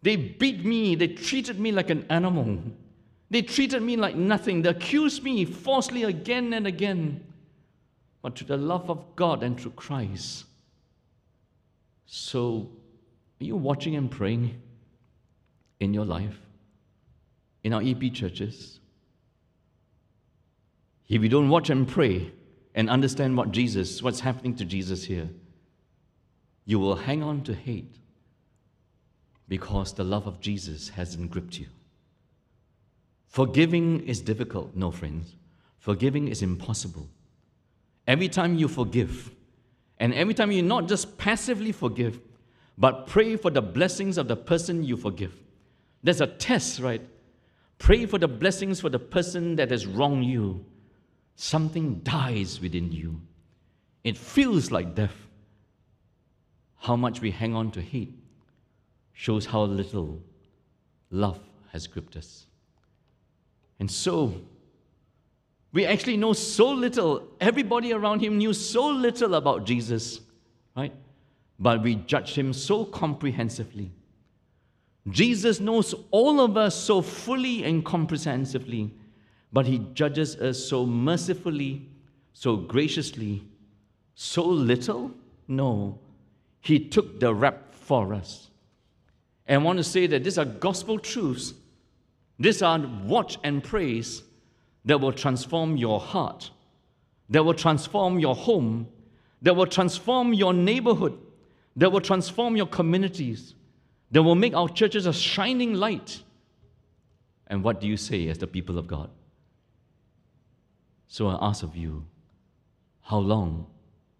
They 0.00 0.16
beat 0.16 0.64
me, 0.64 0.94
they 0.94 1.08
treated 1.08 1.60
me 1.60 1.70
like 1.70 1.90
an 1.90 2.06
animal. 2.08 2.60
They 3.30 3.42
treated 3.42 3.82
me 3.82 3.96
like 3.96 4.14
nothing. 4.14 4.62
They 4.62 4.70
accused 4.70 5.22
me 5.22 5.44
falsely 5.44 6.04
again 6.04 6.52
and 6.52 6.66
again. 6.66 7.24
But 8.22 8.38
through 8.38 8.48
the 8.48 8.56
love 8.56 8.90
of 8.90 9.16
God 9.16 9.42
and 9.42 9.60
through 9.60 9.72
Christ. 9.72 10.44
So, 12.06 12.68
are 13.40 13.44
you 13.44 13.56
watching 13.56 13.96
and 13.96 14.10
praying 14.10 14.60
in 15.80 15.92
your 15.92 16.04
life? 16.04 16.38
in 17.66 17.72
our 17.72 17.82
EP 17.82 18.12
churches, 18.12 18.78
if 21.08 21.20
we 21.20 21.28
don't 21.28 21.48
watch 21.48 21.68
and 21.68 21.88
pray 21.88 22.30
and 22.76 22.88
understand 22.88 23.36
what 23.36 23.50
Jesus, 23.50 24.00
what's 24.04 24.20
happening 24.20 24.54
to 24.54 24.64
Jesus 24.64 25.02
here, 25.02 25.28
you 26.64 26.78
will 26.78 26.94
hang 26.94 27.24
on 27.24 27.42
to 27.42 27.52
hate 27.52 27.96
because 29.48 29.94
the 29.94 30.04
love 30.04 30.28
of 30.28 30.40
Jesus 30.40 30.90
hasn't 30.90 31.32
gripped 31.32 31.58
you. 31.58 31.66
Forgiving 33.26 34.00
is 34.06 34.20
difficult, 34.20 34.74
no 34.74 34.90
friends. 34.90 35.36
Forgiving 35.78 36.28
is 36.28 36.42
impossible. 36.42 37.08
Every 38.06 38.28
time 38.28 38.56
you 38.56 38.68
forgive, 38.68 39.30
and 39.98 40.14
every 40.14 40.34
time 40.34 40.52
you 40.52 40.62
not 40.62 40.88
just 40.88 41.18
passively 41.18 41.72
forgive, 41.72 42.20
but 42.78 43.06
pray 43.06 43.36
for 43.36 43.50
the 43.50 43.62
blessings 43.62 44.18
of 44.18 44.28
the 44.28 44.36
person 44.36 44.84
you 44.84 44.96
forgive. 44.96 45.32
There's 46.02 46.20
a 46.20 46.26
test, 46.26 46.80
right? 46.80 47.00
Pray 47.78 48.06
for 48.06 48.18
the 48.18 48.28
blessings 48.28 48.80
for 48.80 48.88
the 48.88 48.98
person 48.98 49.56
that 49.56 49.70
has 49.70 49.86
wronged 49.86 50.24
you. 50.24 50.64
Something 51.34 52.00
dies 52.00 52.60
within 52.60 52.92
you. 52.92 53.20
It 54.04 54.16
feels 54.16 54.70
like 54.70 54.94
death. 54.94 55.16
How 56.76 56.96
much 56.96 57.20
we 57.20 57.30
hang 57.30 57.54
on 57.54 57.70
to 57.72 57.80
hate 57.80 58.14
shows 59.12 59.46
how 59.46 59.62
little 59.62 60.22
love 61.10 61.40
has 61.72 61.86
gripped 61.86 62.16
us. 62.16 62.46
And 63.78 63.90
so, 63.90 64.34
we 65.72 65.84
actually 65.84 66.16
know 66.16 66.32
so 66.32 66.70
little. 66.70 67.28
Everybody 67.40 67.92
around 67.92 68.20
him 68.20 68.38
knew 68.38 68.52
so 68.52 68.88
little 68.88 69.34
about 69.34 69.64
Jesus, 69.64 70.20
right? 70.76 70.92
But 71.58 71.82
we 71.82 71.96
judge 71.96 72.34
him 72.34 72.52
so 72.52 72.84
comprehensively. 72.84 73.90
Jesus 75.08 75.60
knows 75.60 75.94
all 76.10 76.40
of 76.40 76.56
us 76.56 76.74
so 76.74 77.00
fully 77.00 77.64
and 77.64 77.84
comprehensively, 77.84 78.92
but 79.52 79.66
He 79.66 79.78
judges 79.94 80.36
us 80.36 80.58
so 80.58 80.84
mercifully, 80.84 81.88
so 82.32 82.56
graciously, 82.56 83.42
so 84.14 84.44
little? 84.44 85.12
No. 85.46 85.98
He 86.60 86.80
took 86.80 87.20
the 87.20 87.32
rap 87.32 87.72
for 87.72 88.12
us. 88.12 88.50
And 89.46 89.62
I 89.62 89.64
want 89.64 89.78
to 89.78 89.84
say 89.84 90.08
that 90.08 90.24
these 90.24 90.38
are 90.38 90.44
gospel 90.44 90.98
truths. 90.98 91.54
These 92.38 92.62
are 92.62 92.78
watch 92.78 93.38
and 93.42 93.62
praise 93.62 94.22
that 94.84 95.00
will 95.00 95.12
transform 95.12 95.76
your 95.76 96.00
heart, 96.00 96.50
that 97.30 97.44
will 97.44 97.54
transform 97.54 98.18
your 98.18 98.34
home, 98.34 98.88
that 99.42 99.54
will 99.54 99.66
transform 99.66 100.34
your 100.34 100.52
neighborhood, 100.52 101.18
that 101.76 101.90
will 101.90 102.00
transform 102.00 102.56
your 102.56 102.66
communities 102.66 103.54
that 104.10 104.22
will 104.22 104.34
make 104.34 104.54
our 104.54 104.68
churches 104.68 105.06
a 105.06 105.12
shining 105.12 105.74
light. 105.74 106.22
And 107.48 107.62
what 107.62 107.80
do 107.80 107.86
you 107.86 107.96
say 107.96 108.28
as 108.28 108.38
the 108.38 108.46
people 108.46 108.78
of 108.78 108.86
God? 108.86 109.10
So 111.08 111.28
I 111.28 111.38
ask 111.40 111.62
of 111.62 111.76
you, 111.76 112.04
how 113.02 113.18
long 113.18 113.66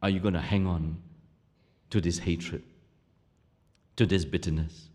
are 0.03 0.11
you 0.11 0.21
going 0.21 0.35
to 0.35 0.41
hang 0.41 0.67
on 0.67 0.99
to 1.91 2.01
this 2.01 2.19
hatred, 2.19 2.63
to 3.97 4.07
this 4.07 4.25
bitterness? 4.25 4.89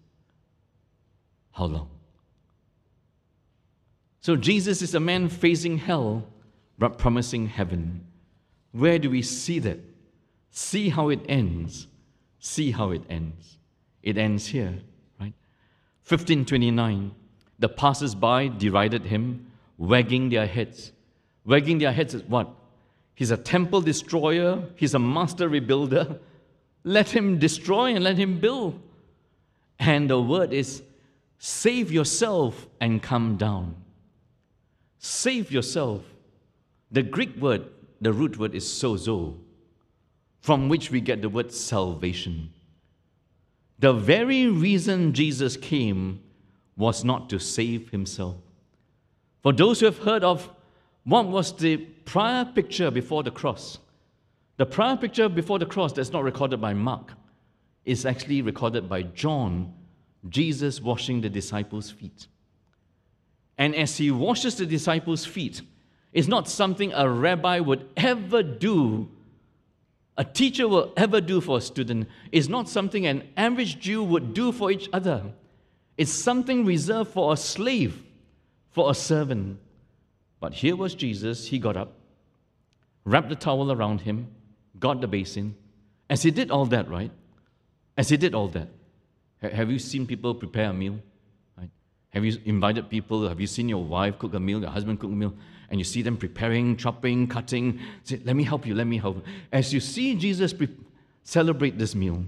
How 1.51 1.65
long? 1.65 1.89
So 4.21 4.35
Jesus 4.35 4.83
is 4.83 4.93
a 4.93 4.99
man 4.99 5.29
facing 5.29 5.79
hell, 5.79 6.23
but 6.77 6.99
promising 6.99 7.47
heaven. 7.47 8.05
Where 8.71 8.99
do 8.99 9.09
we 9.09 9.23
see 9.23 9.57
that? 9.59 9.79
See 10.51 10.89
how 10.89 11.09
it 11.09 11.21
ends. 11.27 11.87
See 12.39 12.71
how 12.71 12.91
it 12.91 13.01
ends. 13.09 13.57
It 14.03 14.17
ends 14.17 14.45
here, 14.47 14.77
right? 15.19 15.33
1529. 16.07 17.11
The 17.57 17.69
passers 17.69 18.15
by 18.15 18.47
derided 18.47 19.05
him, 19.05 19.47
wagging 19.77 20.29
their 20.29 20.47
heads. 20.47 20.91
Wagging 21.45 21.79
their 21.79 21.91
heads 21.91 22.13
at 22.13 22.29
what? 22.29 22.49
He's 23.15 23.31
a 23.31 23.37
temple 23.37 23.81
destroyer, 23.81 24.63
he's 24.75 24.93
a 24.93 24.99
master 24.99 25.49
rebuilder. 25.49 26.19
Let 26.83 27.09
him 27.09 27.37
destroy 27.37 27.93
and 27.95 28.03
let 28.03 28.17
him 28.17 28.39
build. 28.39 28.79
And 29.79 30.09
the 30.09 30.21
word 30.21 30.53
is 30.53 30.83
save 31.37 31.91
yourself 31.91 32.67
and 32.79 33.01
come 33.01 33.37
down. 33.37 33.75
Save 35.03 35.51
yourself. 35.51 36.03
The 36.91 37.01
Greek 37.01 37.35
word, 37.37 37.65
the 37.99 38.13
root 38.13 38.37
word 38.37 38.53
is 38.53 38.65
sozo, 38.65 39.35
from 40.41 40.69
which 40.69 40.91
we 40.91 41.01
get 41.01 41.23
the 41.23 41.29
word 41.29 41.51
salvation. 41.51 42.53
The 43.79 43.93
very 43.93 44.45
reason 44.45 45.13
Jesus 45.13 45.57
came 45.57 46.21
was 46.77 47.03
not 47.03 47.31
to 47.31 47.39
save 47.39 47.89
himself. 47.89 48.35
For 49.41 49.51
those 49.51 49.79
who 49.79 49.87
have 49.87 49.97
heard 49.97 50.23
of 50.23 50.47
what 51.03 51.27
was 51.27 51.51
the 51.51 51.77
prior 51.77 52.45
picture 52.45 52.91
before 52.91 53.23
the 53.23 53.31
cross, 53.31 53.79
the 54.57 54.67
prior 54.67 54.97
picture 54.97 55.27
before 55.27 55.57
the 55.57 55.65
cross 55.65 55.93
that's 55.93 56.11
not 56.11 56.23
recorded 56.23 56.61
by 56.61 56.75
Mark 56.75 57.13
is 57.85 58.05
actually 58.05 58.43
recorded 58.43 58.87
by 58.87 59.01
John, 59.01 59.73
Jesus 60.29 60.79
washing 60.79 61.21
the 61.21 61.29
disciples' 61.29 61.89
feet. 61.89 62.27
And 63.61 63.75
as 63.75 63.97
he 63.97 64.09
washes 64.09 64.55
the 64.55 64.65
disciples' 64.65 65.23
feet, 65.23 65.61
it's 66.13 66.27
not 66.27 66.49
something 66.49 66.91
a 66.93 67.07
rabbi 67.07 67.59
would 67.59 67.87
ever 67.95 68.41
do, 68.41 69.07
a 70.17 70.23
teacher 70.23 70.67
will 70.67 70.91
ever 70.97 71.21
do 71.21 71.39
for 71.39 71.59
a 71.59 71.61
student. 71.61 72.07
It's 72.31 72.47
not 72.47 72.67
something 72.67 73.05
an 73.05 73.21
average 73.37 73.79
Jew 73.79 74.03
would 74.03 74.33
do 74.33 74.51
for 74.51 74.71
each 74.71 74.89
other. 74.91 75.25
It's 75.95 76.11
something 76.11 76.65
reserved 76.65 77.11
for 77.11 77.33
a 77.33 77.37
slave, 77.37 78.01
for 78.71 78.89
a 78.89 78.95
servant. 78.95 79.59
But 80.39 80.55
here 80.55 80.75
was 80.75 80.95
Jesus. 80.95 81.45
He 81.45 81.59
got 81.59 81.77
up, 81.77 81.93
wrapped 83.05 83.29
the 83.29 83.35
towel 83.35 83.71
around 83.71 84.01
him, 84.01 84.27
got 84.79 85.01
the 85.01 85.07
basin. 85.07 85.55
As 86.09 86.23
he 86.23 86.31
did 86.31 86.49
all 86.49 86.65
that, 86.65 86.89
right? 86.89 87.11
As 87.95 88.09
he 88.09 88.17
did 88.17 88.33
all 88.33 88.47
that, 88.47 88.69
have 89.39 89.69
you 89.69 89.77
seen 89.77 90.07
people 90.07 90.33
prepare 90.33 90.71
a 90.71 90.73
meal? 90.73 90.97
Have 92.11 92.25
you 92.25 92.37
invited 92.45 92.89
people? 92.89 93.27
Have 93.27 93.39
you 93.39 93.47
seen 93.47 93.69
your 93.69 93.83
wife 93.83 94.19
cook 94.19 94.33
a 94.33 94.39
meal, 94.39 94.61
your 94.61 94.69
husband 94.69 94.99
cook 94.99 95.09
a 95.09 95.13
meal, 95.13 95.33
and 95.69 95.79
you 95.79 95.83
see 95.85 96.01
them 96.01 96.17
preparing, 96.17 96.75
chopping, 96.75 97.27
cutting? 97.27 97.79
Say, 98.03 98.21
let 98.25 98.35
me 98.35 98.43
help 98.43 98.65
you, 98.65 98.75
let 98.75 98.87
me 98.87 98.97
help. 98.97 99.25
As 99.51 99.73
you 99.73 99.79
see 99.79 100.15
Jesus 100.15 100.53
pre- 100.53 100.75
celebrate 101.23 101.77
this 101.77 101.95
meal, 101.95 102.25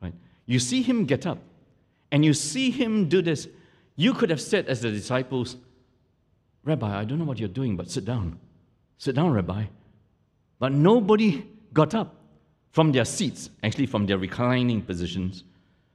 right? 0.00 0.14
You 0.46 0.58
see 0.58 0.82
him 0.82 1.04
get 1.04 1.26
up, 1.26 1.38
and 2.10 2.24
you 2.24 2.32
see 2.32 2.70
him 2.70 3.08
do 3.08 3.20
this. 3.20 3.46
You 3.96 4.14
could 4.14 4.30
have 4.30 4.40
said, 4.40 4.66
as 4.66 4.80
the 4.80 4.90
disciples, 4.90 5.56
Rabbi, 6.64 7.00
I 7.00 7.04
don't 7.04 7.18
know 7.18 7.24
what 7.24 7.38
you're 7.38 7.48
doing, 7.48 7.76
but 7.76 7.90
sit 7.90 8.04
down. 8.04 8.38
Sit 8.98 9.14
down, 9.14 9.32
Rabbi. 9.32 9.64
But 10.58 10.72
nobody 10.72 11.46
got 11.72 11.94
up 11.94 12.14
from 12.72 12.92
their 12.92 13.04
seats, 13.04 13.50
actually, 13.62 13.86
from 13.86 14.06
their 14.06 14.18
reclining 14.18 14.82
positions. 14.82 15.44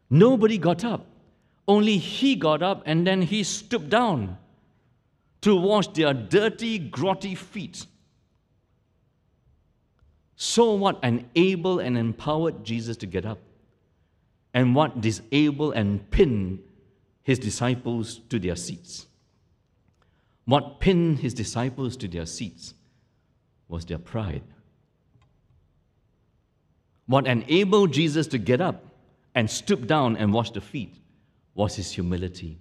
Nobody 0.10 0.58
got 0.58 0.86
up. 0.86 1.06
Only 1.72 2.00
he 2.00 2.36
got 2.36 2.62
up 2.62 2.84
and 2.86 3.08
then 3.08 3.22
he 3.22 3.44
stooped 3.44 3.90
down 3.90 4.38
to 5.40 5.56
wash 5.56 5.88
their 5.88 6.14
dirty, 6.14 6.78
grotty 6.78 7.34
feet. 7.34 7.86
So, 10.36 10.74
what 10.74 11.02
enabled 11.02 11.80
and 11.80 11.98
empowered 11.98 12.66
Jesus 12.66 12.98
to 12.98 13.06
get 13.06 13.26
up? 13.26 13.40
And 14.54 14.76
what 14.76 15.00
disabled 15.00 15.76
and 15.76 16.12
pinned 16.12 16.60
his 17.24 17.40
disciples 17.40 18.20
to 18.28 18.38
their 18.38 18.58
seats? 18.58 19.08
What 20.44 20.82
pinned 20.82 21.20
his 21.20 21.34
disciples 21.34 21.96
to 21.98 22.10
their 22.10 22.26
seats 22.26 22.74
was 23.70 23.86
their 23.86 23.98
pride. 23.98 24.44
What 27.06 27.28
enabled 27.28 27.94
Jesus 27.94 28.28
to 28.28 28.38
get 28.38 28.60
up 28.60 28.84
and 29.34 29.50
stoop 29.50 29.88
down 29.88 30.18
and 30.18 30.34
wash 30.34 30.52
the 30.52 30.60
feet 30.60 30.98
was 31.56 31.76
his 31.76 31.92
humility. 31.92 32.60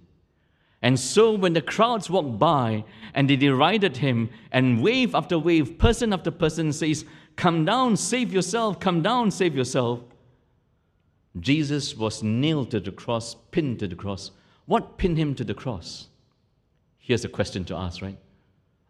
And 0.81 0.99
so, 0.99 1.31
when 1.31 1.53
the 1.53 1.61
crowds 1.61 2.09
walked 2.09 2.39
by 2.39 2.83
and 3.13 3.29
they 3.29 3.35
derided 3.35 3.97
him, 3.97 4.29
and 4.51 4.81
wave 4.81 5.13
after 5.13 5.37
wave, 5.37 5.77
person 5.77 6.11
after 6.11 6.31
person 6.31 6.73
says, 6.73 7.05
Come 7.35 7.65
down, 7.65 7.95
save 7.95 8.33
yourself, 8.33 8.79
come 8.79 9.01
down, 9.01 9.31
save 9.31 9.55
yourself. 9.55 10.01
Jesus 11.39 11.95
was 11.95 12.23
nailed 12.23 12.71
to 12.71 12.79
the 12.79 12.91
cross, 12.91 13.35
pinned 13.51 13.79
to 13.79 13.87
the 13.87 13.95
cross. 13.95 14.31
What 14.65 14.97
pinned 14.97 15.17
him 15.17 15.35
to 15.35 15.43
the 15.43 15.53
cross? 15.53 16.07
Here's 16.97 17.25
a 17.25 17.29
question 17.29 17.63
to 17.65 17.75
ask, 17.75 18.01
right? 18.01 18.17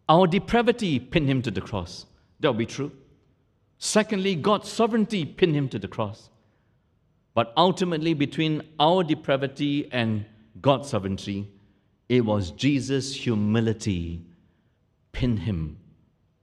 Our 0.09 0.27
depravity 0.27 0.99
pinned 0.99 1.29
him 1.29 1.41
to 1.43 1.51
the 1.51 1.61
cross. 1.61 2.05
That 2.39 2.49
would 2.49 2.57
be 2.57 2.65
true. 2.65 2.91
Secondly, 3.77 4.35
God's 4.35 4.69
sovereignty 4.69 5.25
pinned 5.25 5.55
him 5.55 5.69
to 5.69 5.79
the 5.79 5.87
cross. 5.87 6.29
But 7.33 7.53
ultimately, 7.55 8.13
between 8.13 8.61
our 8.79 9.03
depravity 9.03 9.89
and 9.91 10.25
God's 10.61 10.89
sovereignty, 10.89 11.49
it 12.09 12.25
was 12.25 12.51
Jesus' 12.51 13.15
humility 13.15 14.21
pinned 15.13 15.39
him 15.39 15.77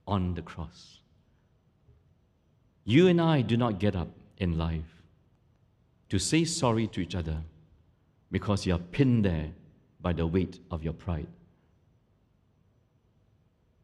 on 0.07 0.35
the 0.35 0.43
cross. 0.43 1.01
You 2.85 3.09
and 3.09 3.21
I 3.21 3.43
do 3.43 3.57
not 3.57 3.79
get 3.79 3.95
up 3.95 4.09
in 4.39 4.57
life 4.57 5.03
to 6.09 6.19
say 6.19 6.45
sorry 6.45 6.87
to 6.87 7.01
each 7.01 7.15
other 7.15 7.37
because 8.31 8.65
you 8.65 8.75
are 8.75 8.79
pinned 8.79 9.27
there 9.27 9.51
by 10.01 10.15
the 10.15 10.27
weight 10.27 10.59
of 10.71 10.83
your 10.83 10.95
pride 10.95 11.27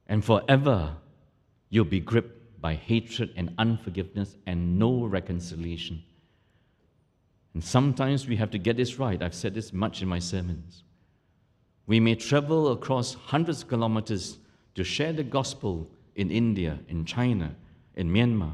and 0.07 0.25
forever 0.25 0.97
you'll 1.71 1.85
be 1.85 2.01
gripped 2.01 2.61
by 2.61 2.75
hatred 2.75 3.33
and 3.37 3.53
unforgiveness 3.59 4.37
and 4.47 4.79
no 4.79 5.05
reconciliation. 5.05 6.03
And 7.55 7.63
sometimes 7.63 8.27
we 8.27 8.37
have 8.37 8.51
to 8.51 8.59
get 8.59 8.77
this 8.77 8.99
right. 8.99 9.23
I've 9.23 9.35
said 9.35 9.55
this 9.55 9.73
much 9.73 10.03
in 10.03 10.09
my 10.09 10.19
sermons. 10.19 10.83
We 11.87 12.01
may 12.01 12.15
travel 12.15 12.73
across 12.73 13.15
hundreds 13.15 13.63
of 13.63 13.69
kilometers 13.69 14.39
to 14.75 14.85
share 14.85 15.13
the 15.13 15.23
gospel 15.23 15.89
in 16.17 16.31
India, 16.31 16.79
in 16.89 17.05
China, 17.05 17.55
in 17.95 18.11
Myanmar, 18.11 18.53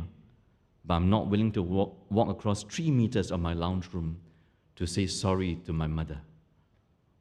but 0.84 0.94
I'm 0.94 1.08
not 1.08 1.28
willing 1.28 1.52
to 1.52 1.62
walk, 1.62 1.96
walk 2.10 2.28
across 2.28 2.62
three 2.64 2.90
meters 2.90 3.30
of 3.30 3.40
my 3.40 3.54
lounge 3.54 3.88
room 3.92 4.18
to 4.76 4.86
say 4.86 5.06
sorry 5.06 5.56
to 5.66 5.72
my 5.72 5.86
mother 5.86 6.20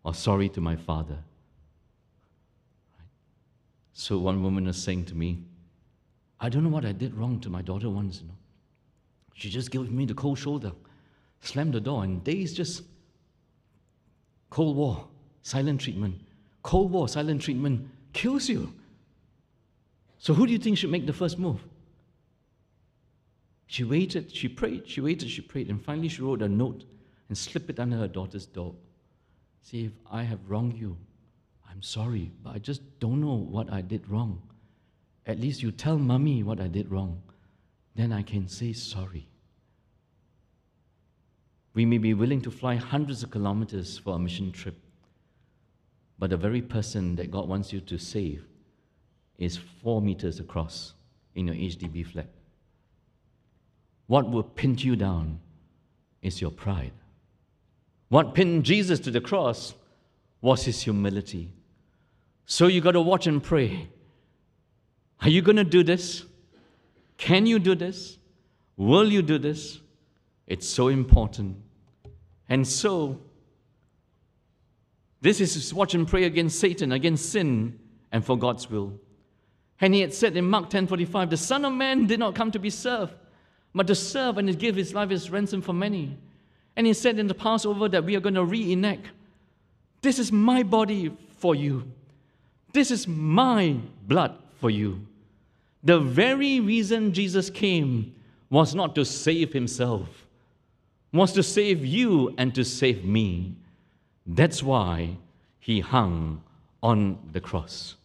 or 0.04 0.14
sorry 0.14 0.50
to 0.50 0.62
my 0.62 0.76
father 0.76 1.18
so 4.00 4.18
one 4.18 4.42
woman 4.42 4.66
was 4.66 4.82
saying 4.82 5.04
to 5.08 5.16
me, 5.16 5.44
I 6.40 6.48
don't 6.48 6.64
know 6.64 6.70
what 6.70 6.86
I 6.86 6.94
did 6.94 7.14
wrong 7.16 7.38
to 7.42 7.50
my 7.50 7.62
daughter 7.62 7.90
once. 7.90 8.22
You 8.22 8.30
know. 8.30 8.34
She 9.34 9.50
just 9.50 9.72
gave 9.72 9.92
me 9.92 10.06
the 10.06 10.14
cold 10.14 10.40
shoulder, 10.40 10.72
slammed 11.42 11.74
the 11.74 11.80
door, 11.80 12.04
and 12.04 12.24
days 12.24 12.54
just 12.54 12.84
Cold 14.50 14.76
War, 14.76 15.08
silent 15.42 15.82
treatment. 15.82 16.16
Cold 16.64 16.92
War, 16.92 17.08
silent 17.08 17.42
treatment 17.42 17.88
kills 18.14 18.50
you. 18.50 18.74
So 20.18 20.34
who 20.34 20.46
do 20.46 20.52
you 20.52 20.60
think 20.60 20.78
should 20.78 20.92
make 20.92 21.06
the 21.06 21.14
first 21.14 21.40
move? 21.40 21.62
She 23.68 23.84
waited, 23.84 24.36
she 24.36 24.48
prayed, 24.48 24.88
she 24.88 25.00
waited, 25.00 25.30
she 25.30 25.42
prayed, 25.42 25.70
and 25.70 25.84
finally 25.84 26.10
she 26.10 26.22
wrote 26.22 26.42
a 26.42 26.50
note 26.50 26.84
and 27.28 27.38
slipped 27.38 27.70
it 27.70 27.80
under 27.80 27.98
her 27.98 28.08
daughter's 28.08 28.48
door. 28.48 28.74
See, 29.62 29.86
if 29.86 29.92
I 30.12 30.24
have 30.24 30.40
wronged 30.50 30.78
you, 30.78 30.98
I'm 31.70 31.84
sorry, 31.84 32.32
but 32.44 32.56
I 32.56 32.58
just 32.58 32.82
don't 33.00 33.22
know 33.22 33.36
what 33.36 33.72
I 33.72 33.82
did 33.82 34.10
wrong. 34.10 34.42
At 35.28 35.40
least 35.40 35.62
you 35.62 35.72
tell 35.72 36.00
mommy 36.00 36.42
what 36.42 36.60
I 36.60 36.68
did 36.68 36.90
wrong. 36.90 37.22
Then 37.96 38.12
I 38.12 38.24
can 38.24 38.48
say 38.48 38.74
sorry. 38.74 39.28
We 41.74 41.86
may 41.86 41.98
be 41.98 42.14
willing 42.14 42.42
to 42.42 42.52
fly 42.52 42.76
hundreds 42.76 43.24
of 43.24 43.32
kilometers 43.32 43.98
for 43.98 44.16
a 44.16 44.20
mission 44.20 44.52
trip, 44.52 44.76
but 46.18 46.30
the 46.30 46.38
very 46.38 46.62
person 46.62 47.16
that 47.16 47.32
God 47.32 47.48
wants 47.48 47.72
you 47.72 47.80
to 47.82 47.98
save 47.98 48.46
is 49.38 49.58
four 49.82 50.02
meters 50.02 50.40
across 50.40 50.94
in 51.36 51.48
your 51.48 51.56
HDB 51.56 52.06
flat. 52.06 52.28
What 54.08 54.30
will 54.30 54.44
pin 54.44 54.78
you 54.80 54.96
down 54.96 55.40
is 56.22 56.42
your 56.42 56.52
pride. 56.52 56.92
What 58.10 58.34
pinned 58.34 58.66
Jesus 58.66 59.00
to 59.02 59.12
the 59.12 59.22
cross 59.22 59.76
was 60.42 60.66
his 60.66 60.82
humility. 60.82 61.54
So 62.46 62.68
you 62.68 62.82
got 62.82 62.94
to 62.94 63.02
watch 63.02 63.28
and 63.28 63.42
pray. 63.42 63.90
Are 65.22 65.30
you 65.30 65.42
going 65.42 65.58
to 65.58 65.64
do 65.64 65.84
this? 65.84 66.26
Can 67.18 67.46
you 67.46 67.60
do 67.60 67.76
this? 67.76 68.18
Will 68.78 69.12
you 69.12 69.22
do 69.22 69.38
this? 69.38 69.80
It's 70.50 70.68
so 70.68 70.90
important. 70.90 71.56
And 72.50 72.68
so, 72.68 73.22
this 75.22 75.40
is 75.40 75.74
watch 75.74 75.94
and 75.94 76.08
pray 76.08 76.26
against 76.26 76.60
Satan, 76.60 76.92
against 76.92 77.32
sin, 77.32 77.80
and 78.12 78.26
for 78.26 78.38
God's 78.38 78.70
will. 78.70 79.00
And 79.80 79.94
he 79.94 80.02
had 80.02 80.14
said 80.14 80.36
in 80.36 80.46
Mark 80.46 80.70
10:45, 80.70 81.30
the 81.30 81.38
Son 81.38 81.64
of 81.64 81.74
Man 81.74 82.08
did 82.08 82.20
not 82.20 82.36
come 82.36 82.52
to 82.52 82.60
be 82.60 82.70
served, 82.70 83.14
but 83.74 83.88
to 83.88 83.96
serve 83.96 84.38
and 84.38 84.48
to 84.48 84.54
give 84.54 84.76
his 84.76 84.94
life 84.94 85.12
as 85.12 85.30
ransom 85.30 85.62
for 85.62 85.74
many. 85.74 86.18
And 86.76 86.88
he 86.88 86.94
said 86.94 87.20
in 87.20 87.28
the 87.28 87.34
Passover 87.34 87.88
that 87.90 88.04
we 88.04 88.16
are 88.16 88.20
going 88.20 88.36
to 88.36 88.44
reenact. 88.44 89.08
This 90.02 90.18
is 90.18 90.32
my 90.32 90.64
body 90.64 91.16
for 91.38 91.56
you. 91.56 91.92
This 92.74 92.90
is 92.92 93.08
my 93.08 93.78
blood 94.08 94.36
for 94.60 94.70
you. 94.70 95.06
The 95.84 96.00
very 96.00 96.60
reason 96.60 97.14
Jesus 97.14 97.50
came 97.50 98.16
was 98.50 98.76
not 98.76 98.96
to 98.96 99.06
save 99.06 99.54
himself, 99.54 100.26
was 101.12 101.34
to 101.34 101.44
save 101.44 101.86
you 101.86 102.34
and 102.38 102.54
to 102.56 102.64
save 102.64 103.04
me. 103.04 103.56
That's 104.26 104.62
why 104.62 105.18
he 105.60 105.80
hung 105.80 106.44
on 106.82 107.18
the 107.32 107.42
cross. 107.42 107.96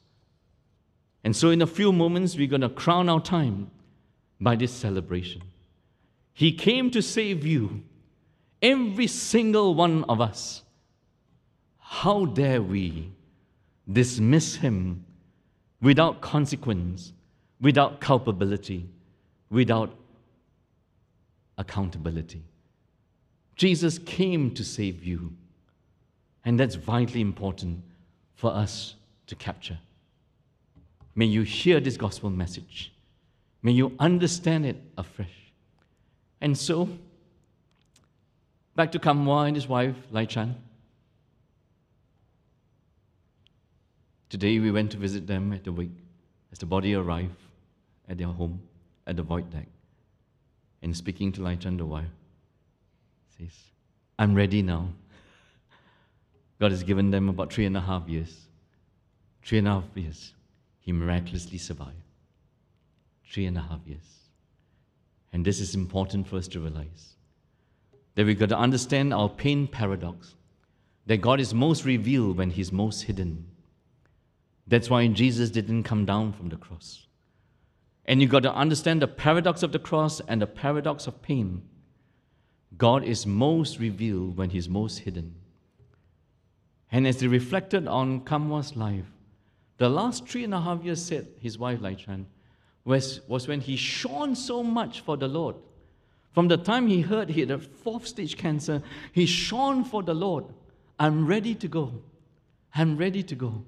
And 1.23 1.35
so, 1.35 1.51
in 1.51 1.63
a 1.63 1.67
few 1.67 1.93
moments, 1.93 2.37
we're 2.37 2.47
going 2.47 2.61
to 2.61 2.69
crown 2.69 3.09
our 3.09 3.21
time 3.21 3.71
by 4.41 4.57
this 4.57 4.73
celebration. 4.73 5.43
He 6.33 6.53
came 6.53 6.91
to 6.91 7.01
save 7.01 7.47
you, 7.47 7.83
every 8.61 9.07
single 9.07 9.75
one 9.75 10.05
of 10.05 10.21
us. 10.21 10.63
How 11.79 12.25
dare 12.25 12.61
we 12.61 13.13
dismiss 13.91 14.57
him 14.57 15.05
without 15.81 16.21
consequence, 16.21 17.13
without 17.61 18.01
culpability, 18.01 18.89
without 19.51 19.95
accountability? 21.57 22.43
Jesus 23.57 23.99
came 23.99 24.53
to 24.55 24.65
save 24.65 25.05
you, 25.05 25.33
and 26.45 26.59
that's 26.59 26.75
vitally 26.75 27.21
important 27.21 27.83
for 28.35 28.53
us 28.53 28.97
to 29.27 29.35
capture. 29.35 29.79
May 31.15 31.27
you 31.27 31.43
hear 31.43 31.81
this 31.81 31.97
gospel 31.97 32.31
message. 32.31 32.93
May 33.63 33.73
you 33.73 33.93
understand 33.99 34.67
it 34.67 34.77
afresh. 34.99 35.53
And 36.41 36.59
so, 36.59 36.89
back 38.75 38.93
to 38.93 38.99
Kamwa 38.99 39.47
and 39.47 39.57
his 39.57 39.69
wife, 39.69 39.97
Lai 40.11 40.25
Chan. 40.25 40.55
Today 44.29 44.59
we 44.59 44.73
went 44.73 44.91
to 44.91 44.97
visit 44.97 45.27
them 45.27 45.53
at 45.53 45.63
the 45.63 45.73
wake 45.73 45.97
as 46.51 46.59
the 46.59 46.67
body 46.67 46.95
arrived 46.95 47.41
at 48.09 48.19
their 48.19 48.27
home 48.27 48.61
at 49.07 49.17
the 49.17 49.23
void 49.23 49.49
deck. 49.51 49.69
And 50.83 50.95
speaking 50.95 51.31
to 51.33 51.43
Lai 51.43 51.55
Chan, 51.55 51.77
the 51.77 51.87
wife, 51.87 52.11
says, 53.39 53.53
I'm 54.19 54.35
ready 54.35 54.63
now. 54.63 54.89
God 56.61 56.71
has 56.71 56.83
given 56.83 57.11
them 57.11 57.29
about 57.29 57.53
three 57.53 57.67
and 57.67 57.77
a 57.77 57.81
half 57.81 58.09
years. 58.09 58.47
Three 59.43 59.59
and 59.59 59.69
a 59.69 59.73
half 59.73 59.85
years. 59.95 60.33
He 60.81 60.93
miraculously 60.93 61.59
survived. 61.59 61.93
Three 63.31 63.47
and 63.47 63.59
a 63.59 63.63
half 63.63 63.81
years. 63.87 64.25
And 65.33 65.45
this 65.45 65.61
is 65.61 65.75
important 65.75 66.29
for 66.29 66.37
us 66.37 66.47
to 66.49 66.61
realize 66.61 67.17
that 68.15 68.25
we've 68.25 68.39
got 68.39 68.51
to 68.51 68.59
understand 68.59 69.13
our 69.13 69.29
pain 69.29 69.67
paradox 69.67 70.35
that 71.07 71.19
God 71.19 71.41
is 71.41 71.53
most 71.53 71.85
revealed 71.85 72.39
when 72.39 72.51
He's 72.51 72.73
most 72.73 73.03
hidden. 73.03 73.47
That's 74.67 74.89
why 74.89 75.07
Jesus 75.09 75.51
didn't 75.51 75.83
come 75.83 76.07
down 76.07 76.33
from 76.33 76.49
the 76.49 76.57
cross. 76.57 77.07
And 78.07 78.21
you've 78.21 78.31
got 78.31 78.43
to 78.45 78.55
understand 78.55 79.03
the 79.03 79.09
paradox 79.09 79.63
of 79.63 79.73
the 79.73 79.79
cross 79.79 80.21
and 80.29 80.41
the 80.41 80.47
paradox 80.47 81.07
of 81.07 81.21
pain. 81.21 81.63
God 82.77 83.05
is 83.05 83.27
most 83.27 83.79
revealed 83.79 84.37
when 84.37 84.51
He's 84.51 84.69
most 84.69 84.99
hidden. 84.99 85.35
And 86.95 87.09
as 87.09 87.21
he 87.21 87.27
reflected 87.27 87.89
on 87.89 88.21
Kamwa's 88.21 88.77
life, 88.77 89.07
the 89.79 89.89
last 89.89 90.29
three 90.29 90.45
and 90.45 90.55
a 90.55 90.61
half 90.61 90.85
years, 90.85 91.05
said 91.05 91.27
his 91.41 91.59
wife 91.59 91.81
Lai 91.81 91.95
Chan, 91.95 92.25
was, 92.85 93.21
was 93.27 93.49
when 93.49 93.61
he 93.61 93.75
shone 93.75 94.37
so 94.37 94.63
much 94.63 95.01
for 95.01 95.17
the 95.17 95.27
Lord. 95.27 95.57
From 96.33 96.47
the 96.47 96.57
time 96.57 96.87
he 96.87 97.01
heard 97.01 97.31
he 97.31 97.41
had 97.41 97.51
a 97.51 97.59
fourth 97.59 98.07
stage 98.07 98.37
cancer, 98.37 98.81
he 99.11 99.27
shone 99.27 99.85
for 99.85 100.05
the 100.05 100.15
Lord. 100.15 100.45
I'm 100.97 101.27
ready 101.27 101.57
to 101.57 101.67
go. 101.67 102.01
I'm 102.73 102.97
ready 102.97 103.25
to 103.25 103.35
go. 103.35 103.65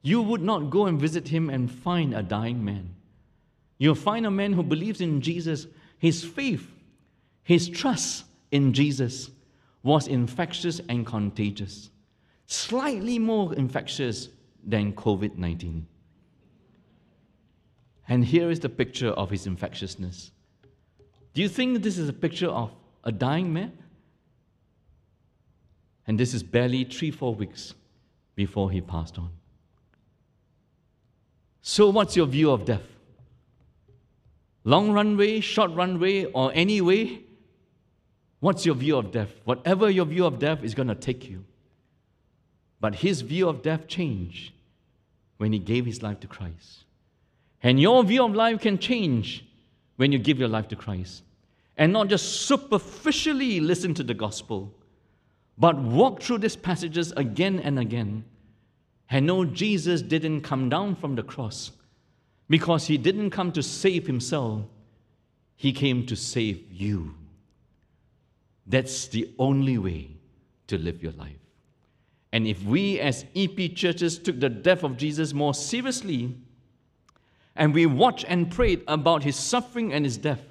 You 0.00 0.22
would 0.22 0.40
not 0.40 0.70
go 0.70 0.86
and 0.86 0.98
visit 0.98 1.28
him 1.28 1.50
and 1.50 1.70
find 1.70 2.14
a 2.14 2.22
dying 2.22 2.64
man. 2.64 2.94
You'll 3.76 3.94
find 3.94 4.24
a 4.24 4.30
man 4.30 4.54
who 4.54 4.62
believes 4.62 5.02
in 5.02 5.20
Jesus. 5.20 5.66
His 5.98 6.24
faith, 6.24 6.66
his 7.42 7.68
trust 7.68 8.24
in 8.54 8.72
Jesus 8.72 9.30
was 9.82 10.06
infectious 10.06 10.80
and 10.88 11.04
contagious 11.04 11.90
slightly 12.46 13.18
more 13.18 13.54
infectious 13.54 14.28
than 14.64 14.92
COVID 14.92 15.36
19. 15.36 15.86
And 18.08 18.24
here 18.24 18.50
is 18.50 18.60
the 18.60 18.68
picture 18.68 19.08
of 19.08 19.30
his 19.30 19.46
infectiousness. 19.46 20.30
Do 21.32 21.40
you 21.40 21.48
think 21.48 21.82
this 21.82 21.98
is 21.98 22.08
a 22.08 22.12
picture 22.12 22.48
of 22.48 22.70
a 23.02 23.10
dying 23.10 23.52
man? 23.52 23.72
And 26.06 26.20
this 26.20 26.34
is 26.34 26.42
barely 26.42 26.84
three, 26.84 27.10
four 27.10 27.34
weeks 27.34 27.74
before 28.34 28.70
he 28.70 28.82
passed 28.82 29.18
on. 29.18 29.30
So, 31.62 31.88
what's 31.88 32.14
your 32.14 32.26
view 32.26 32.50
of 32.50 32.66
death? 32.66 32.82
Long 34.64 34.92
runway, 34.92 35.40
short 35.40 35.70
runway, 35.72 36.26
or 36.26 36.52
any 36.54 36.82
way? 36.82 37.23
What's 38.44 38.66
your 38.66 38.74
view 38.74 38.98
of 38.98 39.10
death? 39.10 39.30
Whatever 39.44 39.88
your 39.88 40.04
view 40.04 40.26
of 40.26 40.38
death 40.38 40.62
is 40.62 40.74
going 40.74 40.88
to 40.88 40.94
take 40.94 41.30
you. 41.30 41.46
But 42.78 42.96
his 42.96 43.22
view 43.22 43.48
of 43.48 43.62
death 43.62 43.88
changed 43.88 44.52
when 45.38 45.54
he 45.54 45.58
gave 45.58 45.86
his 45.86 46.02
life 46.02 46.20
to 46.20 46.26
Christ. 46.26 46.84
And 47.62 47.80
your 47.80 48.04
view 48.04 48.22
of 48.22 48.34
life 48.34 48.60
can 48.60 48.76
change 48.76 49.46
when 49.96 50.12
you 50.12 50.18
give 50.18 50.38
your 50.38 50.50
life 50.50 50.68
to 50.68 50.76
Christ. 50.76 51.22
And 51.78 51.90
not 51.90 52.08
just 52.08 52.42
superficially 52.42 53.60
listen 53.60 53.94
to 53.94 54.02
the 54.02 54.12
gospel, 54.12 54.74
but 55.56 55.78
walk 55.78 56.20
through 56.20 56.40
these 56.40 56.54
passages 56.54 57.14
again 57.16 57.60
and 57.60 57.78
again 57.78 58.26
and 59.08 59.26
know 59.26 59.46
Jesus 59.46 60.02
didn't 60.02 60.42
come 60.42 60.68
down 60.68 60.96
from 60.96 61.14
the 61.14 61.22
cross 61.22 61.70
because 62.50 62.88
he 62.88 62.98
didn't 62.98 63.30
come 63.30 63.52
to 63.52 63.62
save 63.62 64.06
himself, 64.06 64.64
he 65.56 65.72
came 65.72 66.04
to 66.04 66.14
save 66.14 66.62
you. 66.70 67.14
That's 68.66 69.06
the 69.08 69.30
only 69.38 69.78
way 69.78 70.10
to 70.68 70.78
live 70.78 71.02
your 71.02 71.12
life. 71.12 71.36
And 72.32 72.46
if 72.46 72.62
we 72.64 72.98
as 72.98 73.24
EP 73.36 73.74
churches 73.74 74.18
took 74.18 74.40
the 74.40 74.48
death 74.48 74.82
of 74.82 74.96
Jesus 74.96 75.32
more 75.32 75.54
seriously, 75.54 76.34
and 77.54 77.72
we 77.72 77.86
watched 77.86 78.24
and 78.28 78.50
prayed 78.50 78.82
about 78.88 79.22
his 79.22 79.36
suffering 79.36 79.92
and 79.92 80.04
his 80.04 80.16
death, 80.16 80.42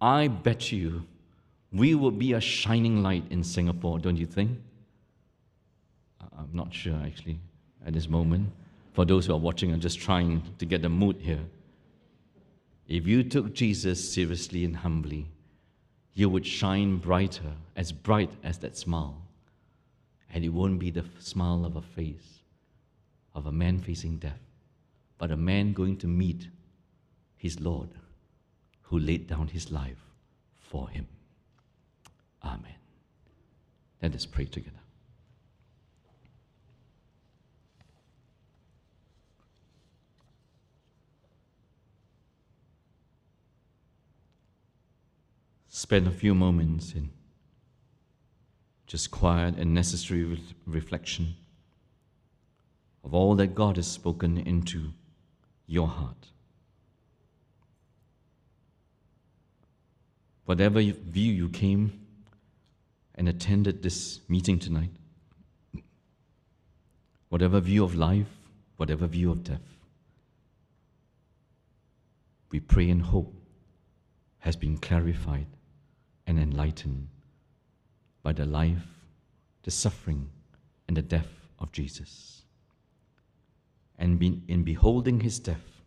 I 0.00 0.28
bet 0.28 0.72
you 0.72 1.04
we 1.72 1.94
would 1.94 2.18
be 2.18 2.32
a 2.32 2.40
shining 2.40 3.02
light 3.02 3.24
in 3.30 3.44
Singapore, 3.44 3.98
don't 3.98 4.16
you 4.16 4.26
think? 4.26 4.58
I'm 6.36 6.50
not 6.52 6.74
sure 6.74 6.98
actually 7.04 7.38
at 7.86 7.92
this 7.92 8.08
moment. 8.08 8.50
For 8.92 9.04
those 9.04 9.26
who 9.26 9.34
are 9.34 9.38
watching, 9.38 9.72
I'm 9.72 9.80
just 9.80 10.00
trying 10.00 10.42
to 10.58 10.66
get 10.66 10.82
the 10.82 10.88
mood 10.88 11.16
here. 11.20 11.44
If 12.88 13.06
you 13.06 13.22
took 13.22 13.52
Jesus 13.52 14.12
seriously 14.12 14.64
and 14.64 14.76
humbly, 14.76 15.26
you 16.16 16.28
would 16.28 16.46
shine 16.46 16.96
brighter, 16.96 17.52
as 17.76 17.92
bright 17.92 18.32
as 18.42 18.58
that 18.58 18.76
smile 18.76 19.22
and 20.32 20.44
it 20.44 20.48
won't 20.48 20.78
be 20.78 20.90
the 20.90 21.04
smile 21.18 21.64
of 21.64 21.76
a 21.76 21.82
face 21.82 22.40
of 23.34 23.46
a 23.46 23.52
man 23.52 23.78
facing 23.78 24.16
death, 24.16 24.40
but 25.18 25.30
a 25.30 25.36
man 25.36 25.72
going 25.72 25.96
to 25.96 26.06
meet 26.06 26.48
his 27.36 27.60
Lord 27.60 27.90
who 28.82 28.98
laid 28.98 29.26
down 29.26 29.48
his 29.48 29.70
life 29.70 30.00
for 30.58 30.88
him. 30.88 31.06
Amen. 32.42 32.74
Let 34.02 34.14
us 34.14 34.26
pray 34.26 34.46
together. 34.46 34.85
Spend 45.86 46.08
a 46.08 46.10
few 46.10 46.34
moments 46.34 46.94
in 46.96 47.10
just 48.88 49.12
quiet 49.12 49.54
and 49.56 49.72
necessary 49.72 50.24
re- 50.24 50.42
reflection 50.66 51.36
of 53.04 53.14
all 53.14 53.36
that 53.36 53.54
God 53.54 53.76
has 53.76 53.86
spoken 53.86 54.36
into 54.36 54.90
your 55.68 55.86
heart. 55.86 56.32
Whatever 60.44 60.80
view 60.80 61.32
you 61.32 61.48
came 61.50 62.00
and 63.14 63.28
attended 63.28 63.84
this 63.84 64.18
meeting 64.28 64.58
tonight, 64.58 64.90
whatever 67.28 67.60
view 67.60 67.84
of 67.84 67.94
life, 67.94 68.40
whatever 68.76 69.06
view 69.06 69.30
of 69.30 69.44
death, 69.44 69.76
we 72.50 72.58
pray 72.58 72.90
and 72.90 73.02
hope 73.02 73.32
has 74.40 74.56
been 74.56 74.78
clarified 74.78 75.46
and 76.26 76.38
enlightened 76.38 77.08
by 78.22 78.32
the 78.32 78.46
life, 78.46 78.86
the 79.62 79.70
suffering, 79.70 80.28
and 80.88 80.96
the 80.96 81.02
death 81.02 81.28
of 81.58 81.72
Jesus. 81.72 82.42
and 83.98 84.22
in 84.22 84.62
beholding 84.62 85.20
his 85.20 85.38
death, 85.38 85.82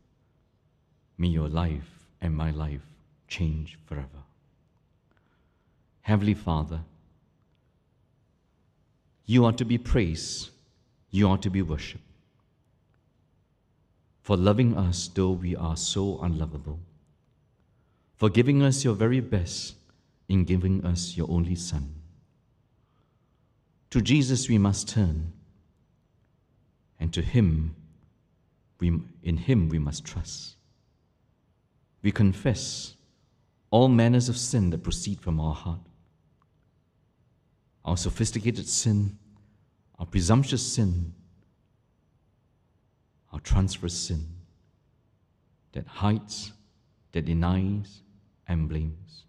may 1.17 1.27
your 1.27 1.47
life 1.47 2.07
and 2.21 2.35
my 2.35 2.49
life 2.51 2.81
change 3.27 3.77
forever. 3.85 4.23
Heavenly 6.01 6.33
Father, 6.33 6.79
you 9.25 9.45
are 9.45 9.53
to 9.53 9.65
be 9.65 9.77
praised, 9.77 10.49
you 11.11 11.29
are 11.29 11.37
to 11.37 11.49
be 11.51 11.61
worshipped. 11.61 12.03
For 14.23 14.35
loving 14.35 14.75
us 14.75 15.07
though 15.07 15.31
we 15.31 15.55
are 15.55 15.77
so 15.77 16.19
unlovable, 16.21 16.79
for 18.15 18.29
giving 18.29 18.63
us 18.63 18.83
your 18.83 18.95
very 18.95 19.19
best 19.19 19.75
in 20.29 20.45
giving 20.45 20.85
us 20.85 21.17
your 21.17 21.29
only 21.29 21.55
Son. 21.55 21.95
To 23.89 23.99
Jesus 23.99 24.47
we 24.47 24.59
must 24.59 24.87
turn, 24.87 25.33
and 26.99 27.11
to 27.13 27.21
Him, 27.21 27.75
we, 28.79 29.01
in 29.23 29.37
Him 29.37 29.67
we 29.67 29.79
must 29.79 30.05
trust. 30.05 30.55
We 32.03 32.11
confess 32.11 32.95
all 33.71 33.89
manners 33.89 34.29
of 34.29 34.37
sin 34.37 34.69
that 34.69 34.83
proceed 34.83 35.19
from 35.19 35.39
our 35.39 35.53
heart. 35.53 35.81
Our 37.83 37.97
sophisticated 37.97 38.67
sin, 38.67 39.17
our 39.97 40.05
presumptuous 40.05 40.65
sin, 40.65 41.13
our 43.33 43.39
transverse 43.39 43.93
sin 43.93 44.27
that 45.71 45.87
hides, 45.87 46.53
that 47.11 47.25
denies, 47.25 48.01
and 48.47 48.69
blames. 48.69 49.25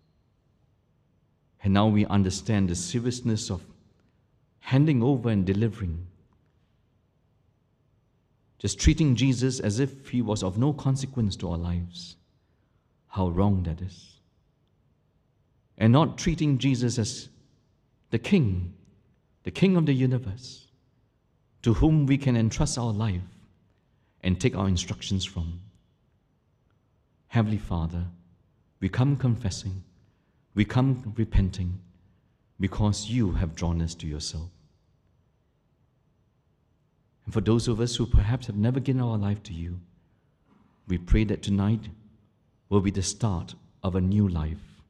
And 1.63 1.75
now 1.75 1.89
we 1.89 2.07
understand 2.07 2.69
the 2.69 2.75
seriousness 2.75 3.51
of 3.51 3.63
handing 4.61 5.03
over 5.03 5.29
and 5.29 5.45
delivering. 5.45 6.07
Just 8.59 8.79
treating 8.79 9.17
Jesus 9.17 9.61
as 9.61 9.81
if 9.81 10.09
he 10.09 10.23
was 10.23 10.43
of 10.43 10.59
no 10.59 10.73
consequence 10.73 11.37
to 11.37 11.51
our 11.51 11.59
lives. 11.59 12.17
How 13.09 13.29
wrong 13.29 13.63
that 13.65 13.81
is. 13.81 14.17
And 15.79 15.93
not 15.93 16.19
treating 16.19 16.59
Jesus 16.59 16.99
as 16.99 17.29
the 18.11 18.19
King, 18.19 18.75
the 19.45 19.51
King 19.51 19.77
of 19.77 19.87
the 19.87 19.95
universe, 19.95 20.67
to 21.63 21.75
whom 21.75 22.07
we 22.07 22.19
can 22.19 22.37
entrust 22.37 22.79
our 22.79 22.93
life 22.93 23.23
and 24.23 24.39
take 24.39 24.57
our 24.57 24.69
instructions 24.69 25.25
from. 25.25 25.61
Heavenly 27.29 27.59
Father, 27.59 28.05
we 28.81 28.89
come 28.89 29.17
confessing, 29.17 29.83
we 30.61 30.65
come 30.67 31.15
repenting 31.17 31.81
because 32.61 33.09
you 33.09 33.33
have 33.33 33.57
drawn 33.57 33.81
us 33.81 33.95
to 33.95 34.07
yourself. 34.07 34.51
And 37.25 37.33
for 37.33 37.41
those 37.41 37.67
of 37.67 37.81
us 37.81 37.97
who 37.97 38.05
perhaps 38.05 38.47
have 38.47 38.57
never 38.57 38.79
given 38.79 39.01
our 39.01 39.17
life 39.17 39.43
to 39.45 39.55
you, 39.55 39.81
we 40.87 40.99
pray 40.99 41.25
that 41.25 41.43
tonight 41.43 41.89
will 42.69 42.83
be 42.83 42.91
the 42.91 43.03
start 43.03 43.55
of 43.83 43.95
a 43.95 44.03
new 44.03 44.29
life 44.29 44.83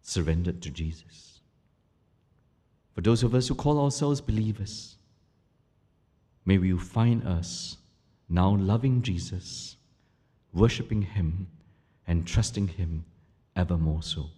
surrendered 0.00 0.62
to 0.62 0.70
Jesus. 0.70 1.40
For 2.94 3.00
those 3.00 3.24
of 3.24 3.34
us 3.34 3.48
who 3.48 3.56
call 3.56 3.82
ourselves 3.82 4.20
believers, 4.20 4.94
may 6.44 6.54
you 6.54 6.78
find 6.78 7.26
us 7.26 7.78
now 8.28 8.54
loving 8.54 9.02
Jesus, 9.02 9.74
worshiping 10.52 11.02
Him, 11.02 11.48
and 12.06 12.24
trusting 12.24 12.68
Him 12.68 13.04
ever 13.56 13.76
more 13.76 14.04
so. 14.04 14.30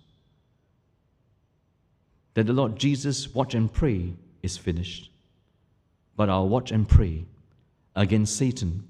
That 2.35 2.47
the 2.47 2.53
Lord 2.53 2.79
Jesus' 2.79 3.35
watch 3.35 3.55
and 3.55 3.73
pray 3.73 4.15
is 4.43 4.57
finished, 4.57 5.11
but 6.17 6.29
our 6.29 6.45
watch 6.45 6.73
and 6.73 6.89
pray 6.89 7.27
against 7.95 8.37
Satan, 8.37 8.89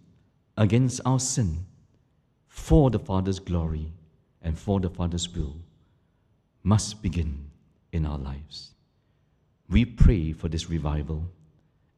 against 0.57 1.01
our 1.05 1.19
sin, 1.19 1.67
for 2.47 2.91
the 2.91 2.99
Father's 2.99 3.39
glory 3.39 3.93
and 4.43 4.59
for 4.59 4.79
the 4.81 4.91
Father's 4.91 5.29
will, 5.29 5.57
must 6.63 7.03
begin 7.03 7.51
in 7.93 8.07
our 8.07 8.19
lives. 8.19 8.73
We 9.69 9.85
pray 9.85 10.33
for 10.33 10.49
this 10.49 10.69
revival 10.69 11.27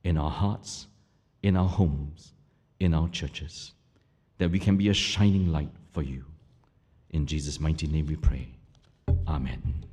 in 0.04 0.16
our 0.16 0.30
hearts, 0.30 0.86
in 1.42 1.56
our 1.56 1.68
homes, 1.68 2.32
in 2.80 2.94
our 2.94 3.08
churches, 3.08 3.72
that 4.38 4.50
we 4.50 4.58
can 4.58 4.76
be 4.76 4.88
a 4.88 4.94
shining 4.94 5.52
light 5.52 5.70
for 5.92 6.02
you. 6.02 6.24
In 7.10 7.26
Jesus' 7.26 7.60
mighty 7.60 7.86
name 7.86 8.06
we 8.06 8.16
pray. 8.16 8.48
Amen. 9.28 9.83